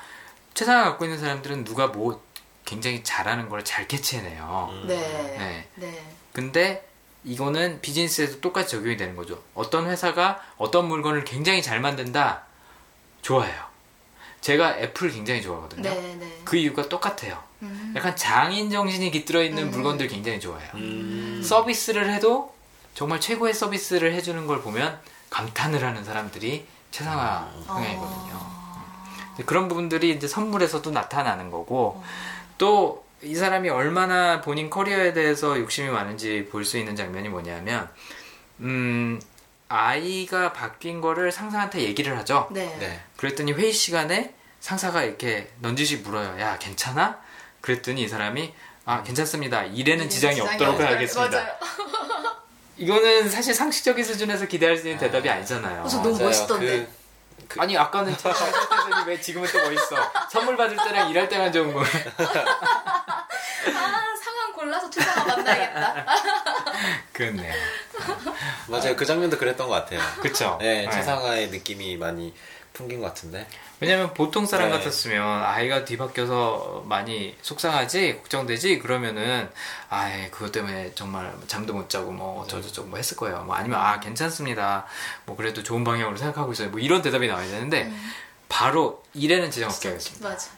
[0.55, 2.21] 최상을 갖고 있는 사람들은 누가 뭐
[2.65, 4.69] 굉장히 잘하는 걸 잘 캐치해내요.
[4.73, 4.89] 음.
[4.89, 4.97] 네.
[5.39, 5.69] 네.
[5.77, 6.07] 네.
[6.33, 6.85] 근데
[7.23, 9.41] 이거는 비즈니스에도 똑같이 적용이 되는 거죠.
[9.55, 12.43] 어떤 회사가 어떤 물건을 굉장히 잘 만든다?
[13.23, 13.63] 좋아해요.
[14.41, 15.83] 제가 애플 굉장히 좋아하거든요.
[15.89, 16.41] 네, 네.
[16.45, 17.41] 그 이유가 똑같아요.
[17.63, 17.95] 음.
[17.97, 19.71] 약간 장인 정신이 깃들어 있는 음.
[19.71, 20.71] 물건들 굉장히 좋아해요.
[20.75, 21.41] 음.
[21.45, 22.53] 서비스를 해도
[22.95, 24.99] 정말 최고의 서비스를 해주는 걸 보면
[25.31, 28.33] 감탄을 하는 사람들이 최상화 성향이거든요.
[28.35, 28.85] 아.
[29.47, 32.03] 그런 부분들이 이제 선물에서도 나타나는 거고
[32.59, 37.89] 또이 사람이 얼마나 본인 커리어에 대해서 욕심이 많은지 볼 수 있는 장면이 뭐냐면
[38.61, 39.21] 음
[39.69, 42.49] 아이가 바뀐 거를 상사한테 얘기를 하죠.
[42.53, 42.77] 네.
[42.79, 43.01] 네.
[43.17, 46.39] 그랬더니 회의 시간에 상사가 이렇게 넌지시 물어요.
[46.41, 47.19] 야 괜찮아?
[47.63, 49.65] 그랬더니 이 사람이 아 괜찮습니다.
[49.65, 50.89] 일에는 지장이 없도록 없어요.
[50.95, 51.59] 하겠습니다.
[52.77, 55.83] 이거는 사실 상식적인 수준에서 기대할 수 있는 대답이 아니잖아요.
[55.83, 56.25] 그래서 너무 맞아요.
[56.27, 56.89] 멋있던데.
[57.49, 59.97] 그, 아니 아까는 잘못했더니 왜 지금은 또 멋있어?
[60.31, 61.81] 선물 받을 때랑 일할 때만 좋은 거.
[61.83, 61.85] 아,
[64.25, 66.07] 상황 골라서 최상화 만나야겠다.
[67.13, 67.53] 그렇네요.
[68.69, 68.97] 맞아요.
[68.97, 70.01] 그 장면도 그랬던 것 같아요.
[70.21, 70.57] 그쵸?
[70.61, 70.91] 네, 네.
[70.91, 72.35] 최상화의 느낌이 많이
[72.73, 73.47] 풍긴 것 같은데.
[73.81, 74.79] 왜냐면 보통 사람 네.
[74.79, 79.51] 같았으면 아이가 뒤바뀌어서 많이 속상하지 걱정되지 그러면은
[79.91, 83.99] 아예 그것 때문에 정말 잠도 못 자고 뭐 어쩌고저쩌고 뭐 했을 거예요 뭐 아니면 아
[83.99, 84.87] 괜찮습니다
[85.27, 87.93] 뭐 그래도 좋은 방향으로 생각하고 있어요 뭐 이런 대답이 나와야 되는데
[88.49, 90.51] 바로 일에는 지장 없게 하겠습니다 맞아.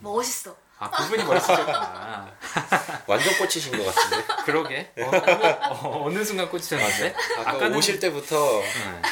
[0.00, 0.56] 멋있어.
[0.78, 2.30] 아 그분이 멋있으셨구나
[3.06, 4.26] 완전 꽂히신 것 같은데.
[4.44, 7.14] 그러게 어, 어느, 어, 어느 순간 꽂히셨는데
[7.46, 9.02] 아까 오실 때부터 네.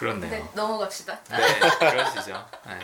[0.00, 1.20] 그렇네요 네, 넘어갑시다.
[1.28, 1.36] 네,
[1.78, 2.42] 그러시죠.
[2.66, 2.78] 네.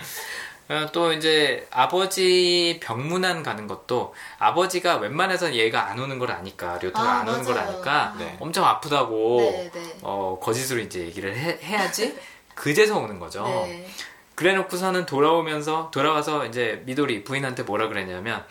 [0.68, 7.08] 어, 또 이제 아버지 병문안 가는 것도 아버지가 웬만해선 얘가 안 오는 걸 아니까 료타가
[7.08, 7.68] 아, 안 오는 걸 맞아요.
[7.70, 8.36] 아니까 네.
[8.38, 9.98] 엄청 아프다고 네, 네.
[10.02, 12.18] 어, 거짓으로 이제 얘기를 해, 해야지
[12.54, 13.44] 그제서 오는 거죠.
[13.44, 13.88] 네.
[14.34, 18.44] 그래놓고서는 돌아오면서 돌아와서 이제 미도리 부인한테 뭐라 그랬냐면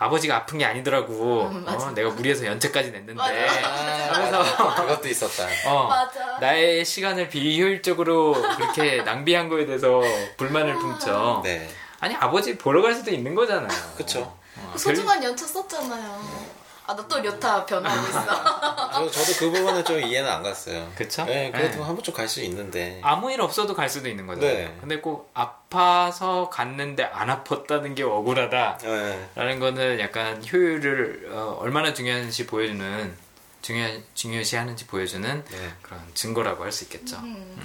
[0.00, 1.50] 아버지가 아픈 게 아니더라고.
[1.52, 1.64] 음.
[1.68, 3.14] 어, 내가 무리해서 연체까지 냈는데.
[3.14, 3.32] 맞아.
[3.68, 4.82] 아, 하면서 맞아.
[4.82, 5.46] 그것도 있었다.
[5.68, 6.38] 어, 맞아.
[6.40, 10.00] 나의 시간을 비효율적으로 그렇게 낭비한 거에 대해서
[10.38, 11.42] 불만을 품죠.
[11.44, 11.68] 네.
[12.00, 13.68] 아니 아버지 보러 갈 수도 있는 거잖아요.
[13.94, 14.34] 그쵸.
[14.56, 16.59] 어, 소중한 연차 썼잖아요.
[16.90, 18.24] 아, 나 또 료타 변하고 있어.
[18.92, 20.90] 저, 저도 그 부분은 좀 이해는 안 갔어요.
[20.96, 21.24] 그쵸?
[21.24, 21.82] 네, 그래도 네.
[21.84, 22.98] 한 번쯤 갈 수 있는데.
[23.02, 24.52] 아무 일 없어도 갈 수도 있는 거잖아요.
[24.68, 24.76] 네.
[24.80, 28.78] 근데 꼭 아파서 갔는데 안 아팠다는 게 억울하다.
[28.82, 29.28] 네.
[29.36, 33.14] 라는 거는 약간 효율을 어, 얼마나 중요한지 보여주는
[33.62, 35.72] 중요 중요시하는지 보여주는 네.
[35.82, 37.18] 그런 증거라고 할 수 있겠죠.
[37.18, 37.56] 음.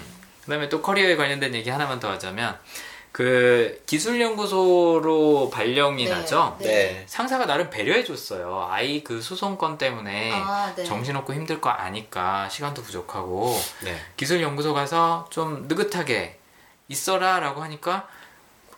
[0.43, 2.59] 그다음에 또 커리어에 관련된 얘기 하나만 더 하자면
[3.15, 6.11] 그 기술연구소로 발령이 네.
[6.11, 6.57] 나죠.
[6.59, 6.65] 네.
[6.67, 7.03] 네.
[7.07, 8.67] 상사가 나름 배려해 줬어요.
[8.69, 10.83] 아이 그 소송건 때문에 아, 네.
[10.83, 13.95] 정신없고 힘들 거 아니까 시간도 부족하고 네.
[14.17, 16.39] 기술연구소 가서 좀 느긋하게
[16.89, 18.05] 있어라라고 하니까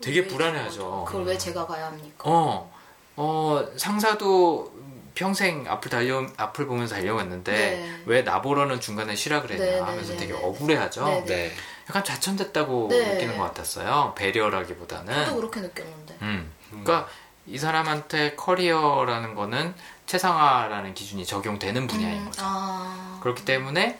[0.01, 1.05] 되게 왜 불안해하죠.
[1.07, 2.23] 그걸 왜 제가 가야 합니까?
[2.23, 2.71] 어,
[3.15, 4.71] 어, 상사도
[5.15, 8.03] 평생 앞을 달려, 앞을 보면서 달려왔는데, 네.
[8.05, 11.23] 왜 나보러는 중간에 쉬라 그랬냐 하면서 네, 되게 네, 억울해하죠.
[11.89, 13.13] 약간 좌천됐다고 네.
[13.13, 14.13] 느끼는 것 같았어요.
[14.17, 15.25] 배려라기보다는.
[15.25, 16.17] 저도 그렇게 느꼈는데.
[16.21, 16.51] 음.
[16.69, 17.07] 그러니까
[17.45, 19.73] 이 사람한테 커리어라는 거는
[20.05, 22.41] 최상화라는 기준이 적용되는 분야인 음, 거죠.
[22.43, 23.19] 아.
[23.21, 23.99] 그렇기 때문에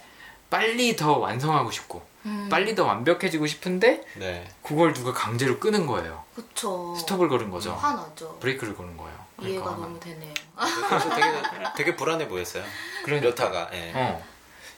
[0.49, 2.47] 빨리 더 완성하고 싶고, 음.
[2.49, 4.49] 빨리 더 완벽해지고 싶은데, 네.
[4.63, 6.23] 그걸 누가 강제로 끄는 거예요.
[6.35, 6.95] 그쵸.
[6.95, 7.73] 스톱을 거는 거죠.
[7.73, 8.38] 화나죠.
[8.39, 9.17] 브레이크를 거는 거예요.
[9.41, 10.33] 이해가 그러니까 너무 되네요.
[10.89, 11.41] 그래서 되게,
[11.75, 12.63] 되게 불안해 보였어요.
[13.03, 13.29] 그러니까.
[13.29, 13.69] 료타가.
[13.73, 13.91] 예.
[13.95, 14.23] 어,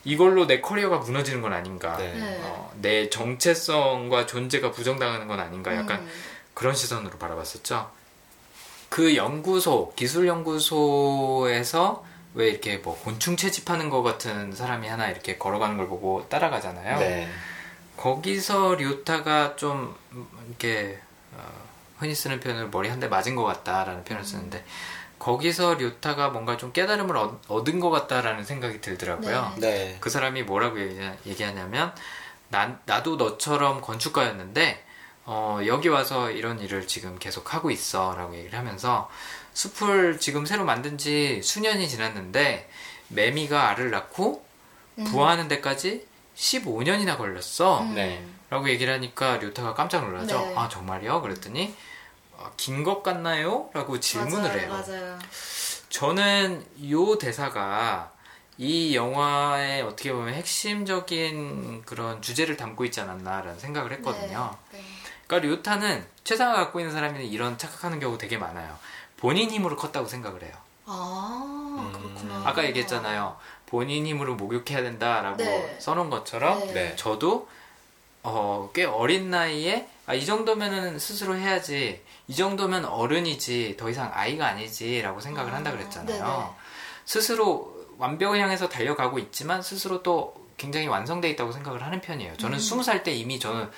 [0.03, 1.97] 이걸로 내 커리어가 무너지는 건 아닌가.
[1.97, 2.13] 네.
[2.13, 2.39] 네.
[2.43, 5.75] 어, 내 정체성과 존재가 부정당하는 건 아닌가.
[5.75, 6.09] 약간 음.
[6.53, 7.89] 그런 시선으로 바라봤었죠.
[8.89, 12.03] 그 연구소, 기술연구소에서
[12.35, 16.99] 왜 이렇게 뭐 곤충 채집하는 것 같은 사람이 하나 이렇게 걸어가는 걸 보고 따라가잖아요.
[16.99, 17.29] 네.
[17.97, 20.99] 거기서 류타가 좀 음, 이렇게
[21.33, 21.43] 어,
[21.97, 24.63] 흔히 쓰는 표현을 머리 한 대 맞은 것 같다라는 표현을 쓰는데
[25.33, 29.53] 거기서 류타가 뭔가 좀 깨달음을 얻, 얻은 것 같다라는 생각이 들더라고요.
[29.57, 29.97] 네.
[29.99, 31.93] 그 사람이 뭐라고 얘기하- 얘기하 냐면
[32.47, 34.83] 난, 나도 너처럼 건축가였는데
[35.25, 39.07] 어, 여기 와서 이런 일을 지금 계속 하고 있어 라고 얘기를 하면서
[39.53, 42.67] 숲을 지금 새로 만든 지 수년이 지났는데
[43.09, 44.43] 매미가 알을 낳고
[45.05, 48.25] 부화하는 데까지 15년이나 걸렸어 네.
[48.49, 50.55] 라고 얘기를 하니까 류타가 깜짝 놀라죠 네.
[50.57, 51.21] 아 정말요?
[51.21, 51.75] 그랬더니
[52.57, 53.69] 긴것 같나요?
[53.73, 55.19] 라고 질문을 맞아요, 해요 맞아요.
[55.89, 58.11] 저는 요 대사가
[58.57, 64.55] 이 영화의 어떻게 보면 핵심적인 그런 주제를 담고 있지 않았나라는 생각을 했거든요.
[64.71, 64.85] 네, 네.
[65.27, 68.77] 그러니까 류타는 최상을 갖고 있는 사람이 이런 착각하는 경우 되게 많아요.
[69.17, 70.53] 본인 힘으로 컸다고 생각을 해요.
[70.85, 72.41] 아 그렇구나.
[72.45, 73.37] 아까 얘기했잖아요.
[73.65, 75.77] 본인 힘으로 목욕해야 된다라고 네.
[75.79, 76.73] 써놓은 것처럼 네.
[76.73, 76.95] 네.
[76.95, 77.47] 저도
[78.23, 84.45] 어, 꽤 어린 나이에 아, 이 정도면은 스스로 해야지 이 정도면 어른이지 더 이상 아이가
[84.47, 86.23] 아니지라고 생각을 한다 그랬잖아요.
[86.23, 86.45] 네네.
[87.03, 92.37] 스스로 완벽을 향해서 달려가고 있지만 스스로 또 굉장히 완성돼 있다고 생각을 하는 편이에요.
[92.37, 92.59] 저는 음.
[92.59, 93.71] 스무 살때 이미 저는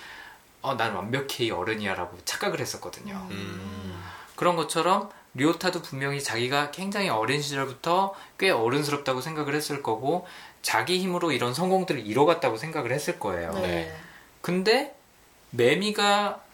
[0.61, 3.25] 어, 난 완벽히 어른이야라고 착각을 했었거든요.
[3.31, 4.03] 음.
[4.35, 10.27] 그런 것처럼 리오타도 분명히 자기가 굉장히 어린 시절부터 꽤 어른스럽다고 생각을 했을 거고
[10.61, 13.53] 자기 힘으로 이런 성공들을 이뤄갔다고 생각을 했을 거예요.
[13.53, 13.61] 네.
[13.61, 13.95] 네.
[14.41, 14.93] 근데
[15.51, 16.50] 매미가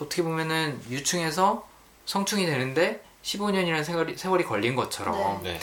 [0.00, 1.66] 어떻게 보면은 유충해서
[2.04, 5.58] 성충이 되는데 15년이라는 세월이, 세월이 걸린 것처럼 네.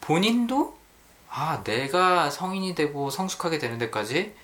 [0.00, 0.76] 본인도
[1.30, 4.34] 아 내가 성인이 되고 성숙하게 되는 데까지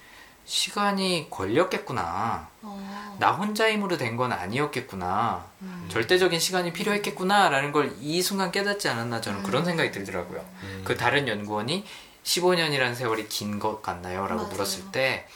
[0.44, 2.48] 시간이 걸렸겠구나.
[2.62, 3.16] 어.
[3.20, 5.44] 나 혼자 힘으로 된 건 아니었겠구나.
[5.62, 5.86] 음.
[5.90, 10.44] 절대적인 시간이 필요했겠구나라는 걸 이 순간 깨닫지 않았나 저는 그런 생각이 들더라고요.
[10.62, 10.82] 음.
[10.84, 11.84] 그 다른 연구원이
[12.24, 14.22] 15년이라는 세월이 긴 것 같나요?
[14.26, 14.48] 라고 맞아요.
[14.52, 15.26] 물었을 때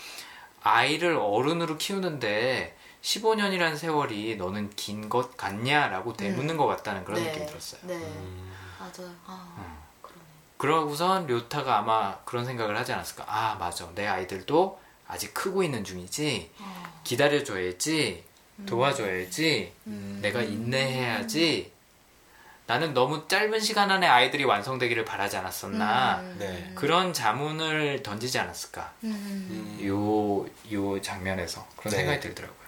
[0.62, 2.74] 아이를 어른으로 키우는데
[3.04, 7.28] 15년이라는 세월이 너는 긴 것 같냐라고 되묻는 것 같다는 그런 네.
[7.30, 7.80] 느낌이 들었어요.
[7.84, 7.94] 네.
[7.94, 8.52] 음.
[8.78, 9.12] 맞아요.
[9.26, 9.76] 아, 음.
[10.00, 10.20] 그러네.
[10.56, 13.24] 그러고선 료타가 아마 그런 생각을 하지 않았을까.
[13.28, 13.86] 아, 맞아.
[13.94, 16.50] 내 아이들도 아직 크고 있는 중이지.
[16.60, 17.00] 어.
[17.04, 18.24] 기다려줘야지.
[18.66, 19.72] 도와줘야지.
[19.88, 20.20] 음.
[20.22, 21.72] 내가 인내해야지.
[22.66, 26.20] 나는 너무 짧은 시간 안에 아이들이 완성되기를 바라지 않았었나.
[26.20, 26.36] 음.
[26.38, 26.72] 네.
[26.74, 28.92] 그런 자문을 던지지 않았을까.
[29.04, 29.10] 음.
[29.80, 29.86] 음.
[29.86, 31.66] 요, 요 장면에서.
[31.76, 31.96] 그런 네.
[31.98, 32.63] 생각이 들더라고요.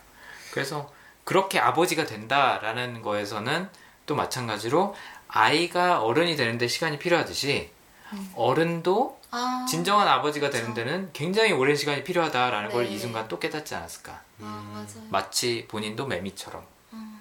[0.57, 0.91] 그래서
[1.25, 3.69] 그렇게 아버지가 된다라는 거에서는
[4.07, 4.97] 또 마찬가지로
[5.29, 7.69] 아이가 어른이 되는데 시간이 필요하듯이
[8.35, 9.67] 어른도 아.
[9.69, 12.91] 진정한 아버지가 되는 데는 굉장히 오랜 시간이 필요하다라는 걸 네.
[12.91, 14.19] 이 순간 또 깨닫지 않았을까.
[14.41, 15.07] 아, 맞아요.
[15.11, 16.65] 마치 본인도 매미처럼.
[16.95, 17.21] 음.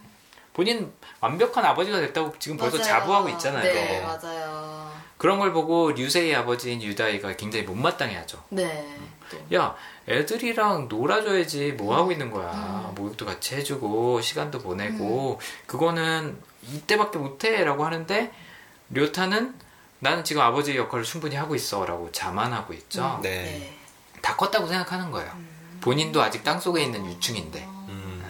[0.53, 2.87] 본인 완벽한 아버지가 됐다고 지금 벌써 맞아요.
[2.89, 3.63] 자부하고 있잖아요.
[3.63, 4.93] 네, 맞아요.
[5.17, 8.41] 그런 걸 보고 류세의 아버지인 유다이가 굉장히 못마땅해하죠.
[8.49, 8.97] 네.
[9.29, 9.57] 또.
[9.57, 9.75] 야,
[10.07, 12.51] 애들이랑 놀아줘야지 뭐 하고 있는 거야.
[12.51, 12.95] 음.
[12.95, 16.39] 목욕도 같이 해주고 시간도 보내고 그거는
[16.73, 18.31] 이때밖에 못해라고 하는데
[18.89, 19.55] 료타는
[19.99, 23.19] 나는 지금 아버지의 역할을 충분히 하고 있어라고 자만하고 있죠.
[23.23, 23.43] 네.
[23.43, 23.77] 네.
[24.21, 25.31] 다 컸다고 생각하는 거예요.
[25.81, 28.23] 본인도 아직 땅 속에 있는 유충인데 음.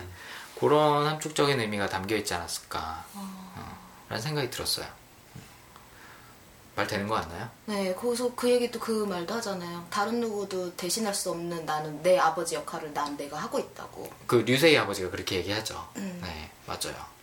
[0.59, 3.77] 그런 함축적인 의미가 담겨 있지 않았을까 어.
[4.09, 4.85] 라는 생각이 들었어요.
[6.75, 7.49] 말 되는 거 같나요?
[7.65, 9.85] 네, 거기서 그 얘기도 그 말도 하잖아요.
[9.89, 14.09] 다른 누구도 대신할 수 없는 나는 내 아버지 역할을 난 내가 하고 있다고.
[14.27, 15.87] 그 류세이 아버지가 그렇게 얘기하죠.
[15.95, 16.19] 음.
[16.21, 17.14] 네, 맞아요.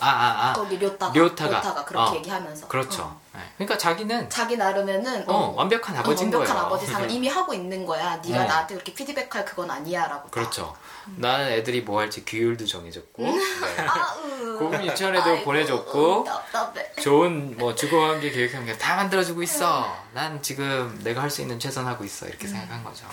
[0.00, 0.52] 아, 아, 아.
[0.52, 1.84] 거기 료타가 료타가.
[1.84, 2.14] 그렇게 어.
[2.16, 2.68] 얘기하면서.
[2.68, 3.02] 그렇죠.
[3.02, 3.20] 어.
[3.34, 3.40] 네.
[3.56, 6.66] 그러니까 자기는 자기 나름에는 어, 완벽한 아버지인 완벽한 거예요.
[6.66, 8.16] 아버지상을 이미 하고 있는 거야.
[8.24, 8.46] 네가 어.
[8.46, 10.28] 나한테 그렇게 피드백할 그건 아니야라고.
[10.30, 10.74] 그렇죠.
[11.16, 13.36] 나는 애들이 뭐 할지 규율도 정해줬고 음.
[13.76, 13.82] 네.
[13.86, 14.58] 아, 으.
[14.58, 16.92] 고급 유치원에도 아이고, 보내줬고 답답해.
[17.00, 19.96] 좋은 뭐 주거관계 교육 환경 다 만들어주고 있어.
[20.12, 22.26] 난 지금 내가 할 수 있는 최선 하고 있어.
[22.26, 22.52] 이렇게 음.
[22.52, 23.06] 생각한 거죠.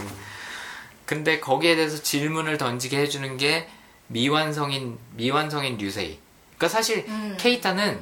[1.05, 3.69] 근데 거기에 대해서 질문을 던지게 해주는 게
[4.07, 6.19] 미완성인 미완성인 류세이.
[6.57, 7.35] 그러니까 사실 음.
[7.39, 7.99] 케이타는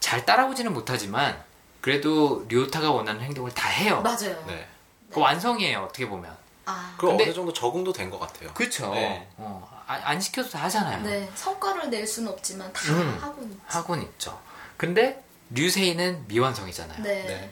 [0.00, 1.42] 잘 따라오지는 못하지만
[1.80, 4.00] 그래도 류타가 원하는 행동을 다 해요.
[4.02, 4.42] 맞아요.
[4.46, 4.66] 네.
[5.12, 5.80] 그 완성이에요.
[5.80, 6.34] 어떻게 보면.
[6.64, 8.52] 아, 그럼 근데- 어느 정도 적응도 된 것 같아요.
[8.54, 8.92] 그렇죠.
[8.94, 9.28] 네.
[9.36, 11.02] 어, 아- 안 시켜도 다 하잖아요.
[11.02, 13.18] 네 성과를 낼 수는 없지만 다 음.
[13.20, 13.58] 하고 있지.
[13.66, 14.40] 하곤 있죠.
[14.76, 17.02] 근데 류세이는 미완성이잖아요.
[17.02, 17.24] 네.
[17.26, 17.50] 네.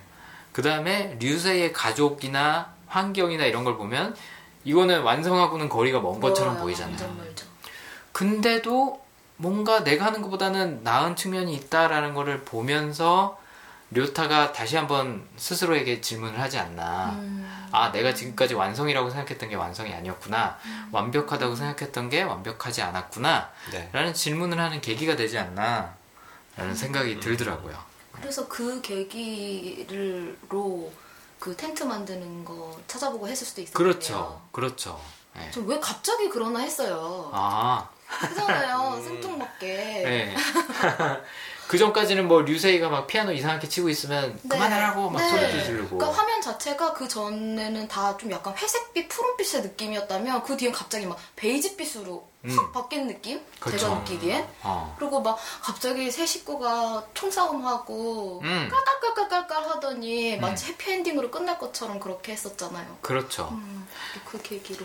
[0.53, 4.17] 그 다음에 류세이의 가족이나 환경이나 이런 걸 보면
[4.65, 6.65] 이거는 완성하고는 거리가 먼 것처럼 멀어요.
[6.67, 6.91] 보이잖아요.
[6.97, 7.47] 완전 멀죠.
[8.13, 9.05] 근데도
[9.41, 13.41] 뭔가 내가 하는 것보다는 나은 측면이 있다라는 거를 보면서
[13.93, 17.13] 료타가 다시 한번 스스로에게 질문을 하지 않나.
[17.15, 17.69] 음.
[17.73, 20.59] 아, 내가 지금까지 완성이라고 생각했던 게 완성이 아니었구나.
[20.93, 23.51] 완벽하다고 생각했던 게 완벽하지 않았구나.
[23.73, 23.89] 네.
[23.93, 25.95] 라는 질문을 하는 계기가 되지 않나.
[26.57, 27.77] 라는 생각이 들더라고요.
[28.13, 29.97] 그래서 그 계기로
[31.39, 33.73] 그 텐트 만드는 거 찾아보고 했을 수도 있어요.
[33.73, 34.43] 그렇죠.
[34.53, 35.01] 그렇죠.
[35.35, 35.51] 네.
[35.51, 37.31] 저왜 갑자기 그러나 했어요.
[37.33, 37.89] 아,
[38.19, 39.01] 그잖아요.
[39.05, 39.67] 생뚱맞게.
[39.67, 40.35] 네.
[41.71, 44.49] 그 전까지는 뭐 류세이가 막 피아노 이상하게 치고 있으면 네.
[44.49, 45.29] 그만하라고 막 네.
[45.29, 45.99] 소리도 지르고.
[45.99, 51.17] 그러니까 화면 자체가 그 전에는 다 좀 약간 회색빛, 푸른빛의 느낌이었다면 그 뒤엔 갑자기 막
[51.37, 52.73] 베이지빛으로 확 음.
[52.73, 53.41] 바뀐 느낌?
[53.61, 53.79] 그쵸.
[53.79, 54.49] 제가 느끼기엔.
[54.63, 54.97] 어.
[54.99, 58.69] 그리고 막 갑자기 세 식구가 총싸움하고 음.
[58.69, 62.99] 깔깔깔깔깔깔 하더니 마치 해피엔딩으로 끝날 것처럼 그렇게 했었잖아요.
[63.01, 63.49] 그렇죠.
[63.53, 63.87] 음,
[64.25, 64.85] 그 계기로.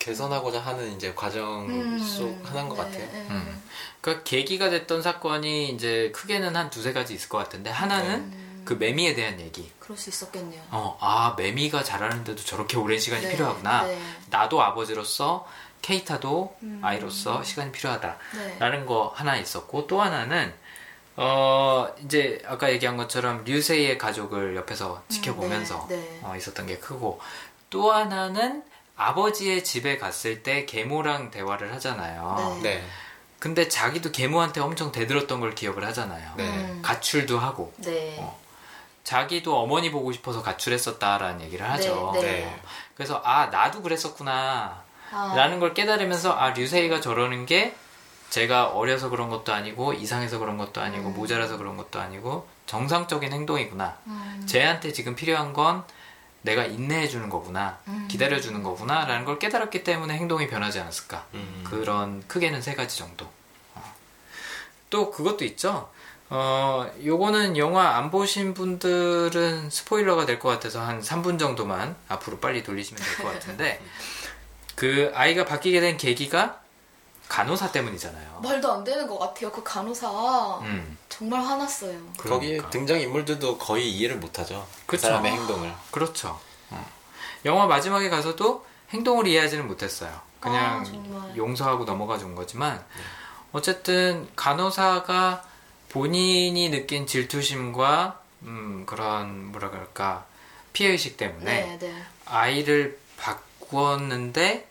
[0.00, 3.12] 개선하고자 하는 이제 과정 음, 속 하나인 것 네, 같아요.
[3.12, 3.26] 네.
[3.30, 3.62] 음.
[4.00, 8.62] 그러니까 계기가 됐던 사건이 이제 크게는 한 두세 가지 있을 것 같은데 하나는 음.
[8.64, 9.70] 그 매미에 대한 얘기.
[9.78, 10.60] 그럴 수 있었겠네요.
[10.70, 13.84] 어, 아 매미가 자라는데도 저렇게 오랜 시간이 네, 필요하구나.
[13.84, 14.00] 네.
[14.30, 15.46] 나도 아버지로서
[15.82, 16.80] 케이타도 음.
[16.82, 18.16] 아이로서 시간이 필요하다.
[18.36, 18.56] 네.
[18.58, 20.52] 라는 거 하나 있었고 또 하나는
[21.16, 26.20] 어 이제 아까 얘기한 것처럼 류세이의 가족을 옆에서 지켜보면서 네, 네.
[26.22, 27.20] 어, 있었던 게 크고
[27.68, 28.62] 또 하나는
[29.00, 32.60] 아버지의 집에 갔을 때 계모랑 대화를 하잖아요.
[32.62, 32.76] 네.
[32.76, 32.84] 네.
[33.38, 36.34] 근데 자기도 계모한테 엄청 대들었던 걸 기억을 하잖아요.
[36.36, 36.44] 네.
[36.44, 36.82] 음.
[36.82, 38.18] 가출도 하고 네.
[38.20, 38.38] 어.
[39.02, 42.12] 자기도 어머니 보고 싶어서 가출했었다라는 얘기를 하죠.
[42.14, 42.60] 네, 네.
[42.94, 47.74] 그래서 아 나도 그랬었구나 아, 라는 걸 깨달으면서 아 류세이가 저러는 게
[48.28, 51.14] 제가 어려서 그런 것도 아니고 이상해서 그런 것도 아니고 음.
[51.14, 54.42] 모자라서 그런 것도 아니고 정상적인 행동이구나 음.
[54.46, 55.84] 쟤한테 지금 필요한 건
[56.42, 58.06] 내가 인내해 주는 거구나 음.
[58.10, 61.62] 기다려 주는 거구나 라는 걸 깨달았기 때문에 행동이 변하지 않았을까 음.
[61.66, 63.26] 그런 크게는 세 가지 정도
[63.74, 63.94] 어.
[64.88, 65.90] 또 그것도 있죠
[66.30, 72.62] 어 요거는 영화 안 보신 분들은 스포일러가 될 것 같아서 한 3분 정도만 앞으로 빨리
[72.62, 73.82] 돌리시면 될 것 같은데
[74.76, 76.60] 그 아이가 바뀌게 된 계기가
[77.28, 78.40] 간호사 때문이잖아요.
[78.42, 79.52] 말도 안 되는 것 같아요.
[79.52, 80.08] 그 간호사
[80.62, 82.00] 음, 정말 화났어요.
[82.16, 82.70] 거기 그러니까.
[82.70, 84.66] 등장 인물들도 거의 이해를 못하죠.
[84.86, 85.08] 그 그쵸.
[85.08, 85.70] 사람의 행동을.
[85.90, 86.40] 그렇죠.
[86.70, 86.90] 어.
[87.44, 90.18] 영화 마지막에 가서도 행동을 이해하지는 못했어요.
[90.40, 90.82] 그냥
[91.12, 91.34] 아.
[91.36, 92.82] 용서하고 넘어가 준 거지만
[93.52, 95.44] 어쨌든 간호사가
[95.90, 100.24] 본인이 느낀 질투심과 음, 그런 뭐라 그럴까
[100.72, 102.02] 피해 의식 때문에 네, 네.
[102.24, 104.66] 아이를 바꾸었는데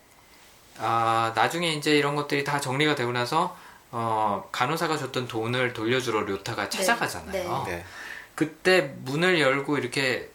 [0.80, 3.56] 아, 나중에 이제 이런 것들이 다 정리가 되고 나서
[3.92, 7.64] 어, 간호사가 줬던 돈을 돌려주러 료타가 찾아가잖아요.
[7.68, 7.84] 네.
[8.36, 10.30] 그때 문을 열고 이렇게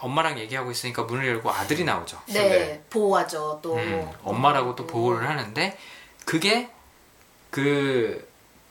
[0.00, 2.20] 엄마랑 얘기하고 있으니까 문을 열고 아들이 나오죠.
[2.26, 2.84] 네, 네.
[2.90, 3.60] 보호하죠.
[3.62, 5.78] 또 음, 엄마라고 또 보호를 하는데
[6.24, 6.70] 그게
[7.50, 8.30] 그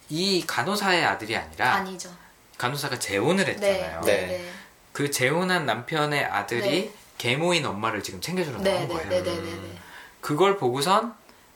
[0.10, 2.10] 이 간호사의 아들이 아니라 아니죠.
[2.58, 4.02] 간호사가 재혼을 네, 했잖아요.
[4.02, 4.28] 네, 네.
[4.28, 4.52] 네,
[4.92, 6.94] 그 재혼한 남편의 아들이 네.
[7.18, 9.10] 계모인 엄마를 지금 챙겨주러 네, 나온 네, 거예요.
[9.10, 9.78] 네, 네, 네, 네.
[10.20, 11.14] 그걸 보고선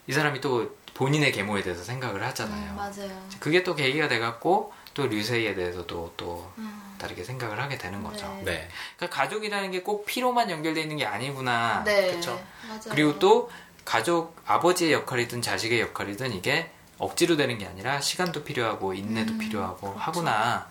[0.07, 2.71] 이 사람이 또 본인의 계모에 대해서 생각을 하잖아요.
[2.71, 3.29] 음, 맞아요.
[3.39, 8.27] 그게 또 계기가 돼갖고 또 류세이에 대해서도 또 음, 다르게 생각을 하게 되는 거죠.
[8.41, 8.51] 네.
[8.51, 8.69] 네.
[8.97, 11.83] 그러니까 가족이라는 게 꼭 피로만 연결되어 있는 게 아니구나.
[11.83, 12.39] 네, 그쵸.
[12.67, 12.81] 맞아요.
[12.89, 13.49] 그리고 또
[13.85, 19.89] 가족 아버지의 역할이든 자식의 역할이든 이게 억지로 되는 게 아니라 시간도 필요하고 인내도 음, 필요하고
[19.93, 19.99] 그렇죠.
[19.99, 20.69] 하구나.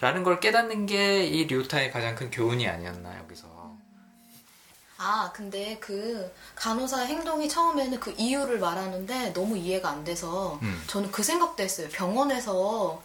[0.00, 3.46] 라는 걸 깨닫는 게 이 류타의 가장 큰 교훈이 아니었나 여기서.
[5.04, 10.82] 아, 근데 그 간호사 행동이 처음에는 그 이유를 말하는데 너무 이해가 안 돼서 음.
[10.86, 11.88] 저는 그 생각도 했어요.
[11.92, 13.02] 병원에서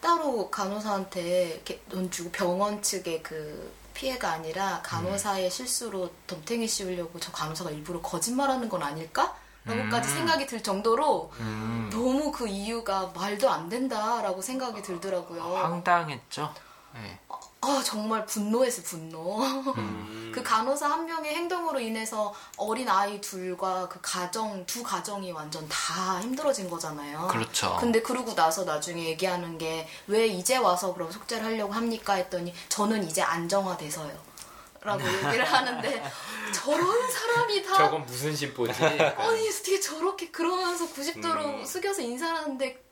[0.00, 7.32] 따로 간호사한테 이렇게 돈 주고 병원 측의 그 피해가 아니라 간호사의 실수로 덤탱이 씌우려고 저
[7.32, 9.36] 간호사가 일부러 거짓말하는 건 아닐까?
[9.64, 10.14] 라고까지 음.
[10.14, 15.42] 생각이 들 정도로 음, 너무 그 이유가 말도 안 된다라고 생각이 들더라고요.
[15.42, 16.54] 황당했죠.
[16.94, 17.18] 네.
[17.66, 19.42] 아 정말 분노했어요 분노.
[19.42, 20.32] 음.
[20.34, 26.20] 그 간호사 한 명의 행동으로 인해서 어린 아이 둘과 그 가정 두 가정이 완전 다
[26.20, 27.26] 힘들어진 거잖아요.
[27.28, 27.76] 그렇죠.
[27.80, 33.06] 근데 그러고 나서 나중에 얘기하는 게 왜 이제 와서 그럼 속죄를 하려고 합니까 했더니 저는
[33.08, 34.36] 이제 안정화돼서요.
[34.82, 36.02] 라고 얘기를 하는데
[36.54, 38.84] 저런 사람이 다 저건 무슨 심보지?
[38.84, 41.64] 아니 어떻게 저렇게 그러면서 90도로 음.
[41.64, 42.85] 숙여서 인사를 하는데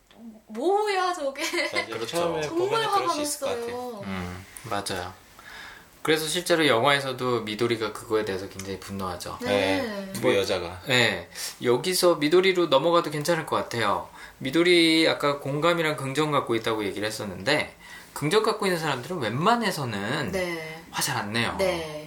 [0.49, 1.43] 뭐야 저게
[1.73, 1.87] 맞아요.
[1.95, 2.07] 그렇죠.
[2.07, 3.15] 처음에 정말 화가.
[3.17, 4.03] 났어요.
[4.05, 5.13] 음, 맞아요.
[6.03, 9.39] 그래서 실제로 영화에서도 미도리가 그거에 대해서 굉장히 분노하죠.
[9.41, 9.81] 네.
[9.81, 10.13] 네.
[10.13, 10.83] 두 여자가.
[10.87, 11.31] 네,
[11.63, 14.09] 여기서 미도리로 넘어가도 괜찮을 것 같아요.
[14.39, 17.75] 미도리 아까 공감이랑 긍정 갖고 있다고 얘기를 했었는데
[18.13, 20.83] 긍정 갖고 있는 사람들은 웬만해서는 네.
[20.91, 21.55] 화잘안 내요.
[21.59, 22.04] 네.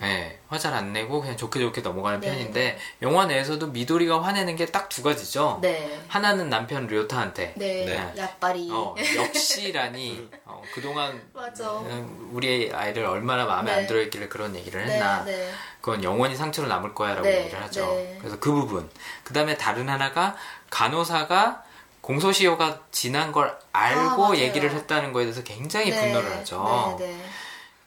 [0.00, 2.28] 네, 화잘 안 내고 그냥 좋게 좋게 넘어가는 네.
[2.30, 5.58] 편인데 영화 내에서도 미도리가 화내는 게 딱 두 가지죠.
[5.62, 6.00] 네.
[6.08, 7.84] 하나는 남편 료타한테 네.
[7.84, 8.12] 네.
[8.16, 8.68] 약발이.
[8.72, 11.70] 어, 역시라니 어, 그동안 맞아.
[11.80, 13.80] 음, 우리 아이를 얼마나 마음에 네.
[13.80, 15.50] 안 들어있길래 그런 얘기를 네, 했나 네.
[15.80, 17.86] 그건 영원히 상처로 남을 거야라고 네, 얘기를 하죠.
[17.86, 18.16] 네.
[18.20, 18.88] 그래서 그 부분.
[19.22, 20.36] 그 다음에 다른 하나가
[20.70, 21.62] 간호사가
[22.00, 24.36] 공소시효가 지난 걸 알고 아.
[24.36, 26.96] 얘기를 했다는 거에 대해서 굉장히 네, 분노를 하죠.
[26.98, 27.24] 네, 네.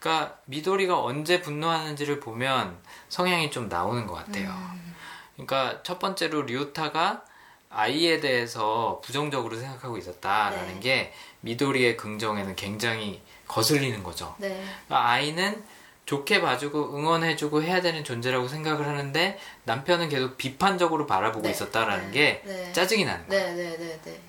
[0.08, 2.78] 그러니까 미도리가 언제 분노하는지를 보면
[3.10, 4.48] 성향이 좀 나오는 것 같아요.
[4.48, 4.94] 음.
[5.34, 7.24] 그러니까 첫 번째로 류타가
[7.68, 10.80] 아이에 대해서 부정적으로 생각하고 있었다라는 네.
[10.80, 11.12] 게
[11.42, 14.34] 미도리의 긍정에는 굉장히 거슬리는 거죠.
[14.38, 14.48] 네.
[14.86, 15.62] 그러니까 아이는
[16.06, 21.50] 좋게 봐주고 응원해주고 해야 되는 존재라고 생각을 하는데 남편은 계속 비판적으로 바라보고 네.
[21.50, 22.10] 있었다라는 네.
[22.12, 22.72] 게 네.
[22.72, 23.54] 짜증이 나는 거예요.
[23.54, 24.20] 네.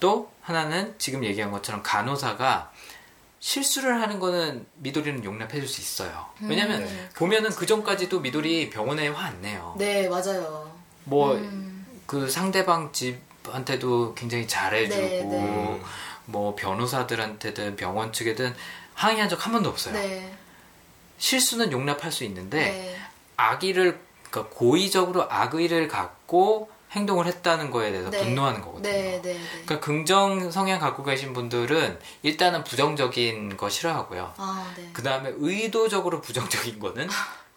[0.00, 2.72] 또 하나는 지금 얘기한 것처럼 간호사가
[3.40, 6.26] 실수를 하는 거는 미도리는 용납해줄 수 있어요.
[6.42, 7.08] 왜냐면 음.
[7.16, 9.74] 보면은 그 전까지도 미도리 병원에 화 안 내요.
[9.78, 10.70] 네, 맞아요.
[11.04, 11.86] 뭐 음.
[12.06, 15.80] 그 상대방 집한테도 굉장히 잘해주고 네, 네.
[16.26, 18.54] 뭐 변호사들한테든 병원 측에든
[18.94, 19.94] 항의한 적 한 번도 없어요.
[19.94, 20.34] 네.
[21.18, 22.96] 실수는 용납할 수 있는데 네.
[23.36, 23.98] 악의를
[24.30, 28.18] 그러니까 고의적으로 악의를 갖고 행동을 했다는 거에 대해서 네.
[28.24, 28.92] 분노하는 거거든요.
[28.92, 29.40] 네, 네, 네.
[29.64, 34.34] 그러니까 긍정 성향 갖고 계신 분들은 일단은 부정적인 거 싫어하고요.
[34.36, 34.90] 아, 네.
[34.92, 37.08] 그 다음에 의도적으로 부정적인 거는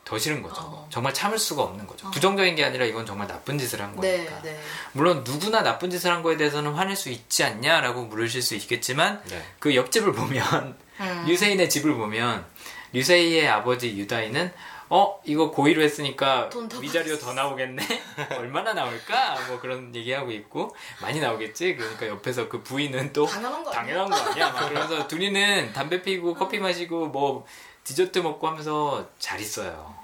[0.06, 0.62] 더 싫은 거죠.
[0.62, 0.88] 어.
[0.92, 2.08] 정말 참을 수가 없는 거죠.
[2.08, 2.12] 어.
[2.12, 4.42] 부정적인 게 아니라 이건 정말 나쁜 짓을 한 네, 거니까.
[4.44, 4.60] 네.
[4.92, 9.44] 물론 누구나 나쁜 짓을 한 거에 대해서는 화낼 수 있지 않냐라고 물으실 수 있겠지만 네.
[9.60, 11.24] 그 옆집을 보면 음.
[11.28, 12.46] 류세인의 집을 보면
[12.92, 14.52] 류세이의 아버지 유다인은
[14.96, 17.82] 어 이거 고의로 했으니까 위자료 더 나오겠네
[18.38, 23.72] 얼마나 나올까 뭐 그런 얘기하고 있고 많이 나오겠지 그러니까 옆에서 그 부인은 또 당연한 거
[23.72, 23.96] 아니야?
[23.96, 27.44] 당연한 거 아니야 막 그러면서 둘이는 담배 피고 커피 마시고 뭐
[27.84, 29.96] 디저트 먹고 하면서 잘 있어요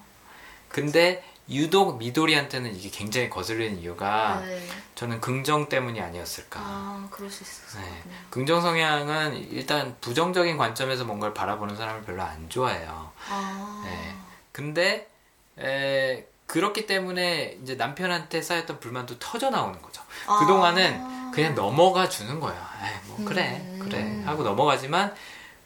[0.69, 4.67] 근데 유독 미도리한테는 이게 굉장히 거슬리는 이유가 네.
[4.95, 8.03] 저는 긍정 때문이 아니었을까 아, 그럴 수것 네.
[8.31, 13.11] 긍정 성향은 일단 부정적인 관점에서 뭔가를 바라보는 사람을 별로 안 좋아해요.
[13.29, 13.81] 아.
[13.85, 14.15] 네.
[14.59, 15.07] 근데
[15.57, 20.01] 에, 그렇기 때문에 이제 남편한테 쌓였던 불만도 터져 나오는 거죠.
[20.27, 20.37] 아.
[20.39, 22.61] 그 동안은 그냥 넘어가 주는 거예요.
[22.83, 23.79] 에이, 뭐 그래 음.
[23.81, 25.15] 그래 하고 넘어가지만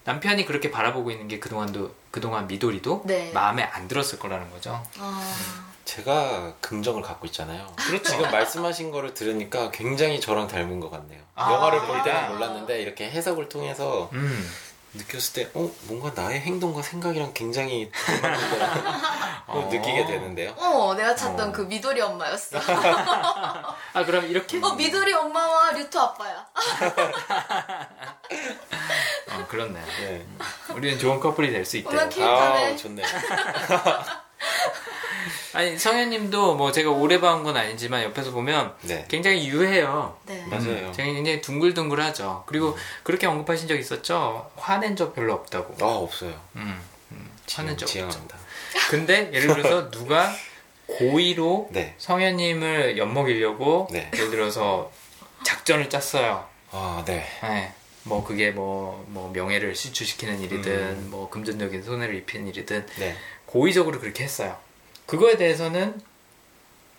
[0.04, 3.32] 남편이 그렇게 바라보고 있는 게 그동안도 그동안 미도리도 네.
[3.34, 4.84] 마음에 안 들었을 거라는 거죠.
[5.00, 5.74] 아.
[5.86, 7.74] 제가 긍정을 갖고 있잖아요.
[7.76, 8.12] 그렇죠.
[8.12, 11.20] 지금 말씀하신 거를 들으니까 굉장히 저랑 닮은 것 같네요.
[11.34, 12.04] 아, 영화를 볼.
[12.04, 14.48] 때는 몰랐는데 이렇게 해석을 통해서 음.
[14.96, 18.66] 느꼈을 때, 어, 뭔가 나의 행동과 생각이랑 굉장히 닮았는데
[19.48, 19.70] 어.
[19.72, 20.54] 느끼게 되는데요.
[20.58, 21.52] 어, 내가 찾던 어.
[21.52, 22.60] 그 미도리 엄마였어.
[23.94, 26.46] 아 그럼 이렇게 어, 미도리 엄마와 류토 아빠야.
[29.32, 29.80] 어, 그렇네.
[30.00, 30.28] 네.
[30.76, 31.92] 우리는 좋은 커플이 될 수 있대요.
[31.92, 32.74] 오늘 캐릭터네.
[32.74, 33.06] 아, 좋네요.
[35.54, 39.06] 아니 성현님도 뭐 제가 오래 봐온 건 아니지만 옆에서 보면 네.
[39.08, 40.18] 굉장히 유해요.
[40.26, 40.44] 네.
[40.48, 40.86] 맞아요.
[40.88, 42.44] 굉장히 굉장히 둥글둥글하죠.
[42.46, 44.52] 그리고 그렇게 언급하신 적 있었죠.
[44.56, 45.76] 화낸 적 별로 없다고.
[45.86, 46.34] 아, 없어요.
[46.56, 46.82] 음,
[47.12, 47.94] 음, 화낸 적 없죠.
[47.94, 48.38] 지향합니다.
[48.90, 50.34] 근데 예를 들어서 누가
[50.88, 51.96] 고의로 네.
[51.98, 54.10] 성현님을 엿먹이려고 네.
[54.14, 54.92] 예를 들어서
[55.44, 56.46] 작전을 짰어요.
[56.72, 57.26] 아, 네.
[57.42, 57.74] 네.
[58.04, 61.08] 뭐 그게 뭐, 뭐 명예를 실추시키는 일이든 음.
[61.10, 63.16] 뭐 금전적인 손해를 입히는 일이든 네.
[63.46, 64.58] 고의적으로 그렇게 했어요.
[65.14, 66.02] 그거에 대해서는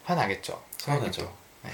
[0.04, 0.62] 화나겠죠.
[0.86, 1.22] 화나죠.
[1.62, 1.70] 네.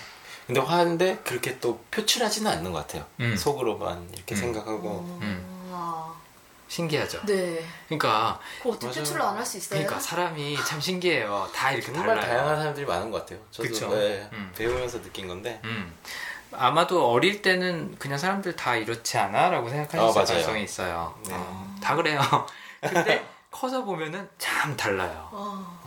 [0.46, 3.04] 근데 화인데 그렇게 또 표출하지는 않는 것 같아요.
[3.20, 3.36] 음.
[3.36, 4.40] 속으로만 이렇게 음.
[4.40, 5.18] 생각하고.
[5.20, 5.70] 음.
[5.70, 6.14] 아.
[6.68, 7.20] 신기하죠.
[7.26, 7.62] 네.
[7.88, 9.00] 그러니까 그거 어떻게.
[9.00, 9.80] 표출을 안 할 수 있어요?
[9.80, 11.46] 그러니까 사람이 참 신기해요.
[11.54, 12.22] 다 이렇게 정말 달라요.
[12.26, 13.38] 다양한 사람들이 많은 것 같아요.
[13.50, 13.88] 저도 그쵸.
[13.90, 14.50] 네, 음.
[14.56, 15.60] 배우면서 느낀 건데.
[15.64, 15.94] 음.
[16.52, 20.24] 아마도 어릴 때는 그냥 사람들 다 이렇지 않아라고 생각하실 아, 맞아요.
[20.24, 21.14] 가능성이 있어요.
[21.26, 21.34] 네.
[21.36, 22.18] 어, 다 그래요.
[22.80, 25.28] 근데 커서 보면은 참 달라요.
[25.32, 25.79] 아.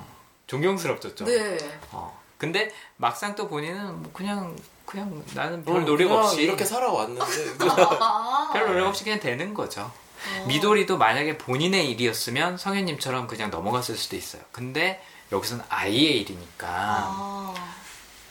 [0.54, 1.28] 존경스럽죠, 좀.
[1.28, 1.58] 네.
[1.92, 2.22] 어.
[2.38, 4.56] 근데 막상 또 본인은 뭐 그냥
[4.86, 7.66] 그냥 나는 별 어, 노력 없이 이렇게 살아왔는데.
[8.00, 8.52] 아.
[8.54, 9.82] 별 노력 없이 그냥 되는 거죠.
[9.82, 10.46] 어.
[10.46, 14.44] 미도리도 만약에 본인의 일이었으면 성현님처럼 그냥 넘어갔을 수도 있어요.
[14.52, 17.54] 근데 여기서는 아이의 일이니까 아.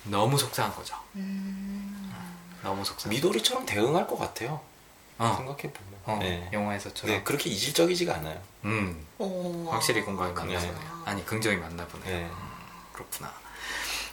[0.05, 0.95] 너무 속상한 거죠.
[1.17, 2.13] 음.
[2.63, 3.11] 너무 속상.
[3.11, 4.61] 미도리처럼 대응할 것 같아요.
[5.19, 5.92] 어, 생각해 보면.
[6.05, 6.49] 어, 네.
[6.53, 7.17] 영화에서처럼.
[7.17, 8.41] 네, 그렇게 이질적이지가 않아요.
[8.65, 9.69] 음, 오.
[9.71, 10.67] 확실히 공감이 맞나 네.
[10.67, 10.81] 보네.
[11.05, 12.05] 아니 긍정이 맞나 보네.
[12.05, 12.31] 네.
[12.93, 13.33] 그렇구나.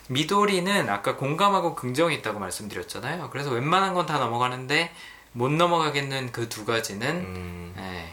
[0.07, 3.29] 미도리는 아까 공감하고 긍정이 있다고 말씀드렸잖아요.
[3.29, 4.91] 그래서 웬만한 건 다 넘어가는데
[5.33, 8.11] 못 넘어가겠는 그 두 가지는 음, 네,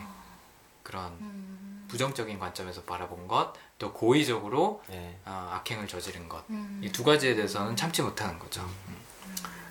[0.83, 1.87] 그런 음.
[1.89, 5.19] 부정적인 관점에서 바라본 것, 또 고의적으로 네.
[5.25, 6.43] 어, 악행을 저지른 것.
[6.51, 6.81] 음.
[6.85, 8.61] 이두 가지에 대해서는 참지 못하는 거죠.
[8.89, 8.97] 음.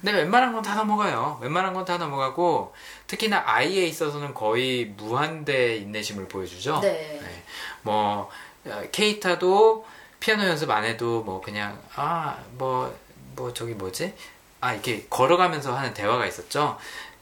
[0.05, 1.39] 근데 웬만한 건 다 넘어가요.
[1.41, 2.75] 웬만한 건 다 넘어가고
[3.07, 6.79] 특히나 아이에 있어서는 거의 무한대 인내심을 보여주죠.
[6.81, 7.19] 네.
[7.23, 7.43] 네.
[7.81, 8.29] 뭐
[8.65, 9.83] 어, 케이타도
[10.19, 14.13] 피아노 연습 안 해도 뭐 그냥 아뭐뭐 저기 뭐지
[14.61, 16.77] 아 이렇게 걸어가면서 하는 대화가 있었죠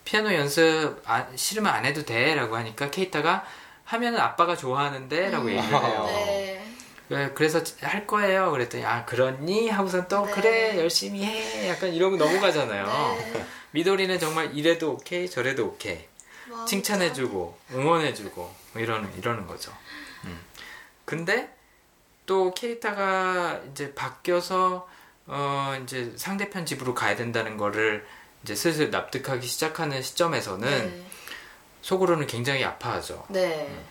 [0.06, 3.44] 피아노 연습 안- 싫으면 안 해도 돼라고 하니까 케이타가
[3.86, 5.50] 하면은 아빠가 좋아하는데라고 음.
[5.50, 6.63] 얘기를 해요 네.
[7.14, 10.32] 네, 그래서 할 거예요 그랬더니 아 그렇니 하고선 또 네.
[10.32, 13.46] 그래 열심히 해 약간 이러고 넘어가잖아요 네.
[13.72, 16.08] 미도리는 정말 이래도 오케이 저래도 오케이
[16.50, 19.72] 마음이 칭찬해주고 응원해주고 뭐 이러는 이러는 거죠.
[20.26, 20.40] 음.
[21.06, 21.54] 근데
[22.26, 24.88] 또 캐릭터가 이제 바뀌어서
[25.26, 28.06] 어 이제 상대편 집으로 가야 된다는 거를
[28.44, 31.06] 이제 슬슬 납득하기 시작하는 시점에서는 네.
[31.82, 33.26] 속으로는 굉장히 아파하죠.
[33.30, 33.84] 네.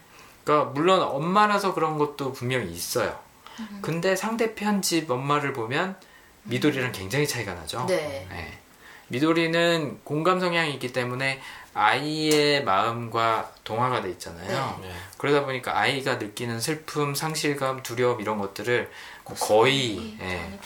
[0.44, 3.18] 그러니까 물론 엄마라서 그런 것도 분명히 있어요.
[3.60, 3.78] 음.
[3.82, 5.96] 근데 상대편 집 엄마를 보면
[6.44, 7.86] 미도리랑 굉장히 차이가 나죠.
[7.86, 8.26] 네.
[8.30, 8.58] 네.
[9.08, 11.40] 미도리는 공감 성향이 있기 때문에
[11.74, 14.78] 아이의 마음과 동화가 돼 있잖아요.
[14.82, 14.90] 네.
[15.18, 18.90] 그러다 보니까 아이가 느끼는 슬픔, 상실감, 두려움 이런 것들을
[19.24, 20.58] 거의 이 예, 거예요.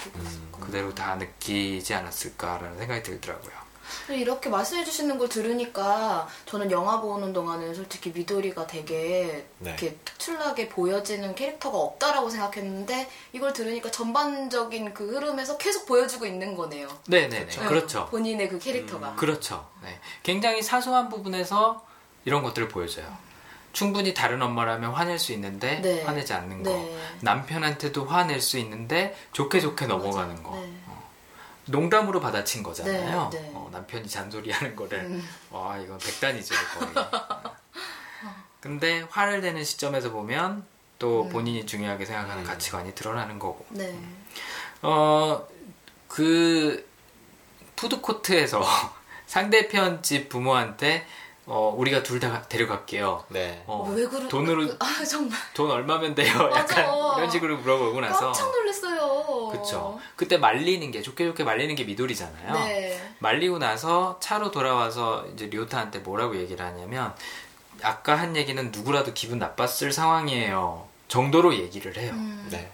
[0.61, 3.53] 그대로 다 느끼지 않았을까라는 생각이 들더라고요.
[4.09, 9.71] 이렇게 말씀해 주시는 걸 들으니까 저는 영화 보는 동안은 솔직히 미도리가 되게 네.
[9.71, 16.89] 이렇게 특출나게 보여지는 캐릭터가 없다라고 생각했는데 이걸 들으니까 전반적인 그 흐름에서 계속 보여주고 있는 거네요.
[17.09, 17.47] 네네네.
[17.47, 17.69] 그렇죠.
[17.69, 18.07] 그렇죠.
[18.11, 19.15] 본인의 그 캐릭터가.
[19.17, 19.69] 그렇죠.
[19.83, 19.99] 네.
[20.23, 21.85] 굉장히 사소한 부분에서
[22.25, 23.27] 이런 것들을 보여줘요.
[23.73, 26.03] 충분히 다른 엄마라면 화낼 수 있는데 네.
[26.03, 26.71] 화내지 않는 거.
[26.71, 26.97] 네.
[27.21, 30.43] 남편한테도 화낼 수 있는데 좋게 좋게 넘어가는 맞아.
[30.43, 30.65] 거.
[31.67, 31.73] 네.
[31.73, 33.31] 농담으로 받아친 거잖아요.
[33.33, 33.51] 네, 네.
[33.55, 35.29] 어, 남편이 잔소리하는 거를 음.
[35.51, 36.91] 와 이건 백단이죠 거의.
[38.61, 40.65] 근데 화를 내는 시점에서 보면
[40.99, 41.29] 또 음.
[41.29, 43.67] 본인이 중요하게 생각하는 가치관이 드러나는 거고.
[43.71, 43.97] 네.
[44.83, 45.47] 어,
[46.09, 46.89] 그,
[47.77, 48.63] 푸드코트에서
[49.27, 51.07] 상대편 집 부모한테,
[51.47, 53.25] 어, 우리가 둘 다 데려갈게요.
[53.29, 53.63] 네.
[53.67, 54.27] 어, 왜 그러?
[54.27, 56.37] 돈으로, 아 정말 돈 얼마면 돼요?
[56.51, 56.83] 맞아.
[56.83, 58.33] 약간 이런 식으로 물어보고 나서.
[58.33, 59.49] 깜짝 놀랐어요.
[59.53, 60.01] 그쵸.
[60.17, 62.53] 그때 말리는 게, 좋게 좋게 말리는 게 미돌이잖아요.
[62.55, 63.15] 네.
[63.21, 67.15] 말리고 나서 차로 돌아와서 이제 리오타한테 뭐라고 얘기를 하냐면,
[67.83, 70.89] 아까 한 얘기는 누구라도 기분 나빴을 상황이에요.
[71.09, 72.11] 정도로 얘기를 해요.
[72.15, 72.49] 음.
[72.51, 72.73] 네.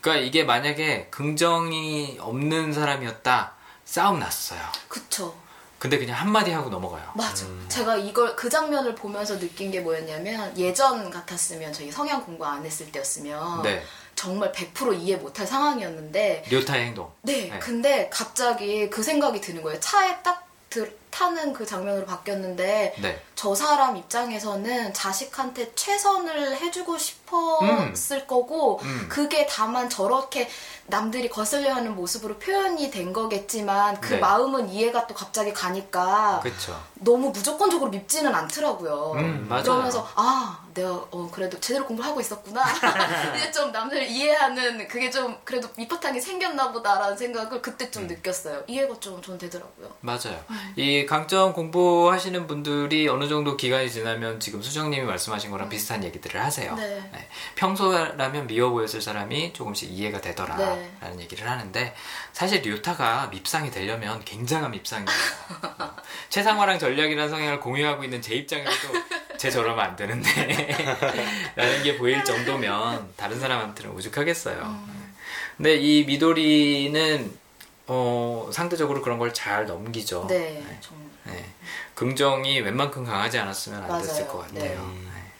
[0.00, 4.60] 그러니까 이게 만약에 긍정이 없는 사람이었다 싸움 났어요.
[4.86, 5.34] 그쵸.
[5.86, 7.12] 근데 그냥 한마디 하고 넘어가요.
[7.14, 7.46] 맞아.
[7.68, 12.90] 제가 이걸 그 장면을 보면서 느낀 게 뭐였냐면 예전 같았으면 저희 성향 공부 안 했을
[12.90, 13.82] 때였으면 네.
[14.16, 17.12] 정말 100% 이해 못할 상황이었는데 료타의 행동.
[17.22, 17.58] 네, 네.
[17.60, 19.78] 근데 갑자기 그 생각이 드는 거예요.
[19.78, 23.22] 차에 딱 들- 타는 그 장면으로 바뀌었는데 네.
[23.34, 29.06] 저 사람 입장에서는 자식한테 최선을 해주고 싶었을 거고 음.
[29.08, 30.48] 그게 다만 저렇게
[30.86, 34.20] 남들이 거슬려 하는 모습으로 표현이 된 거겠지만 그 네.
[34.20, 36.80] 마음은 이해가 또 갑자기 가니까 그쵸.
[36.94, 39.12] 너무 무조건적으로 밉지는 않더라고요.
[39.16, 39.48] 음.
[39.62, 42.62] 그러면서 아 내가 어, 그래도 제대로 공부를 하고 있었구나.
[43.36, 47.90] 이제 좀 남들 이해하는 그게 좀 그래도 밑바탕이 생겼나 보다라는 생각을 그때 음.
[47.90, 48.62] 좀 느꼈어요.
[48.66, 49.90] 이해가 좀 전 되더라고요.
[50.02, 50.38] 맞아요.
[50.76, 56.74] 이 강점 공부하시는 분들이 어느 정도 기간이 지나면 지금 수정님이 말씀하신 거랑 비슷한 얘기들을 하세요.
[56.74, 57.28] 네.
[57.54, 60.56] 평소라면 미워 보였을 사람이 조금씩 이해가 되더라.
[60.56, 60.90] 네.
[61.00, 61.94] 라는 얘기를 하는데
[62.32, 65.08] 사실 류타가 밉상이 되려면 굉장한 밉상이에요.
[65.78, 65.96] 어,
[66.28, 68.94] 최상화랑 전략이라는 성향을 공유하고 있는 제 입장에서도
[69.38, 71.06] 쟤 저러면 안 되는데
[71.54, 74.96] 라는 게 보일 정도면 다른 사람한테는 오죽하겠어요.
[75.56, 77.45] 근데 이 미도리는
[77.88, 80.26] 어, 상대적으로 그런 걸 잘 넘기죠.
[80.28, 81.06] 네, 정말.
[81.24, 81.44] 네.
[81.94, 84.02] 긍정이 웬만큼 강하지 않았으면 안 맞아요.
[84.02, 84.80] 됐을 것 같아요.
[84.94, 85.00] 네.
[85.04, 85.32] 네.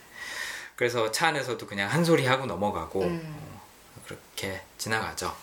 [0.74, 3.60] 그래서 차 안에서도 그냥 한 소리 하고 넘어가고 음.
[4.05, 5.35] 그렇게 지나가죠.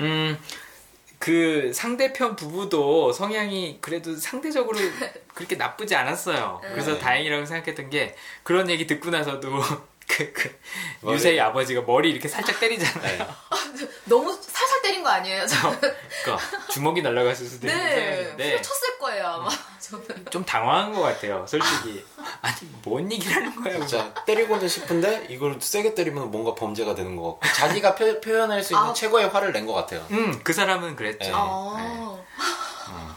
[0.00, 0.38] 음,
[1.18, 4.78] 그 상대편 부부도 성향이 그래도 상대적으로
[5.34, 6.60] 그렇게 나쁘지 않았어요.
[6.62, 6.98] 그래서 네.
[6.98, 9.48] 다행이라고 생각했던 게 그런 얘기 듣고 나서도
[10.06, 10.58] 그, 그
[11.00, 11.14] 머리.
[11.16, 13.18] 유세의 아버지가 머리 이렇게 살짝 때리잖아요.
[13.18, 13.26] 네.
[14.04, 15.46] 너무 살살 때린 거 아니에요?
[15.46, 15.74] 저?
[15.80, 19.48] 그러니까 주먹이 날아갔을 수도 있는 네, 상황인데 쳤을 거예요 아마.
[19.80, 20.26] 저는.
[20.30, 21.44] 좀 당황한 것 같아요.
[21.48, 22.04] 솔직히
[22.40, 23.74] 아니 뭔 얘기를 하는 거야?
[23.86, 28.72] 진짜 때리고는 싶은데 이걸 세게 때리면 뭔가 범죄가 되는 것 같고 자기가 표, 표현할 수
[28.74, 28.92] 있는 아.
[28.94, 30.06] 최고의 화를 낸 것 같아요.
[30.10, 31.24] 음, 그 사람은 그랬죠.
[31.26, 31.32] 네.
[31.34, 32.24] 아, 어,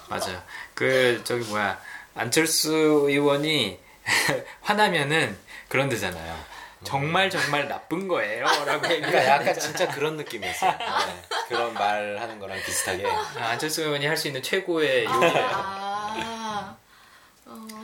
[0.09, 0.41] 맞아요.
[0.73, 1.79] 그 저기 뭐야
[2.15, 2.71] 안철수
[3.07, 3.79] 의원이
[4.61, 5.37] 화나면은
[5.67, 6.56] 그런 데잖아요.
[6.87, 10.71] 정말 정말 나쁜 거예요라고 그러니까 약간 진짜 그런 느낌이었어요.
[10.71, 11.21] 네.
[11.49, 13.05] 그런 말 하는 거랑 비슷하게.
[13.05, 15.49] 아, 안철수 의원이 할 수 있는 최고의 욕이에요.
[15.51, 16.75] 아,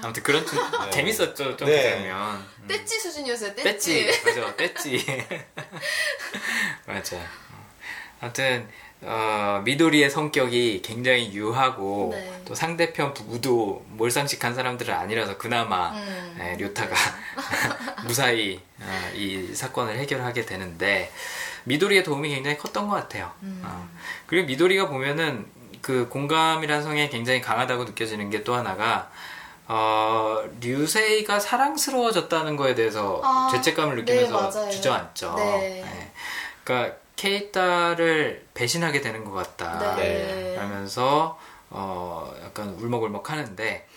[0.01, 0.89] 아무튼 그런 좀 네.
[0.89, 2.01] 재밌었죠 좀 네.
[2.05, 2.45] 그러면.
[2.67, 3.55] 떼찌 수준이었어요.
[3.55, 4.05] 떼찌.
[4.07, 5.05] 떼찌 맞아 떼찌
[6.85, 7.17] 맞아.
[8.21, 8.69] 아무튼
[9.05, 12.41] 어, 미도리의 성격이 굉장히 유하고 네.
[12.45, 16.37] 또 상대편 부부도 몰상식한 사람들은 아니라서 그나마 음.
[16.39, 16.95] 예, 료타가
[18.05, 21.11] 무사히 어, 이 사건을 해결하게 되는데
[21.65, 23.31] 미도리의 도움이 굉장히 컸던 것 같아요.
[23.43, 23.61] 음.
[23.65, 23.87] 어.
[24.25, 25.45] 그리고 미도리가 보면은
[25.81, 29.09] 그 공감이라는 성향이 굉장히 강하다고 느껴지는 게 또 하나가
[29.65, 34.69] 어, 류세이가 사랑스러워졌다는 거에 대해서 아, 죄책감을 네, 느끼면서 맞아요.
[34.69, 35.33] 주저앉죠.
[35.37, 35.83] 네.
[35.85, 36.11] 예.
[36.63, 39.95] 그러니까 케이타를 배신하게 되는 것 같다.
[39.95, 40.55] 네.
[40.55, 43.87] 라면서 어, 약간 울먹울먹 하는데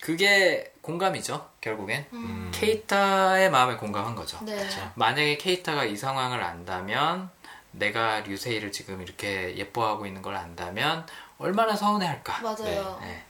[0.00, 2.50] 그게 공감이죠 결국엔 음.
[2.54, 4.38] 케이타의 마음에 공감한 거죠.
[4.42, 4.68] 네.
[4.94, 7.30] 만약에 케이타가 이 상황을 안다면
[7.72, 11.06] 내가 류세이를 지금 이렇게 예뻐하고 있는 걸 안다면
[11.38, 12.40] 얼마나 서운해할까.
[12.42, 12.98] 맞아요.
[13.02, 13.24] 네.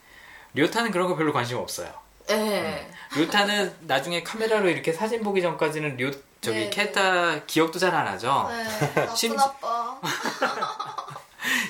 [0.55, 1.93] 류타는 그런 거 별로 관심 없어요.
[2.29, 2.91] 네.
[3.17, 6.11] 류타는 나중에 카메라로 이렇게 사진 보기 전까지는 류
[6.47, 8.47] 저기 네, 케이타 기억도 잘 안 하죠.
[8.51, 8.95] 네.
[8.95, 9.99] 나쁜 심- 아빠.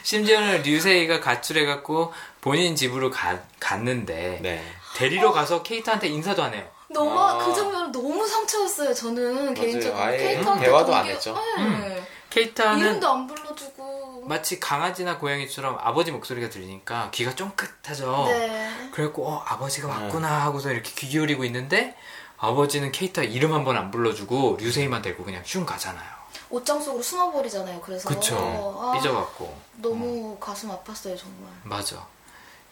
[0.02, 4.62] 심지어는 류세이가 가출해갖고 본인 집으로 가- 갔는데 네.
[4.96, 6.64] 데리러 가서 케이타한테 인사도 안 해요.
[6.88, 7.38] 너무 아.
[7.38, 8.94] 그 장면 너무 상처였어요.
[8.94, 11.36] 저는 개인적으로 아예 케이타한테 대화도 안 동기- 했죠.
[11.58, 12.02] 네.
[12.30, 14.24] 케이타는 이름도 안 불러주고.
[14.26, 18.24] 마치 강아지나 고양이처럼 아버지 목소리가 들리니까 귀가 쫑긋하죠.
[18.28, 18.70] 네.
[18.92, 21.94] 그래갖고 어 아버지가 왔구나 하고서 이렇게 귀 기울이고 있는데
[22.38, 26.16] 아버지는 케이타 이름 한 번 안 불러주고 류세이만 데리고 그냥 슝 가잖아요.
[26.50, 27.80] 옷장 속으로 숨어버리잖아요.
[27.80, 28.36] 그래서 그쵸.
[28.80, 29.56] 아, 삐져갖고.
[29.76, 31.50] 너무 가슴 아팠어요 정말.
[31.64, 32.06] 맞아.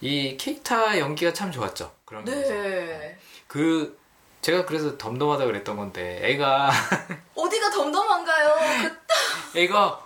[0.01, 1.91] 이 케이타 연기가 참 좋았죠.
[2.05, 2.25] 그런.
[2.25, 3.19] 네.
[3.49, 3.99] 그
[4.43, 6.71] 제가 그래서 덤덤하다 그랬던 건데 애가
[7.35, 8.55] 어디가 덤덤한가요?
[9.53, 10.01] 그, 애가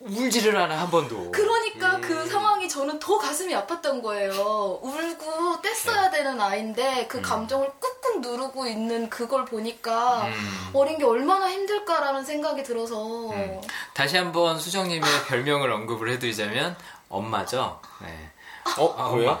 [0.00, 1.30] 울지를 않아 한 번도.
[1.32, 2.00] 그러니까 음.
[2.00, 2.49] 그 상황이
[2.80, 4.32] 저는 더 가슴이 아팠던 거예요.
[4.32, 10.70] 울고 뗐어야 되는 아이인데 그 감정을 꾹꾹 누르고 있는 그걸 보니까 음.
[10.72, 13.60] 어린 게 얼마나 힘들까라는 생각이 들어서 음.
[13.92, 16.74] 다시 한번 수정님의 별명을 언급을 해드리자면
[17.10, 17.78] 엄마죠.
[18.00, 18.30] 네.
[18.78, 19.32] 어, 아, 왜요?
[19.32, 19.40] 엄마.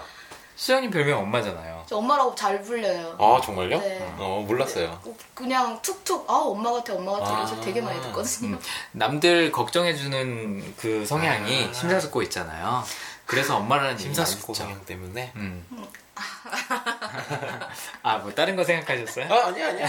[0.60, 1.84] 수정님 별명 엄마잖아요.
[1.86, 3.16] 저 엄마라고 잘 불려요.
[3.18, 3.78] 아, 정말요?
[3.80, 4.14] 네.
[4.18, 5.00] 어, 몰랐어요.
[5.32, 7.60] 그냥 툭툭 아 엄마 같아 엄마 같아 이래서 아.
[7.62, 8.56] 되게 많이 듣거든요.
[8.56, 8.60] 음,
[8.92, 11.72] 남들 걱정해주는 그 성향이 아.
[11.72, 12.84] 심사숙고 있잖아요.
[13.30, 14.64] 그래서 엄마라는 이름이 심사숙고 있죠.
[14.64, 15.32] 성향 때문에.
[15.36, 15.64] 음.
[18.02, 19.32] 아, 뭐 다른 거 생각하셨어요?
[19.32, 19.88] 아, 아니야, 아니야.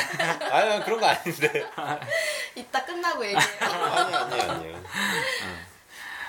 [0.51, 1.65] 아니, 그런 거 아닌데.
[2.55, 3.43] 이따 끝나고 얘기해요.
[3.59, 4.81] 아니야, 아니야, 아니야.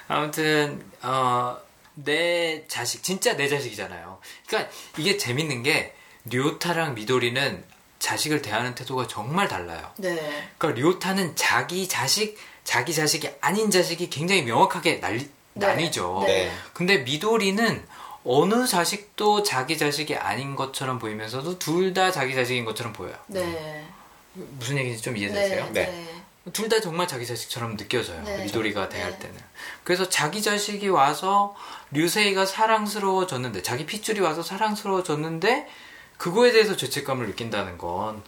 [0.08, 1.58] 아무튼 어,
[1.94, 4.18] 내 자식 진짜 내 자식이잖아요.
[4.46, 5.94] 그러니까 이게 재밌는 게
[6.24, 7.64] 료타랑 미도리는
[7.98, 9.92] 자식을 대하는 태도가 정말 달라요.
[9.98, 10.50] 네.
[10.58, 15.66] 그러니까 료타는 자기 자식, 자기 자식이 아닌 자식이 굉장히 명확하게 날리, 네.
[15.66, 16.22] 나뉘죠.
[16.26, 16.44] 네.
[16.46, 16.52] 네.
[16.72, 17.86] 근데 미도리는
[18.24, 23.14] 어느 자식도 자기 자식이 아닌 것처럼 보이면서도 둘 다 자기 자식인 것처럼 보여요.
[23.26, 23.86] 네.
[24.34, 25.20] 무슨 얘기인지 좀 네.
[25.20, 25.68] 이해되세요?
[25.72, 26.08] 네.
[26.52, 28.22] 둘 다 정말 자기 자식처럼 느껴져요.
[28.24, 28.44] 네.
[28.44, 29.18] 미도리가 대할 네.
[29.18, 29.36] 때는.
[29.84, 31.54] 그래서 자기 자식이 와서
[31.92, 35.68] 류세이가 사랑스러워졌는데, 자기 핏줄이 와서 사랑스러워졌는데,
[36.16, 38.22] 그거에 대해서 죄책감을 느낀다는 건,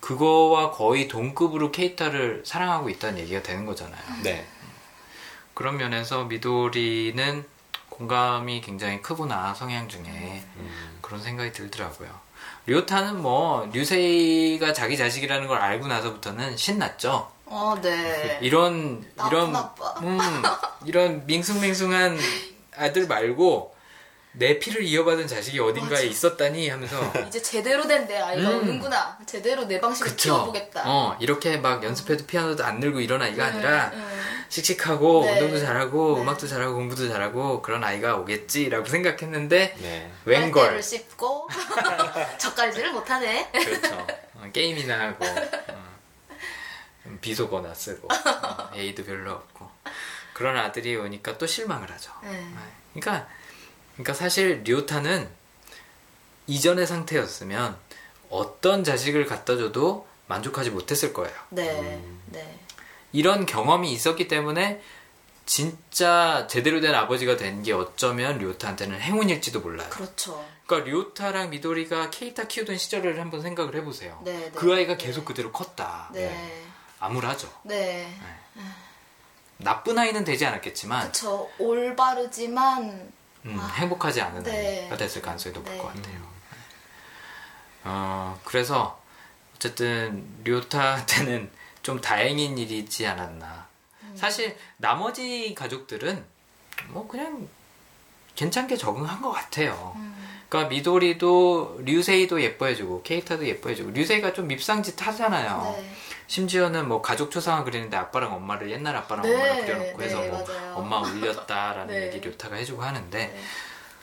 [0.00, 4.02] 그거와 거의 동급으로 케이타를 사랑하고 있다는 얘기가 되는 거잖아요.
[4.24, 4.46] 네.
[5.60, 7.44] 그런 면에서 미도리는
[7.90, 10.42] 공감이 굉장히 크구나, 성향 중에.
[10.56, 10.98] 음.
[11.02, 12.08] 그런 생각이 들더라고요.
[12.64, 17.30] 류타는 뭐, 류세이가 자기 자식이라는 걸 알고 나서부터는 신났죠.
[17.44, 18.38] 어, 네.
[18.40, 19.90] 이런 나쁜 이런 아빠.
[20.00, 20.18] 음,
[20.86, 22.18] 이런 밍숭맹숭한
[22.78, 23.76] 아들 말고
[24.32, 26.02] 내 피를 이어받은 자식이 어딘가에 맞아.
[26.04, 28.60] 있었다니 하면서 이제 제대로 된 내 아이가 음.
[28.60, 29.18] 오는구나.
[29.26, 30.22] 제대로 내 방식으로 그쵸.
[30.36, 30.84] 키워보겠다.
[30.86, 33.98] 어 이렇게 막 연습해도 피아노도 안 늘고 이런 아이가 네, 아니라 네.
[34.50, 35.32] 씩씩하고 네.
[35.32, 36.22] 운동도 잘하고 네.
[36.22, 40.12] 음악도 잘하고 공부도 잘하고 그런 아이가 오겠지라고 생각했는데 네.
[40.24, 41.48] 웬걸 씹고
[42.38, 43.50] 젓갈질을 못하네.
[43.52, 49.70] 그렇죠 어, 게임이나 하고 어, 비속어나 쓰고 어, A도 별로 없고
[50.34, 52.12] 그런 아들이 오니까 또 실망을 하죠.
[52.24, 52.52] 네.
[52.92, 53.28] 그러니까
[53.94, 55.28] 그러니까 사실 류타는
[56.48, 57.76] 이전의 상태였으면
[58.30, 61.36] 어떤 자식을 갖다 줘도 만족하지 못했을 거예요.
[61.50, 62.02] 네.
[62.26, 62.59] 네.
[63.12, 64.80] 이런 경험이 있었기 때문에
[65.46, 69.88] 진짜 제대로 된 아버지가 된 게 어쩌면 류타한테는 행운일지도 몰라요.
[69.90, 70.44] 그렇죠.
[70.66, 74.20] 그러니까 류타랑 미도리가 케이타 키우던 시절을 한번 생각을 해보세요.
[74.24, 74.50] 네, 네.
[74.54, 75.04] 그 아이가 네.
[75.06, 76.10] 계속 그대로 컸다.
[76.12, 76.64] 네.
[77.00, 77.50] 암울하죠.
[77.64, 78.14] 네.
[79.56, 81.50] 나쁜 아이는 되지 않았겠지만 그쵸.
[81.58, 83.12] 올바르지만
[83.46, 84.82] 음, 아, 행복하지 않은 네.
[84.84, 85.78] 아이가 됐을 가능성이 높을 네.
[85.78, 86.30] 것 같아요.
[87.84, 89.00] 어, 그래서
[89.56, 91.50] 어쨌든 류타한테는
[91.82, 93.66] 좀 다행인 일이지 않았나.
[94.02, 94.12] 음.
[94.16, 96.24] 사실 나머지 가족들은
[96.88, 97.48] 뭐 그냥
[98.36, 99.92] 괜찮게 적응한 것 같아요.
[99.96, 100.16] 음.
[100.48, 105.76] 그러니까 미도리도 류세이도 예뻐해주고 케이타도 예뻐해주고 류세이가 좀 밉상짓 하잖아요.
[105.76, 105.94] 네.
[106.26, 110.44] 심지어는 뭐 가족 초상화 그리는데 아빠랑 엄마를 옛날 아빠랑 네, 엄마랑 그려놓고 해서 네, 뭐
[110.44, 110.74] 맞아요.
[110.74, 112.06] 엄마 울렸다라는 네.
[112.06, 113.40] 얘기 류타가 해주고 하는데 네.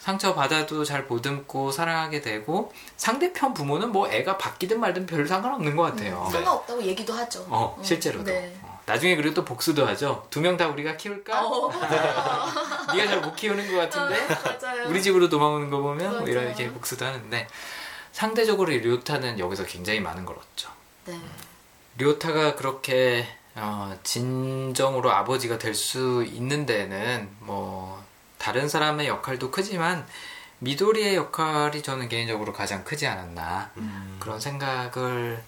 [0.07, 5.83] 상처 받아도 잘 보듬고 사랑하게 되고 상대편 부모는 뭐 애가 바뀌든 말든 별 상관없는 것
[5.83, 6.23] 같아요.
[6.25, 7.45] 음, 상관없다고 얘기도 하죠.
[7.49, 8.57] 어 음, 실제로도 네.
[8.61, 10.25] 어, 나중에 그리고 또 복수도 하죠.
[10.29, 11.45] 두 명 다 우리가 키울까?
[11.45, 11.69] 어,
[12.95, 14.25] 네가 잘 못 키우는 것 같은데
[14.61, 14.87] 맞아요.
[14.87, 16.29] 우리 집으로 도망오는 거 보면 뭐 맞아요.
[16.29, 17.45] 이렇게 복수도 하는데
[18.13, 20.69] 상대적으로 류타는 여기서 굉장히 많은 걸 얻죠.
[21.03, 21.19] 네.
[21.97, 28.01] 류타가 그렇게 어, 진정으로 아버지가 될 수 있는 데는 뭐
[28.47, 30.07] 다른 사람의 역할도 크지만
[30.59, 34.15] 미도리의 역할이 저는 개인적으로 가장 크지 않았나 음.
[34.21, 35.43] 그런 생각을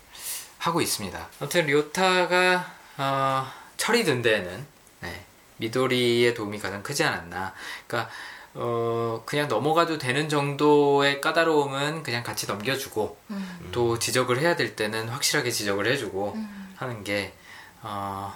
[0.57, 1.27] 하고 있습니다.
[1.39, 3.47] 아무튼 료타가 어,
[3.77, 4.67] 철이 든 데에는
[4.99, 5.25] 네,
[5.59, 7.53] 미도리의 도움이 가장 크지 않았나.
[7.87, 8.11] 그러니까
[8.55, 13.69] 어, 그냥 넘어가도 되는 정도의 까다로움은 그냥 같이 넘겨주고 음.
[13.71, 16.73] 또 지적을 해야 될 때는 확실하게 지적을 해주고 음.
[16.75, 17.31] 하는 게
[17.81, 18.33] 어,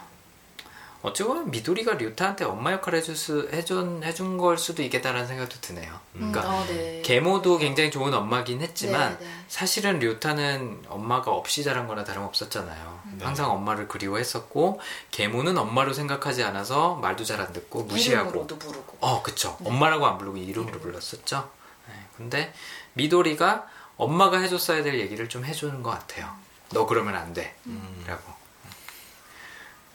[1.04, 6.00] 어찌 보면 미도리가 류타한테 엄마 역할을 해줄 수, 해준, 해준 걸 수도 있겠다라는 생각도 드네요.
[6.16, 7.02] 음, 그러니까 어, 네.
[7.04, 9.32] 계모도 굉장히 좋은 엄마긴 했지만 네, 네.
[9.50, 13.02] 사실은 류타는 엄마가 없이 자란 거나 다름없었잖아요.
[13.18, 13.26] 네.
[13.26, 14.80] 항상 엄마를 그리워했었고
[15.12, 18.98] 계모는 엄마로 생각하지 않아서 말도 잘 안 듣고 무시하고 이름으로도 부르고.
[19.02, 19.58] 어, 그쵸.
[19.66, 21.52] 엄마라고 안 부르고 이름으로 불렀었죠.
[21.90, 22.54] 네, 근데
[22.94, 23.68] 미도리가
[23.98, 26.34] 엄마가 해줬어야 될 얘기를 좀 해주는 것 같아요.
[26.72, 27.56] 너 그러면 안 돼.
[27.66, 28.04] 음.
[28.08, 28.32] 라고.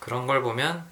[0.00, 0.86] 그런 걸 보면,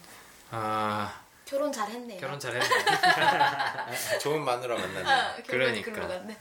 [0.59, 1.11] 어,
[1.45, 2.19] 결혼 잘했네요.
[2.19, 2.66] 결혼 잘했네.
[4.19, 5.11] 좋은 마누라 만났네.
[5.11, 5.93] 아, 그러니까.
[5.93, 6.37] 갔네.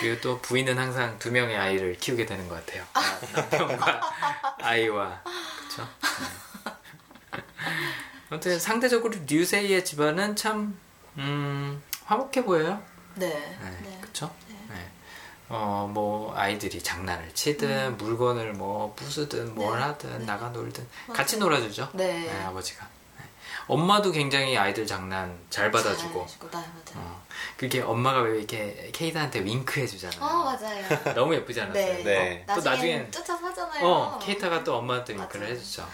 [0.00, 2.84] 그리고 또 부인은 항상 두 명의 아이를 키우게 되는 것 같아요.
[3.32, 4.00] 남편과
[4.60, 5.22] 아이와.
[5.68, 5.88] 그쵸?
[7.32, 7.42] 네.
[8.28, 10.76] 아무튼 상대적으로 류세이의 집안은 참,
[11.16, 12.82] 음, 화목해 보여요.
[13.14, 13.28] 네.
[13.28, 13.98] 네, 네.
[14.00, 14.34] 그쵸?
[14.48, 14.90] 네.
[15.48, 20.26] 어, 뭐, 아이들이 장난을 치든, 물건을 뭐, 부수든, 뭘 네, 하든, 네.
[20.26, 21.16] 나가 놀든, 맞아요.
[21.16, 21.90] 같이 놀아주죠.
[21.94, 22.28] 네.
[22.44, 22.95] 아버지가.
[23.68, 23.74] 네.
[23.74, 26.66] 엄마도 굉장히 아이들 장난 잘 받아주고, 네, 맞아요.
[26.94, 27.26] 어,
[27.56, 30.20] 그게 엄마가 왜 이렇게 케이트한테 윙크 해 주잖아요.
[30.20, 30.84] 어, 맞아요.
[31.14, 31.84] 너무 예쁘지 않았어요?
[31.84, 32.02] 네.
[32.04, 32.44] 네.
[32.46, 33.84] 또 나중엔 나중엔- 쫓아서 하잖아요.
[33.86, 35.54] 어, 케이타가 또 엄마한테 윙크를 맞아요.
[35.58, 35.88] 해주죠.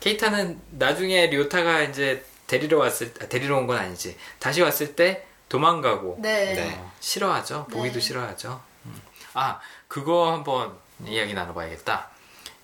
[0.00, 4.16] 케이타는 나중에 료타가 이제 데리러 왔을, 아, 데리러 온 건 아니지.
[4.38, 6.54] 다시 왔을 때 도망가고, 네.
[6.54, 6.76] 네.
[6.78, 7.66] 어, 싫어하죠.
[7.70, 8.00] 보기도 네.
[8.00, 8.60] 싫어하죠.
[8.86, 9.02] 음.
[9.34, 12.08] 아, 그거 한번 이야기 나눠 봐야겠다.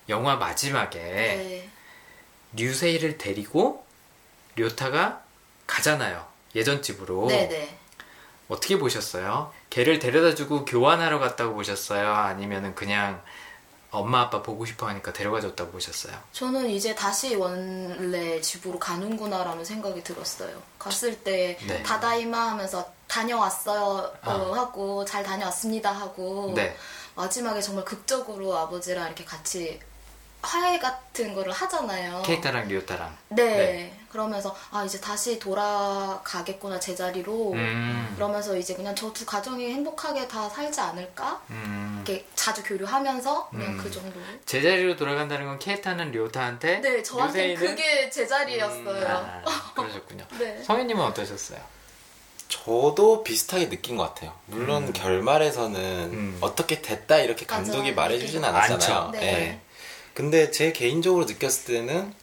[0.09, 1.69] 영화 마지막에 네.
[2.55, 3.85] 류세이를 데리고
[4.55, 5.21] 료타가
[5.67, 6.25] 가잖아요.
[6.55, 7.27] 예전 집으로.
[7.27, 7.77] 네, 네.
[8.49, 9.51] 어떻게 보셨어요?
[9.69, 12.13] 걔를 데려다주고 교환하러 갔다고 보셨어요?
[12.13, 13.21] 아니면은 그냥
[13.89, 16.15] 엄마 아빠 보고 싶어 하니까 데려가 줬다고 보셨어요?
[16.31, 20.61] 저는 이제 다시 원래 집으로 가는구나라는 생각이 들었어요.
[20.79, 21.83] 갔을 때 네.
[21.83, 23.81] 다다이마 하면서 다녀왔어요
[24.23, 24.59] 어, 아.
[24.59, 26.75] 하고 잘 다녀왔습니다 하고 네.
[27.15, 29.79] 마지막에 정말 극적으로 아버지랑 이렇게 같이
[30.43, 32.21] 화해 같은 거를 하잖아요.
[32.25, 33.17] 케이타랑 류타랑.
[33.29, 33.43] 네.
[33.45, 33.99] 네.
[34.11, 38.11] 그러면서 아 이제 다시 돌아가겠구나 제자리로 음.
[38.15, 42.03] 그러면서 이제 그냥 저 두 가정이 행복하게 다 살지 않을까 음.
[42.05, 43.77] 이렇게 자주 교류하면서 그냥 음.
[43.81, 44.19] 그 정도.
[44.45, 49.07] 제자리로 돌아간다는 건 케이타는 류타한테 네, 저한테 류세이는- 그게 제자리였어요.
[49.45, 50.25] 아, 그러셨군요.
[50.39, 50.61] 네.
[50.63, 51.59] 성현님은 어떠셨어요?
[52.49, 54.33] 저도 비슷하게 느낀 것 같아요.
[54.45, 55.79] 물론 결말에서는
[56.13, 56.37] 음.
[56.41, 58.01] 어떻게 됐다 이렇게 감독이 맞아.
[58.09, 58.99] 말해주진 않았잖아요.
[59.05, 59.11] 않죠.
[59.19, 59.59] 네.
[60.13, 60.15] 예.
[60.15, 62.13] 근데 제 개인적으로 느꼈을 때는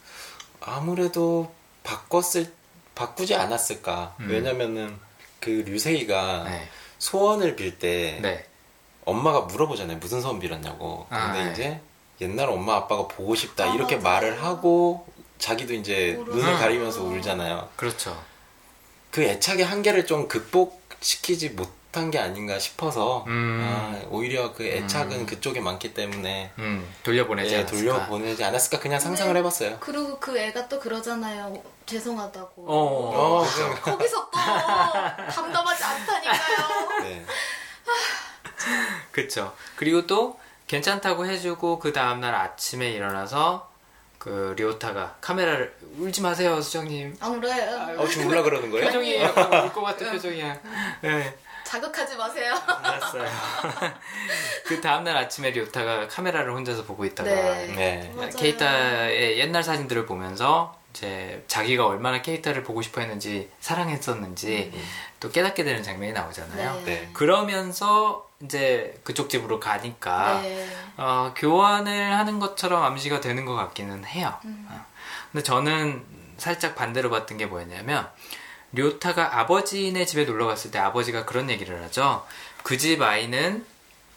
[0.59, 1.51] 아무래도
[1.83, 2.51] 바꿨을
[2.95, 4.15] 바꾸지 않았을까.
[4.19, 4.27] 음.
[4.29, 4.97] 왜냐면은
[5.39, 6.69] 그 류세이가 네.
[6.99, 8.45] 소원을 빌때 네.
[9.05, 9.97] 엄마가 물어보잖아요.
[9.97, 11.07] 무슨 소원 빌었냐고.
[11.09, 11.51] 아, 근데 네.
[11.51, 11.81] 이제
[12.21, 14.15] 옛날 엄마 아빠가 보고 싶다 아, 이렇게 맞아요.
[14.15, 15.07] 말을 하고
[15.39, 16.35] 자기도 이제 울어요.
[16.35, 16.59] 눈을 음.
[16.59, 17.69] 가리면서 울잖아요.
[17.75, 18.21] 그렇죠.
[19.09, 23.59] 그 애착의 한계를 좀 극복시키지 못 한 게 아닌가 싶어서 음.
[23.63, 25.25] 아, 오히려 그 애착은 음.
[25.25, 27.77] 그쪽에 많기 때문에 음, 돌려보내지 예, 않았을까?
[27.77, 29.39] 돌려보내지 않았을까 그냥 상상을 네.
[29.39, 29.77] 해봤어요.
[29.81, 31.61] 그리고 그 애가 또 그러잖아요.
[31.85, 32.65] 죄송하다고.
[32.65, 33.45] 어, 어,
[33.81, 34.31] 거기서 또
[35.33, 36.99] 담담하지 않다니까요.
[37.03, 37.25] 네.
[39.11, 39.53] 그쵸.
[39.75, 43.69] 그리고 또 괜찮다고 해주고 그 다음날 아침에 일어나서
[44.17, 47.95] 그 리오타가 카메라를 울지 마세요 수정님 안 그래요.
[47.99, 48.85] 어, 지금 울라 그러는 거예요?
[48.85, 50.59] 표정이 약간 울것 같은 표정이야
[51.01, 51.37] 네
[51.71, 52.53] 자극하지 마세요.
[52.67, 53.23] 알았어요
[54.67, 58.13] 그 다음날 아침에 리오타가 카메라를 혼자서 보고 있다가 네.
[58.13, 58.29] 네.
[58.37, 64.73] 케이타의 옛날 사진들을 보면서 이제 자기가 얼마나 케이타를 보고 싶어 했는지 사랑했었는지
[65.21, 66.83] 또 깨닫게 되는 장면이 나오잖아요 네.
[66.83, 67.09] 네.
[67.13, 70.67] 그러면서 이제 그쪽 집으로 가니까 네.
[70.97, 74.37] 어, 교환을 하는 것처럼 암시가 되는 것 같기는 해요.
[74.43, 74.67] 음.
[74.69, 74.85] 어.
[75.31, 76.03] 근데 저는
[76.37, 78.09] 살짝 반대로 봤던 게 뭐였냐면
[78.73, 82.25] 료타가 아버지네 집에 놀러 갔을 때 아버지가 그런 얘기를 하죠.
[82.63, 83.65] 그 집 아이는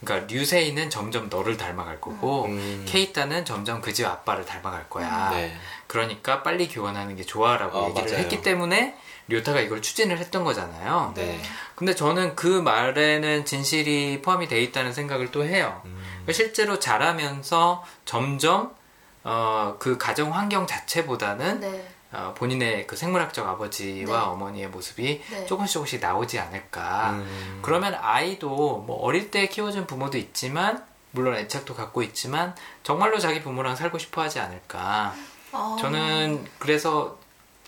[0.04, 2.84] 그러니까 류세이는 점점 너를 닮아갈 거고 음.
[2.86, 5.30] 케이타는 점점 그 집 아빠를 닮아갈 거야.
[5.30, 5.56] 네.
[5.86, 8.18] 그러니까 빨리 교환하는 게 좋아라고 어, 얘기를 맞아요.
[8.22, 8.96] 했기 때문에
[9.28, 11.12] 료타가 이걸 추진을 했던 거잖아요.
[11.16, 11.40] 네.
[11.74, 15.80] 근데 저는 그 말에는 진실이 포함이 돼 있다는 생각을 또 해요.
[15.86, 15.96] 음.
[16.24, 18.74] 그러니까 실제로 자라면서 점점
[19.22, 21.93] 어, 그 가정 환경 자체보다는 네.
[22.14, 24.26] 어, 본인의 그 생물학적 아버지와 네.
[24.26, 25.46] 어머니의 모습이 네.
[25.46, 27.10] 조금씩 조금씩 나오지 않을까.
[27.10, 27.58] 음.
[27.62, 33.76] 그러면 아이도 뭐 어릴 때 키워준 부모도 있지만 물론 애착도 갖고 있지만 정말로 자기 부모랑
[33.76, 35.14] 살고 싶어 하지 않을까.
[35.52, 35.76] 아.
[35.80, 37.18] 저는 그래서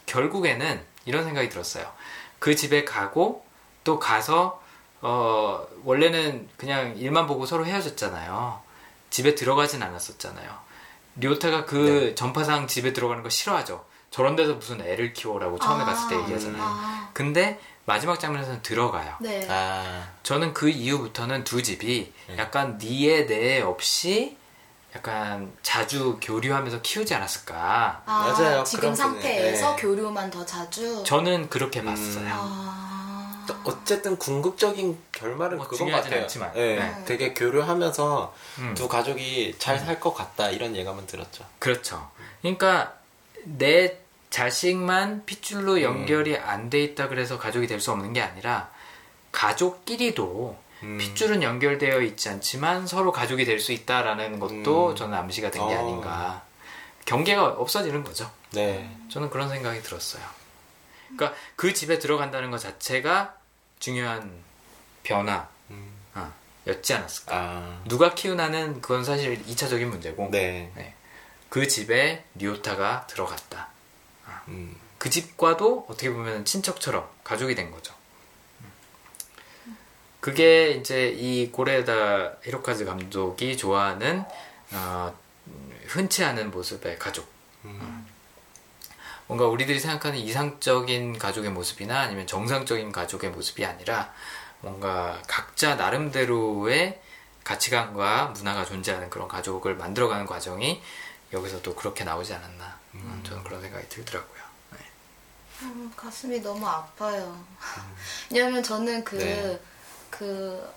[0.06, 1.90] 결국에는 이런 생각이 들었어요.
[2.38, 3.44] 그 집에 가고
[3.84, 4.62] 또 가서
[5.00, 8.60] 어 원래는 그냥 일만 보고 서로 헤어졌잖아요.
[9.10, 10.50] 집에 들어가진 않았었잖아요.
[11.16, 13.84] 리오타가 그 전파상 집에 들어가는 거 싫어하죠.
[14.16, 16.62] 저런 데서 무슨 애를 키워라고 처음에 아, 갔을 때 얘기하잖아요.
[16.62, 19.14] 아, 근데 마지막 장면에서는 들어가요.
[19.20, 19.46] 네.
[19.50, 22.38] 아, 저는 그 이후부터는 두 집이 네.
[22.38, 24.38] 약간 니에 내 없이
[24.94, 28.04] 약간 자주 교류하면서 키우지 않았을까.
[28.06, 28.64] 아, 맞아요.
[28.64, 29.82] 지금 상태에서 네.
[29.82, 31.04] 교류만 더 자주.
[31.04, 31.84] 저는 그렇게 음.
[31.84, 32.26] 봤어요.
[32.32, 36.22] 아, 또 어쨌든 궁극적인 결말은 뭐 그건 중요하진 같아요.
[36.22, 36.52] 않지만.
[36.54, 37.04] 네, 네.
[37.04, 38.74] 되게 교류하면서 음.
[38.74, 41.44] 두 가족이 잘 살 것 같다 이런 예감은 들었죠.
[41.58, 42.10] 그렇죠.
[42.40, 42.94] 그러니까
[43.44, 43.98] 내
[44.36, 48.70] 자식만 핏줄로 연결이 안 돼 있다 그래서 가족이 될 수 없는 게 아니라
[49.32, 50.98] 가족끼리도 음.
[50.98, 54.96] 핏줄은 연결되어 있지 않지만 서로 가족이 될 수 있다라는 것도 음.
[54.96, 55.78] 저는 암시가 된 게 어.
[55.78, 56.42] 아닌가.
[57.06, 58.30] 경계가 없어지는 거죠.
[58.52, 58.90] 네.
[59.10, 60.22] 저는 그런 생각이 들었어요.
[61.16, 63.36] 그러니까 그 집에 들어간다는 것 자체가
[63.78, 64.42] 중요한
[65.70, 65.88] 음.
[66.66, 67.34] 변화였지 않았을까.
[67.34, 70.94] 아, 누가 키우나는 그건 사실 2차적인 문제고 네.
[71.48, 73.68] 그 집에 리오타가 들어갔다.
[74.48, 74.76] 음.
[74.98, 77.94] 그 집과도 어떻게 보면 친척처럼 가족이 된 거죠.
[80.20, 84.24] 그게 이제 이 고레다 히로카즈 감독이 좋아하는
[84.72, 85.16] 어,
[85.86, 87.28] 흔치 않은 모습의 가족.
[87.64, 88.06] 음.
[89.28, 94.12] 뭔가 우리들이 생각하는 이상적인 가족의 모습이나 아니면 정상적인 가족의 모습이 아니라
[94.60, 97.00] 뭔가 각자 나름대로의
[97.44, 100.82] 가치관과 문화가 존재하는 그런 가족을 만들어가는 과정이
[101.32, 104.42] 여기서도 그렇게 나오지 않았나 음, 저는 그런 생각이 들더라고요.
[104.72, 104.78] 네.
[105.62, 107.44] 음, 가슴이 너무 아파요.
[108.30, 109.60] 왜냐면 저는 그, 네.
[110.10, 110.68] 그,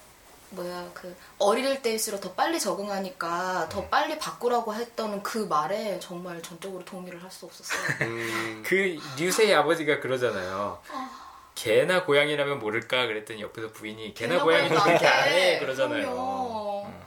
[0.51, 6.83] 뭐야, 그, 어릴 때일수록 더 빨리 적응하니까 더 빨리 바꾸라고 했던 그 말에 정말 전적으로
[6.85, 7.79] 동의를 할 수 없었어요.
[8.01, 8.63] 음.
[8.65, 10.81] 그 류세의 아버지가 그러잖아요.
[11.53, 15.55] 개나 고양이라면 모를까 그랬더니 옆에서 부인이 개나 고양이는 고양이도 그렇게 안안 돼.
[15.55, 16.01] 해 그러잖아요.
[16.09, 16.85] 그럼요.
[16.87, 16.99] 음.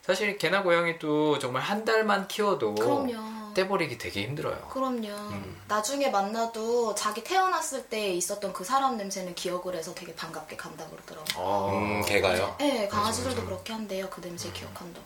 [0.00, 3.35] 사실 개나 고양이도 정말 한 달만 키워도 그럼요.
[3.56, 4.68] 떼버리기 되게 힘들어요.
[4.68, 5.08] 그럼요.
[5.08, 5.56] 음.
[5.66, 11.34] 나중에 만나도 자기 태어났을 때 있었던 그 사람 냄새는 기억을 해서 되게 반갑게 간다 그러더라고요.
[11.36, 12.54] 어, 음, 걔가요?
[12.58, 14.10] 네, 강아지들도 그렇게 한대요.
[14.10, 14.28] 그 음.
[14.28, 15.00] 냄새 기억한다.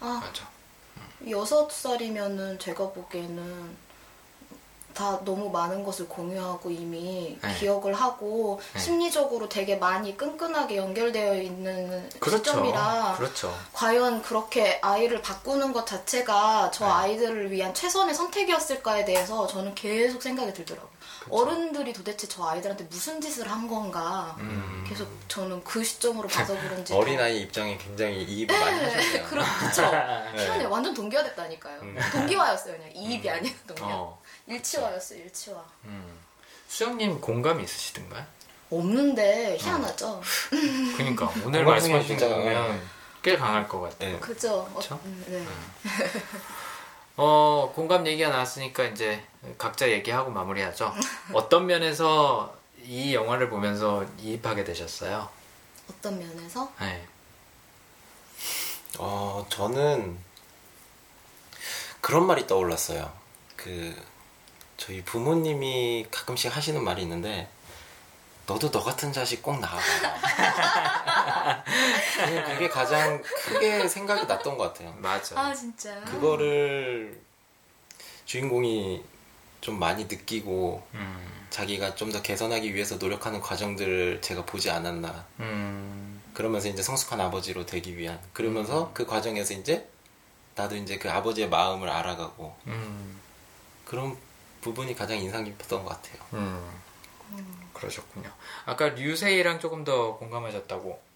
[0.00, 0.48] 아, 맞아.
[1.30, 3.76] 여섯 살이면은 제가 보기에는
[4.98, 7.54] 다 너무 많은 것을 공유하고 이미 네.
[7.54, 8.80] 기억을 하고 네.
[8.80, 12.38] 심리적으로 되게 많이 끈끈하게 연결되어 있는 그렇죠.
[12.38, 13.56] 시점이라 그렇죠.
[13.72, 16.90] 과연 그렇게 아이를 바꾸는 것 자체가 저 네.
[16.90, 20.90] 아이들을 위한 최선의 선택이었을까에 대해서 저는 계속 생각이 들더라고요.
[21.30, 24.84] 어른들이 도대체 저 아이들한테 무슨 짓을 한 건가 음.
[24.88, 29.26] 계속 저는 그 시점으로 봐서 그런지 어린아이 입장에 굉장히 이입을 많이 네, 하셨네요.
[29.28, 29.82] 그렇, 그쵸.
[29.82, 30.64] 희한해.
[30.64, 31.80] 완전 동기화 됐다니까요.
[31.82, 31.96] 음.
[32.12, 32.90] 동기화였어요, 그냥.
[32.94, 33.88] 이입이 아니라 동기화.
[33.90, 34.17] 어.
[34.48, 35.62] 일치화였어요, 일치화.
[35.84, 36.18] 음.
[36.68, 38.24] 수영님 공감이 있으시던가요?
[38.70, 40.20] 없는데, 희한하죠?
[40.96, 42.82] 그니까 오늘 공감 말씀하신 거 보면
[43.22, 44.12] 꽤 강할 것 같아요.
[44.12, 44.18] 네.
[44.20, 44.70] 그죠?
[44.74, 44.94] 그쵸?
[44.94, 45.44] 어, 음, 네.
[47.16, 49.24] 어, 공감 얘기가 나왔으니까 이제
[49.56, 50.94] 각자 얘기하고 마무리하죠.
[51.32, 52.54] 어떤 면에서
[52.84, 55.28] 이 영화를 보면서 이입하게 되셨어요?
[55.90, 56.70] 어떤 면에서?
[56.80, 57.06] 네.
[58.98, 60.18] 어, 저는
[62.00, 63.12] 그런 말이 떠올랐어요.
[63.56, 63.94] 그
[64.78, 67.48] 저희 부모님이 가끔씩 하시는 말이 있는데
[68.46, 69.82] 너도 너 같은 자식 꼭 낳아봐.
[72.16, 74.94] 저는 그게 가장 크게 생각이 났던 것 같아요.
[74.98, 75.38] 맞아.
[75.38, 76.00] 아, 진짜.
[76.04, 77.20] 그거를
[78.24, 79.04] 주인공이
[79.60, 85.26] 좀 많이 느끼고 음, 자기가 좀 더 개선하기 위해서 노력하는 과정들을 제가 보지 않았나.
[85.40, 88.18] 음, 그러면서 이제 성숙한 아버지로 되기 위한.
[88.32, 88.94] 그러면서 음.
[88.94, 89.86] 그 과정에서 이제
[90.54, 93.20] 나도 이제 그 아버지의 마음을 알아가고 음,
[93.84, 94.16] 그런
[94.60, 96.22] 부분이 가장 인상 깊었던 것 같아요.
[96.34, 96.70] 음.
[97.72, 98.30] 그러셨군요.
[98.66, 101.08] 아까 류세이랑 조금 더 공감하셨다고.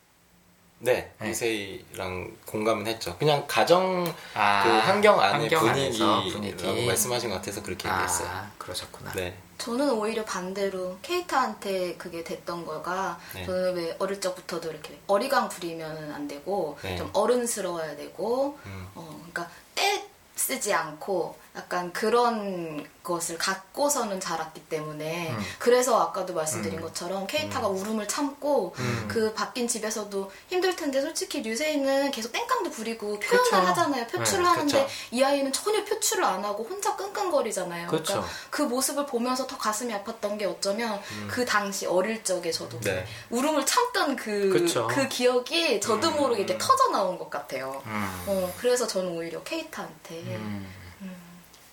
[0.81, 1.31] 네, 네.
[1.31, 3.17] 이세이랑 공감은 했죠.
[3.19, 4.05] 그냥 가정
[4.35, 6.87] 아, 그 환경 안의 환경 분위기라고 분위기.
[6.87, 8.29] 말씀하신 것 같아서 그렇게 얘기했어요.
[8.29, 9.13] 아, 그러셨구나.
[9.13, 13.47] 네, 저는 오히려 반대로 케이타한테 그게 됐던 거가 네.
[13.47, 16.97] 저는 왜 어릴 적부터도 이렇게 어리광 부리면 안 되고 네.
[16.97, 18.89] 좀 어른스러워야 되고 음.
[18.97, 25.39] 어 그러니까 때 쓰지 않고 약간 그런 것을 갖고서는 자랐기 때문에 음.
[25.59, 26.83] 그래서 아까도 말씀드린 음.
[26.83, 28.75] 것처럼 케이타가 울음을 참고
[29.09, 33.57] 그 바뀐 집에서도 힘들 텐데 솔직히 류세이는 계속 땡깡도 부리고 표현을 그쵸.
[33.57, 34.95] 하잖아요 표출을 네, 하는데 그쵸.
[35.11, 38.05] 이 아이는 전혀 표출을 안 하고 혼자 끙끙거리잖아요 그쵸.
[38.05, 43.05] 그러니까 그 모습을 보면서 더 가슴이 아팠던 게 어쩌면 그 당시 어릴 적에 저도 네.
[43.31, 44.67] 울음을 참던 그.
[44.89, 47.83] 그 기억이 저도 모르게 이렇게 터져 나온 것 같아요.
[47.87, 50.67] 음, 어, 그래서 저는 오히려 케이타한테 음,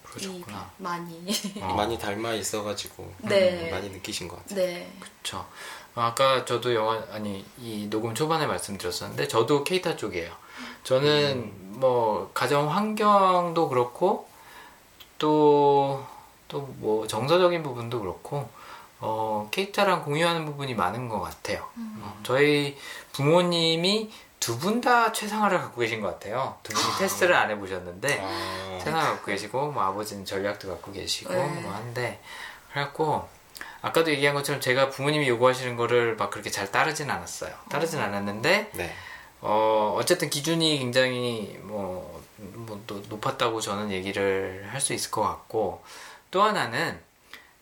[0.03, 0.71] 그러셨구나.
[0.79, 1.25] 이 많이.
[1.61, 1.73] 어.
[1.75, 3.65] 많이 닮아 있어가지고 네.
[3.67, 4.55] 음, 많이 느끼신 것 같아요.
[4.65, 4.91] 네.
[4.99, 5.45] 그렇죠.
[5.95, 10.31] 아까 저도 영화 아니 이 녹음 초반에 말씀드렸었는데 저도 케이타 쪽이에요.
[10.83, 14.27] 저는 뭐 가정 환경도 그렇고
[15.17, 16.05] 또
[16.49, 18.49] 또 뭐 정서적인 부분도 그렇고
[18.99, 21.63] 어 케이타랑 공유하는 부분이 많은 것 같아요.
[21.77, 22.75] 어, 저희
[23.13, 26.57] 부모님이 두 분 다 최상화를 갖고 계신 것 같아요.
[26.63, 31.45] 두 분이 테스트를 안 해보셨는데 아, 생각 갖고 계시고 뭐 아버지는 전략도 갖고 계시고 네.
[31.61, 32.21] 뭐 한데
[32.71, 33.27] 그래갖고
[33.81, 37.53] 아까도 얘기한 것처럼 제가 부모님이 요구하시는 거를 막 그렇게 잘 따르진 않았어요.
[37.69, 38.93] 따르진 않았는데 네.
[39.41, 45.83] 어 어쨌든 기준이 굉장히 뭐, 뭐또 높았다고 저는 얘기를 할 수 있을 것 같고
[46.31, 46.99] 또 하나는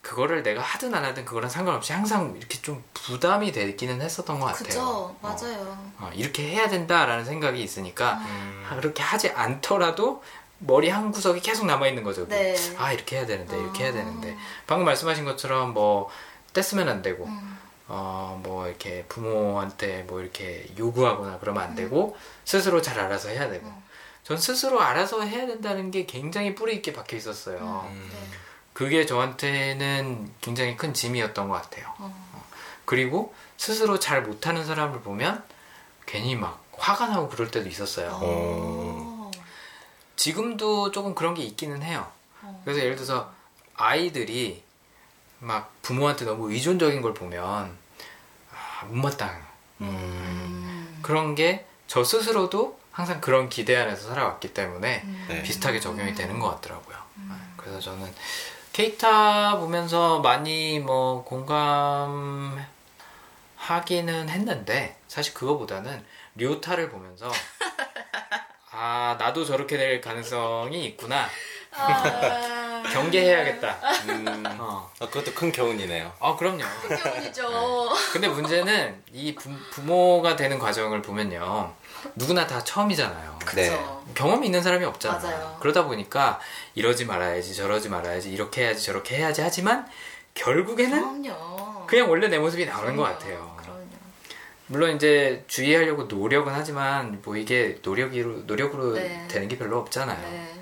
[0.08, 4.64] 그거를 내가 하든 안 하든 그거랑 상관없이 항상 이렇게 좀 부담이 되기는 했었던 것 같아요.
[4.64, 4.80] 그죠.
[4.82, 5.92] 어, 맞아요.
[5.98, 10.22] 어, 이렇게 해야 된다라는 생각이 있으니까 음, 아, 그렇게 하지 않더라도
[10.60, 12.26] 머리 한 구석이 계속 남아 있는 거죠.
[12.26, 12.56] 네.
[12.78, 13.92] 아 이렇게 해야 되는데 이렇게 해야 아.
[13.92, 14.34] 되는데
[14.66, 16.08] 방금 말씀하신 것처럼 뭐
[16.54, 17.58] 떼쓰면 안 되고 음.
[17.88, 22.16] 어뭐 이렇게 부모한테 뭐 이렇게 요구하거나 그러면 안 되고
[22.46, 23.82] 스스로 잘 알아서 해야 되고 음.
[24.24, 27.86] 전 스스로 알아서 해야 된다는 게 굉장히 뿌리 있게 박혀 있었어요.
[27.90, 28.10] 음.
[28.10, 28.47] 네.
[28.78, 31.92] 그게 저한테는 굉장히 큰 짐이었던 것 같아요.
[31.98, 32.44] 어.
[32.84, 35.42] 그리고 스스로 잘 못하는 사람을 보면
[36.06, 38.20] 괜히 막 화가 나고 그럴 때도 있었어요.
[38.22, 39.32] 어.
[40.14, 42.08] 지금도 조금 그런 게 있기는 해요.
[42.42, 42.62] 어.
[42.64, 43.34] 그래서 예를 들어서
[43.74, 44.62] 아이들이
[45.40, 47.76] 막 부모한테 너무 의존적인 걸 보면
[48.52, 49.42] 아, 못마땅
[49.80, 51.00] 음.
[51.02, 55.24] 그런 게 저 스스로도 항상 그런 기대 안에서 살아왔기 때문에 음.
[55.28, 55.42] 네.
[55.42, 56.96] 비슷하게 적용이 되는 것 같더라고요.
[57.16, 58.14] 네, 그래서 저는
[58.78, 62.68] 케이타 보면서 많이 뭐 공감하기는
[64.28, 66.04] 했는데 사실 그거보다는
[66.36, 67.28] 류타를 보면서
[68.70, 71.28] 아 나도 저렇게 될 가능성이 있구나
[71.72, 72.84] 아.
[72.92, 73.80] 경계해야겠다.
[74.10, 74.88] 음, 어.
[75.00, 76.12] 아, 그것도 큰 교훈이네요.
[76.20, 76.62] 아 그럼요.
[76.88, 77.90] 기분이죠.
[78.12, 81.74] 근데 문제는 이 부, 부모가 되는 과정을 보면요
[82.14, 83.38] 누구나 다 처음이잖아요.
[83.54, 83.70] 네.
[83.70, 84.02] 그쵸.
[84.14, 85.20] 경험이 있는 사람이 없잖아요.
[85.22, 85.56] 맞아요.
[85.60, 86.40] 그러다 보니까
[86.74, 89.86] 이러지 말아야지 저러지 말아야지 이렇게 해야지 저렇게 해야지 하지만
[90.34, 91.86] 결국에는 그럼요.
[91.86, 93.18] 그냥 원래 내 모습이 나오는 것 그럼요.
[93.18, 93.56] 같아요.
[93.58, 93.88] 그럼요.
[94.66, 99.26] 물론 이제 주의하려고 노력은 하지만 뭐 이게 노력으로 노력으로 네.
[99.28, 100.30] 되는 게 별로 없잖아요.
[100.30, 100.54] 네.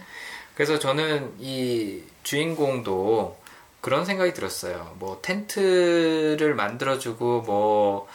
[0.55, 3.39] 그래서 저는 이 주인공도
[3.81, 4.95] 그런 생각이 들었어요.
[4.99, 8.09] 뭐 텐트를 만들어주고 뭐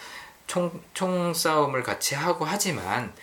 [0.51, 3.13] 총, 총싸움을 같이 하고 하지만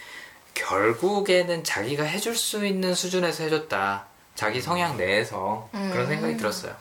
[0.54, 4.06] 결국에는 자기가 해줄 수 있는 수준에서 해줬다.
[4.34, 6.06] 자기 성향 내에서 그런 음.
[6.06, 6.74] 생각이 들었어요.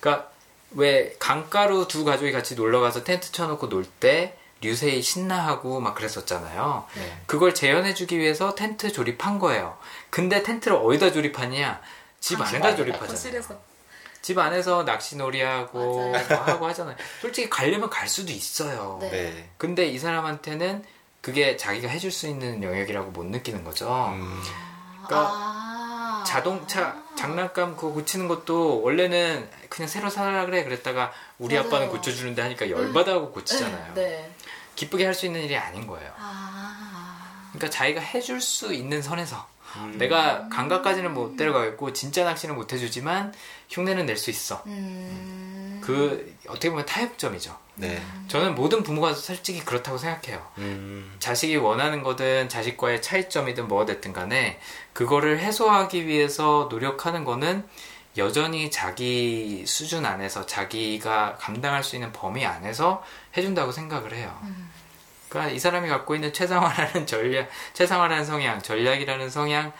[0.00, 0.28] 그러니까
[0.72, 6.86] 왜 강가로 두 가족이 같이 놀러 가서 텐트 쳐놓고 놀 때 류세이 신나하고 막 그랬었잖아요.
[6.96, 7.22] 네.
[7.24, 9.78] 그걸 재현해주기 위해서 텐트 조립한 거예요.
[10.10, 11.80] 근데 텐트를 어디다 조립하냐?
[12.20, 13.08] 집 안에다 조립하잖아요.
[13.14, 13.58] 거실에서.
[14.24, 15.78] 집 안에서 낚시놀이하고.
[15.78, 16.96] 뭐 하고 하잖아요.
[17.20, 18.96] 솔직히 가려면 갈 수도 있어요.
[19.02, 19.10] 네.
[19.10, 19.50] 네.
[19.58, 20.82] 근데 이 사람한테는
[21.20, 23.86] 그게 자기가 해줄 수 있는 영역이라고 못 느끼는 거죠.
[24.14, 24.42] 음,
[25.06, 26.24] 그러니까 아.
[26.26, 31.68] 자동차 장난감 그거 고치는 것도 원래는 그냥 새로 사라 그래 그랬다가 우리 맞아요.
[31.68, 33.92] 아빠는 고쳐주는데 하니까 열받아하고 고치잖아요.
[33.92, 34.30] 네.
[34.74, 36.10] 기쁘게 할 수 있는 일이 아닌 거예요.
[36.16, 37.50] 아.
[37.52, 39.46] 그러니까 자기가 해줄 수 있는 선에서
[39.76, 39.98] 음.
[39.98, 43.32] 내가 강가까지는 못 데려가겠고 진짜 낚시는 못 해주지만
[43.68, 44.62] 흉내는 낼 수 있어.
[44.66, 45.80] 음.
[45.82, 47.56] 그 어떻게 보면 타협점이죠.
[47.76, 48.00] 네.
[48.28, 50.46] 저는 모든 부모가 솔직히 그렇다고 생각해요.
[50.58, 54.60] 음, 자식이 원하는 거든 자식과의 차이점이든 뭐가 됐든 간에
[54.92, 57.66] 그거를 해소하기 위해서 노력하는 거는
[58.16, 63.02] 여전히 자기 수준 안에서 자기가 감당할 수 있는 범위 안에서
[63.36, 64.40] 해준다고 생각을 해요.
[65.34, 69.72] 그러니까 이 사람이 갖고 있는 최상화라는 전략, 최상화라는 성향, 전략이라는 성향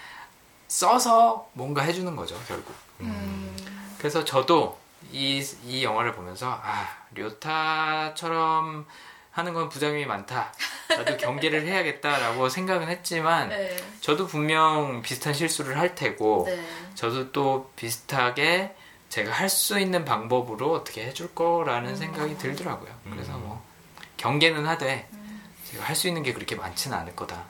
[0.67, 2.75] 써서 뭔가 해주는 거죠, 결국.
[3.01, 3.57] 음.
[3.97, 4.77] 그래서 저도
[5.13, 8.85] 이, 이 영화를 보면서 아 료타처럼
[9.31, 10.53] 하는 건 부작용이 많다.
[10.89, 13.77] 나도 경계를 해야겠다라고 생각은 했지만 네.
[14.01, 16.67] 저도 분명 비슷한 실수를 할 테고 네.
[16.97, 18.75] 저도 또 비슷하게
[19.09, 22.91] 제가 할 수 있는 방법으로 어떻게 해줄 거라는 생각이 들더라고요.
[23.09, 23.63] 그래서 뭐
[24.17, 25.24] 경계는 하되 제가
[25.81, 27.43] 할 수 있는 게 그렇게 많지는 않을 거다.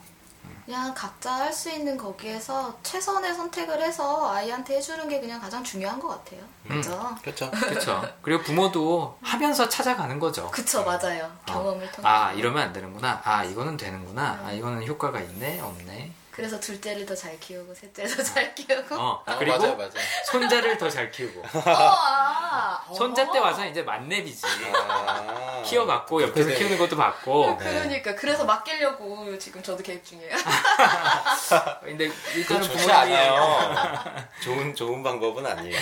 [0.65, 5.99] 그냥 각자 할 수 있는 거기에서 최선의 선택을 해서 아이한테 해주는 게 그냥 가장 중요한
[5.99, 6.41] 것 같아요.
[6.67, 7.15] 그죠?
[7.21, 7.51] 그렇죠.
[7.53, 8.01] 그렇죠.
[8.23, 10.49] 그리고 부모도 하면서 찾아가는 거죠.
[10.49, 11.31] 그쵸, 맞아요.
[11.45, 12.07] 경험을 통해.
[12.07, 13.21] 아 이러면 안 되는구나.
[13.23, 14.41] 아 이거는 되는구나.
[14.43, 16.11] 아 이거는 효과가 있네, 없네.
[16.35, 18.95] 그래서 둘째를 더 잘 키우고, 셋째를 더잘 키우고.
[18.95, 19.91] 어 아, 그리고 맞아요, 맞아요.
[20.25, 21.39] 손자를 더 잘 키우고.
[21.57, 22.83] 어, 아.
[22.93, 23.43] 손자 때 어.
[23.43, 24.45] 와서 이제 만렙이지.
[24.73, 26.57] 아, 키워봤고 옆에서 그래.
[26.57, 27.57] 키우는 것도 봤고.
[27.59, 27.69] 네.
[27.71, 30.35] 그러니까 그래서 맡기려고 지금 저도 계획 중이에요.
[31.83, 34.03] 근데 일단은 좋지 부모님이 않아요.
[34.43, 35.79] 좋은 좋은 방법은 아니에요.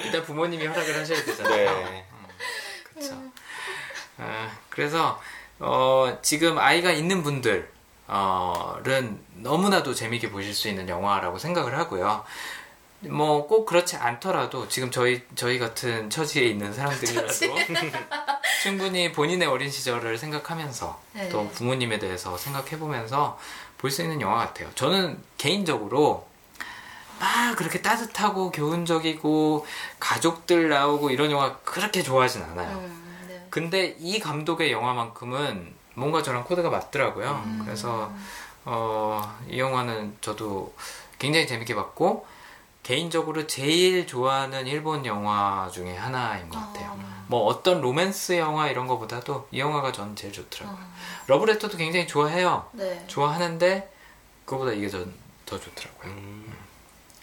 [0.00, 1.70] 일단 부모님이 허락을 하셔야 되잖아요.
[1.84, 2.04] 네.
[2.94, 3.14] 그렇죠.
[4.18, 5.20] 아, 그래서
[5.60, 7.70] 어, 지금 아이가 있는 분들
[8.08, 12.24] 은 너무나도 재밌게 보실 수 있는 영화라고 생각을 하고요.
[13.02, 17.30] 뭐 꼭 그렇지 않더라도 지금 저희 저희 같은 처지에 있는 사람들이라도
[18.62, 21.28] 충분히 본인의 어린 시절을 생각하면서 네.
[21.28, 23.38] 또 부모님에 대해서 생각해 보면서
[23.78, 24.68] 볼 수 있는 영화 같아요.
[24.74, 26.26] 저는 개인적으로
[27.20, 29.64] 막 그렇게 따뜻하고 교훈적이고
[30.00, 32.78] 가족들 나오고 이런 영화 그렇게 좋아하진 않아요.
[32.78, 33.46] 음, 네.
[33.50, 37.42] 근데 이 감독의 영화만큼은 뭔가 저랑 코드가 맞더라고요.
[37.44, 37.62] 음.
[37.64, 38.12] 그래서
[38.64, 40.74] 어, 이 영화는 저도
[41.18, 42.26] 굉장히 재밌게 봤고
[42.82, 46.92] 개인적으로 제일 좋아하는 일본 영화 중에 하나인 것 같아요.
[46.92, 47.24] 어.
[47.26, 50.78] 뭐 어떤 로맨스 영화 이런 거보다도 이 영화가 저는 제일 좋더라고요.
[50.80, 50.88] 어.
[51.26, 52.66] 러브레터도 굉장히 좋아해요.
[52.72, 53.04] 네.
[53.06, 53.92] 좋아하는데
[54.46, 56.12] 그거보다 이게 전 더 좋더라고요.
[56.12, 56.54] 음,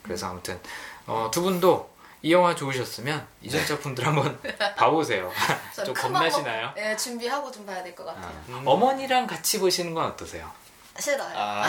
[0.02, 0.60] 그래서 아무튼
[1.06, 1.92] 어, 두 분도
[2.26, 4.40] 이 영화 좋으셨으면 이전 작품들 한번
[4.76, 5.32] 봐보세요.
[5.76, 6.72] 저좀큰 겁나시나요?
[6.76, 8.34] 네, 준비하고 좀 봐야 될 것 같아요.
[8.52, 10.52] 아, 어머니랑 같이 보시는 건 어떠세요?
[11.00, 11.30] 싫어요.
[11.36, 11.64] 아,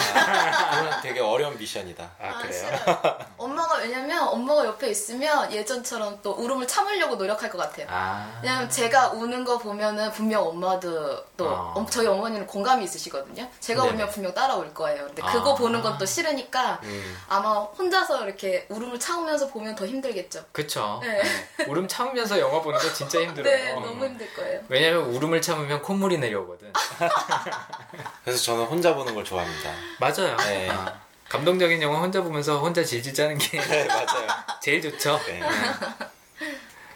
[0.71, 2.11] 그건 되게 어려운 미션이다.
[2.21, 2.53] 아, 그래요?
[2.53, 3.19] 싫어요.
[3.37, 7.87] 엄마가 왜냐면 엄마가 옆에 있으면 예전처럼 또 울음을 참으려고 노력할 것 같아요.
[7.91, 11.73] 아, 왜냐면 제가 우는 거 보면은 분명 엄마도 또 어.
[11.77, 13.49] 엄- 저희 어머니는 공감이 있으시거든요.
[13.61, 13.95] 제가 네네.
[13.95, 15.07] 울면 분명 따라올 거예요.
[15.07, 15.33] 근데 아.
[15.33, 20.45] 그거 보는 건 또 싫으니까 음, 아마 혼자서 이렇게 울음을 참으면서 보면 더 힘들겠죠.
[20.53, 21.01] 그쵸.
[21.03, 21.23] 네.
[21.67, 23.55] 울음 참으면서 영화 보는 거 진짜 힘들어요.
[23.57, 24.61] 네, 너무 힘들 거예요.
[24.69, 26.71] 왜냐면 울음을 참으면 콧물이 내려오거든.
[28.25, 29.73] 그래서 저는 혼자 보는 걸 좋아합니다.
[29.99, 30.37] 맞아요.
[30.37, 30.69] 네.
[30.71, 30.93] 아,
[31.29, 34.29] 감동적인 영화 혼자 보면서 혼자 질질 짜는 게 네, 맞아요.
[34.63, 35.19] 제일 좋죠.
[35.27, 35.41] 네.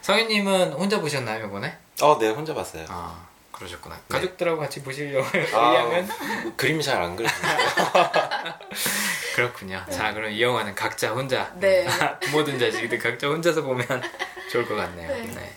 [0.03, 1.77] 성현님은 혼자 보셨나요, 이번에?
[2.03, 2.85] 어, 네, 혼자 봤어요.
[2.89, 3.99] 아, 그러셨구나.
[4.09, 6.57] 가족들하고 같이 보실 영화 아, 의향은?
[6.57, 7.57] 그림이 잘 안 그려지네요.
[9.35, 9.85] 그렇군요.
[9.91, 11.51] 자, 그럼 이 영화는 각자 혼자.
[11.57, 11.87] 네.
[12.21, 13.87] 부모든 자식들 각자 혼자서 보면
[14.53, 15.09] 좋을 것 같네요.
[15.09, 15.23] 네.
[15.23, 15.53] 네.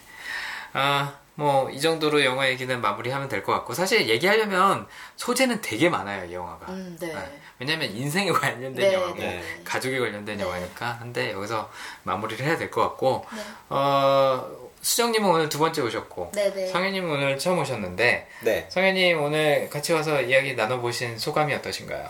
[0.74, 6.26] 아, 뭐, 이 정도로 영화 얘기는 마무리하면 될 것 같고, 사실 얘기하려면 소재는 되게 많아요,
[6.26, 6.72] 이 영화가.
[6.72, 7.14] 음, 네.
[7.60, 9.44] 왜냐면 인생에 관련된 네, 영화고, 네.
[9.64, 10.44] 가족에 관련된 네.
[10.44, 11.00] 영화니까.
[11.02, 11.70] 근데 여기서
[12.04, 13.42] 마무리를 해야 될 것 같고, 네.
[13.70, 14.48] 어,
[14.82, 16.68] 수정님은 오늘 두 번째 오셨고, 네네.
[16.68, 18.68] 성현님은 오늘 처음 오셨는데, 네.
[18.70, 22.10] 성현님 오늘 같이 와서 이야기 나눠보신 소감이 어떠신가요?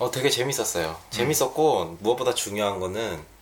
[0.00, 0.98] 어, 되게 재밌었어요.
[1.10, 3.33] 재밌었고, 무엇보다 중요한 거는, 어,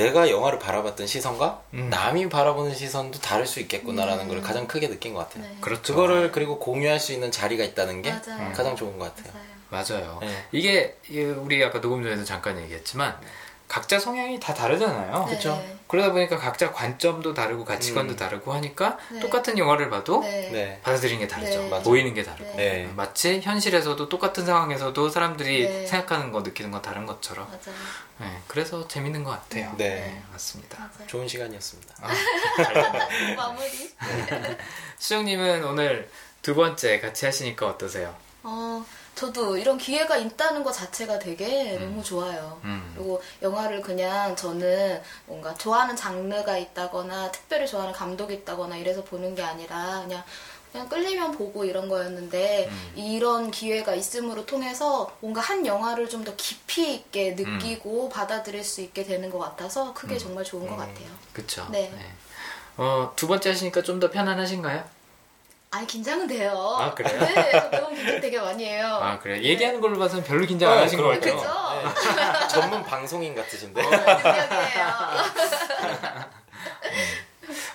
[0.00, 1.90] 내가 영화를 바라봤던 시선과 음.
[1.90, 5.44] 남이 바라보는 시선도 다를 수 있겠구나라는 걸 가장 크게 느낀 것 같아요.
[5.44, 5.56] 네.
[5.60, 5.94] 그렇죠.
[5.94, 8.52] 그거를 그리고 공유할 수 있는 자리가 있다는 게 맞아요.
[8.54, 9.34] 가장 좋은 것 같아요.
[9.70, 10.00] 맞아요.
[10.00, 10.18] 맞아요.
[10.22, 10.44] 네.
[10.52, 13.14] 이게 이- 우리 아까 녹음 전에도 잠깐 얘기했지만
[13.68, 15.26] 각자 성향이 다 다르잖아요.
[15.28, 15.34] 네.
[15.36, 15.62] 그쵸?
[15.90, 18.16] 그러다 보니까 각자 관점도 다르고 가치관도 음.
[18.16, 19.18] 다르고 하니까 네.
[19.18, 20.50] 똑같은 영화를 봐도 네.
[20.52, 20.80] 네.
[20.82, 21.62] 받아들이는 게 다르죠.
[21.62, 21.82] 네.
[21.82, 22.56] 보이는 게 다르고.
[22.56, 22.88] 네.
[22.94, 25.86] 마치 현실에서도 똑같은 상황에서도 사람들이 네.
[25.86, 27.46] 생각하는 거 느끼는 건 다른 것처럼.
[27.48, 27.76] 맞아요.
[28.18, 29.74] 네, 그래서 재밌는 것 같아요.
[29.78, 30.22] 네.
[30.30, 30.78] 맞습니다.
[30.78, 31.06] 맞아요.
[31.08, 31.94] 좋은 시간이었습니다.
[32.02, 32.08] 아.
[33.36, 33.90] 마무리.
[34.98, 36.08] 수정님은 오늘
[36.42, 38.14] 두 번째 같이 하시니까 어떠세요?
[38.44, 38.84] 어,
[39.20, 42.58] 저도 이런 기회가 있다는 것 자체가 되게 너무 좋아요.
[42.64, 42.90] 음.
[42.94, 49.42] 그리고 영화를 그냥 저는 뭔가 좋아하는 장르가 있다거나 특별히 좋아하는 감독이 있다거나 이래서 보는 게
[49.42, 50.22] 아니라 그냥
[50.72, 52.92] 그냥 끌리면 보고 이런 거였는데 음.
[52.96, 59.04] 이런 기회가 있음으로 통해서 뭔가 한 영화를 좀 더 깊이 있게 느끼고 받아들일 수 있게
[59.04, 61.08] 되는 것 같아서 그게 정말 좋은 것 같아요.
[61.34, 61.66] 그쵸?
[61.70, 61.92] 네.
[62.78, 64.82] 어, 두 번째 하시니까 좀 더 편안하신가요?
[65.72, 66.76] 아니 긴장은 돼요.
[66.80, 67.20] 아, 그래요?
[67.20, 68.86] 네, 저 너무 긴장 되게 많이 해요.
[69.00, 69.42] 아, 그래 요?
[69.42, 71.36] 얘기하는 걸로 봐서는 별로 긴장 안 어, 하신 것 같아요.
[71.36, 71.48] 그죠?
[72.16, 72.48] 네.
[72.50, 73.80] 전문 방송인 같으신데.
[73.80, 74.86] 능력이에요.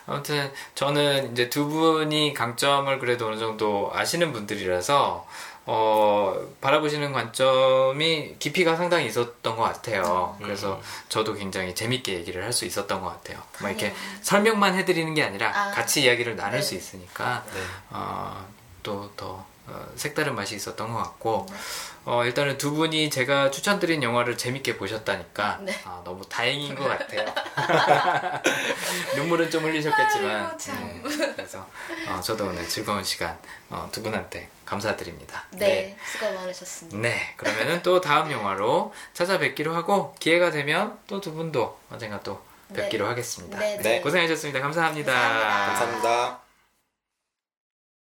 [0.08, 5.26] 아무튼 저는 이제 두 분이 강점을 그래도 어느 정도 아시는 분들이라서
[5.68, 10.38] 어, 바라보시는 관점이 깊이가 상당히 있었던 것 같아요.
[10.40, 10.80] 그래서
[11.10, 13.42] 저도 굉장히 재밌게 얘기를 할 수 있었던 것 같아요.
[13.60, 13.96] 막 이렇게 네.
[14.22, 15.72] 설명만 해드리는 게 아니라 아.
[15.72, 16.62] 같이 이야기를 나눌 네.
[16.62, 17.62] 수 있으니까 네.
[17.90, 18.48] 어,
[18.84, 21.48] 또더 어, 색다른 맛이 있었던 것 같고
[22.06, 25.74] 어, 일단은 두 분이 제가 추천드린 영화를 재밌게 보셨다니까 네.
[25.86, 27.26] 아, 너무 다행인 것 같아요.
[29.16, 31.02] 눈물은 좀 흘리셨겠지만 아이고, 참.
[31.04, 31.68] 네, 그래서
[32.08, 33.38] 어, 저도 오늘 즐거운 시간
[33.70, 35.46] 어, 두 분한테 감사드립니다.
[35.52, 36.98] 네, 수고 많으셨습니다.
[37.00, 42.84] 네, 그러면은 또 다음 영화로 찾아뵙기로 하고 기회가 되면 또 두 분도 언젠가 또 네.
[42.84, 43.58] 뵙기로 하겠습니다.
[43.58, 44.02] 네, 네.
[44.02, 44.60] 고생하셨습니다.
[44.60, 45.12] 감사합니다.
[45.12, 45.66] 감사합니다.
[45.66, 46.45] 감사합니다.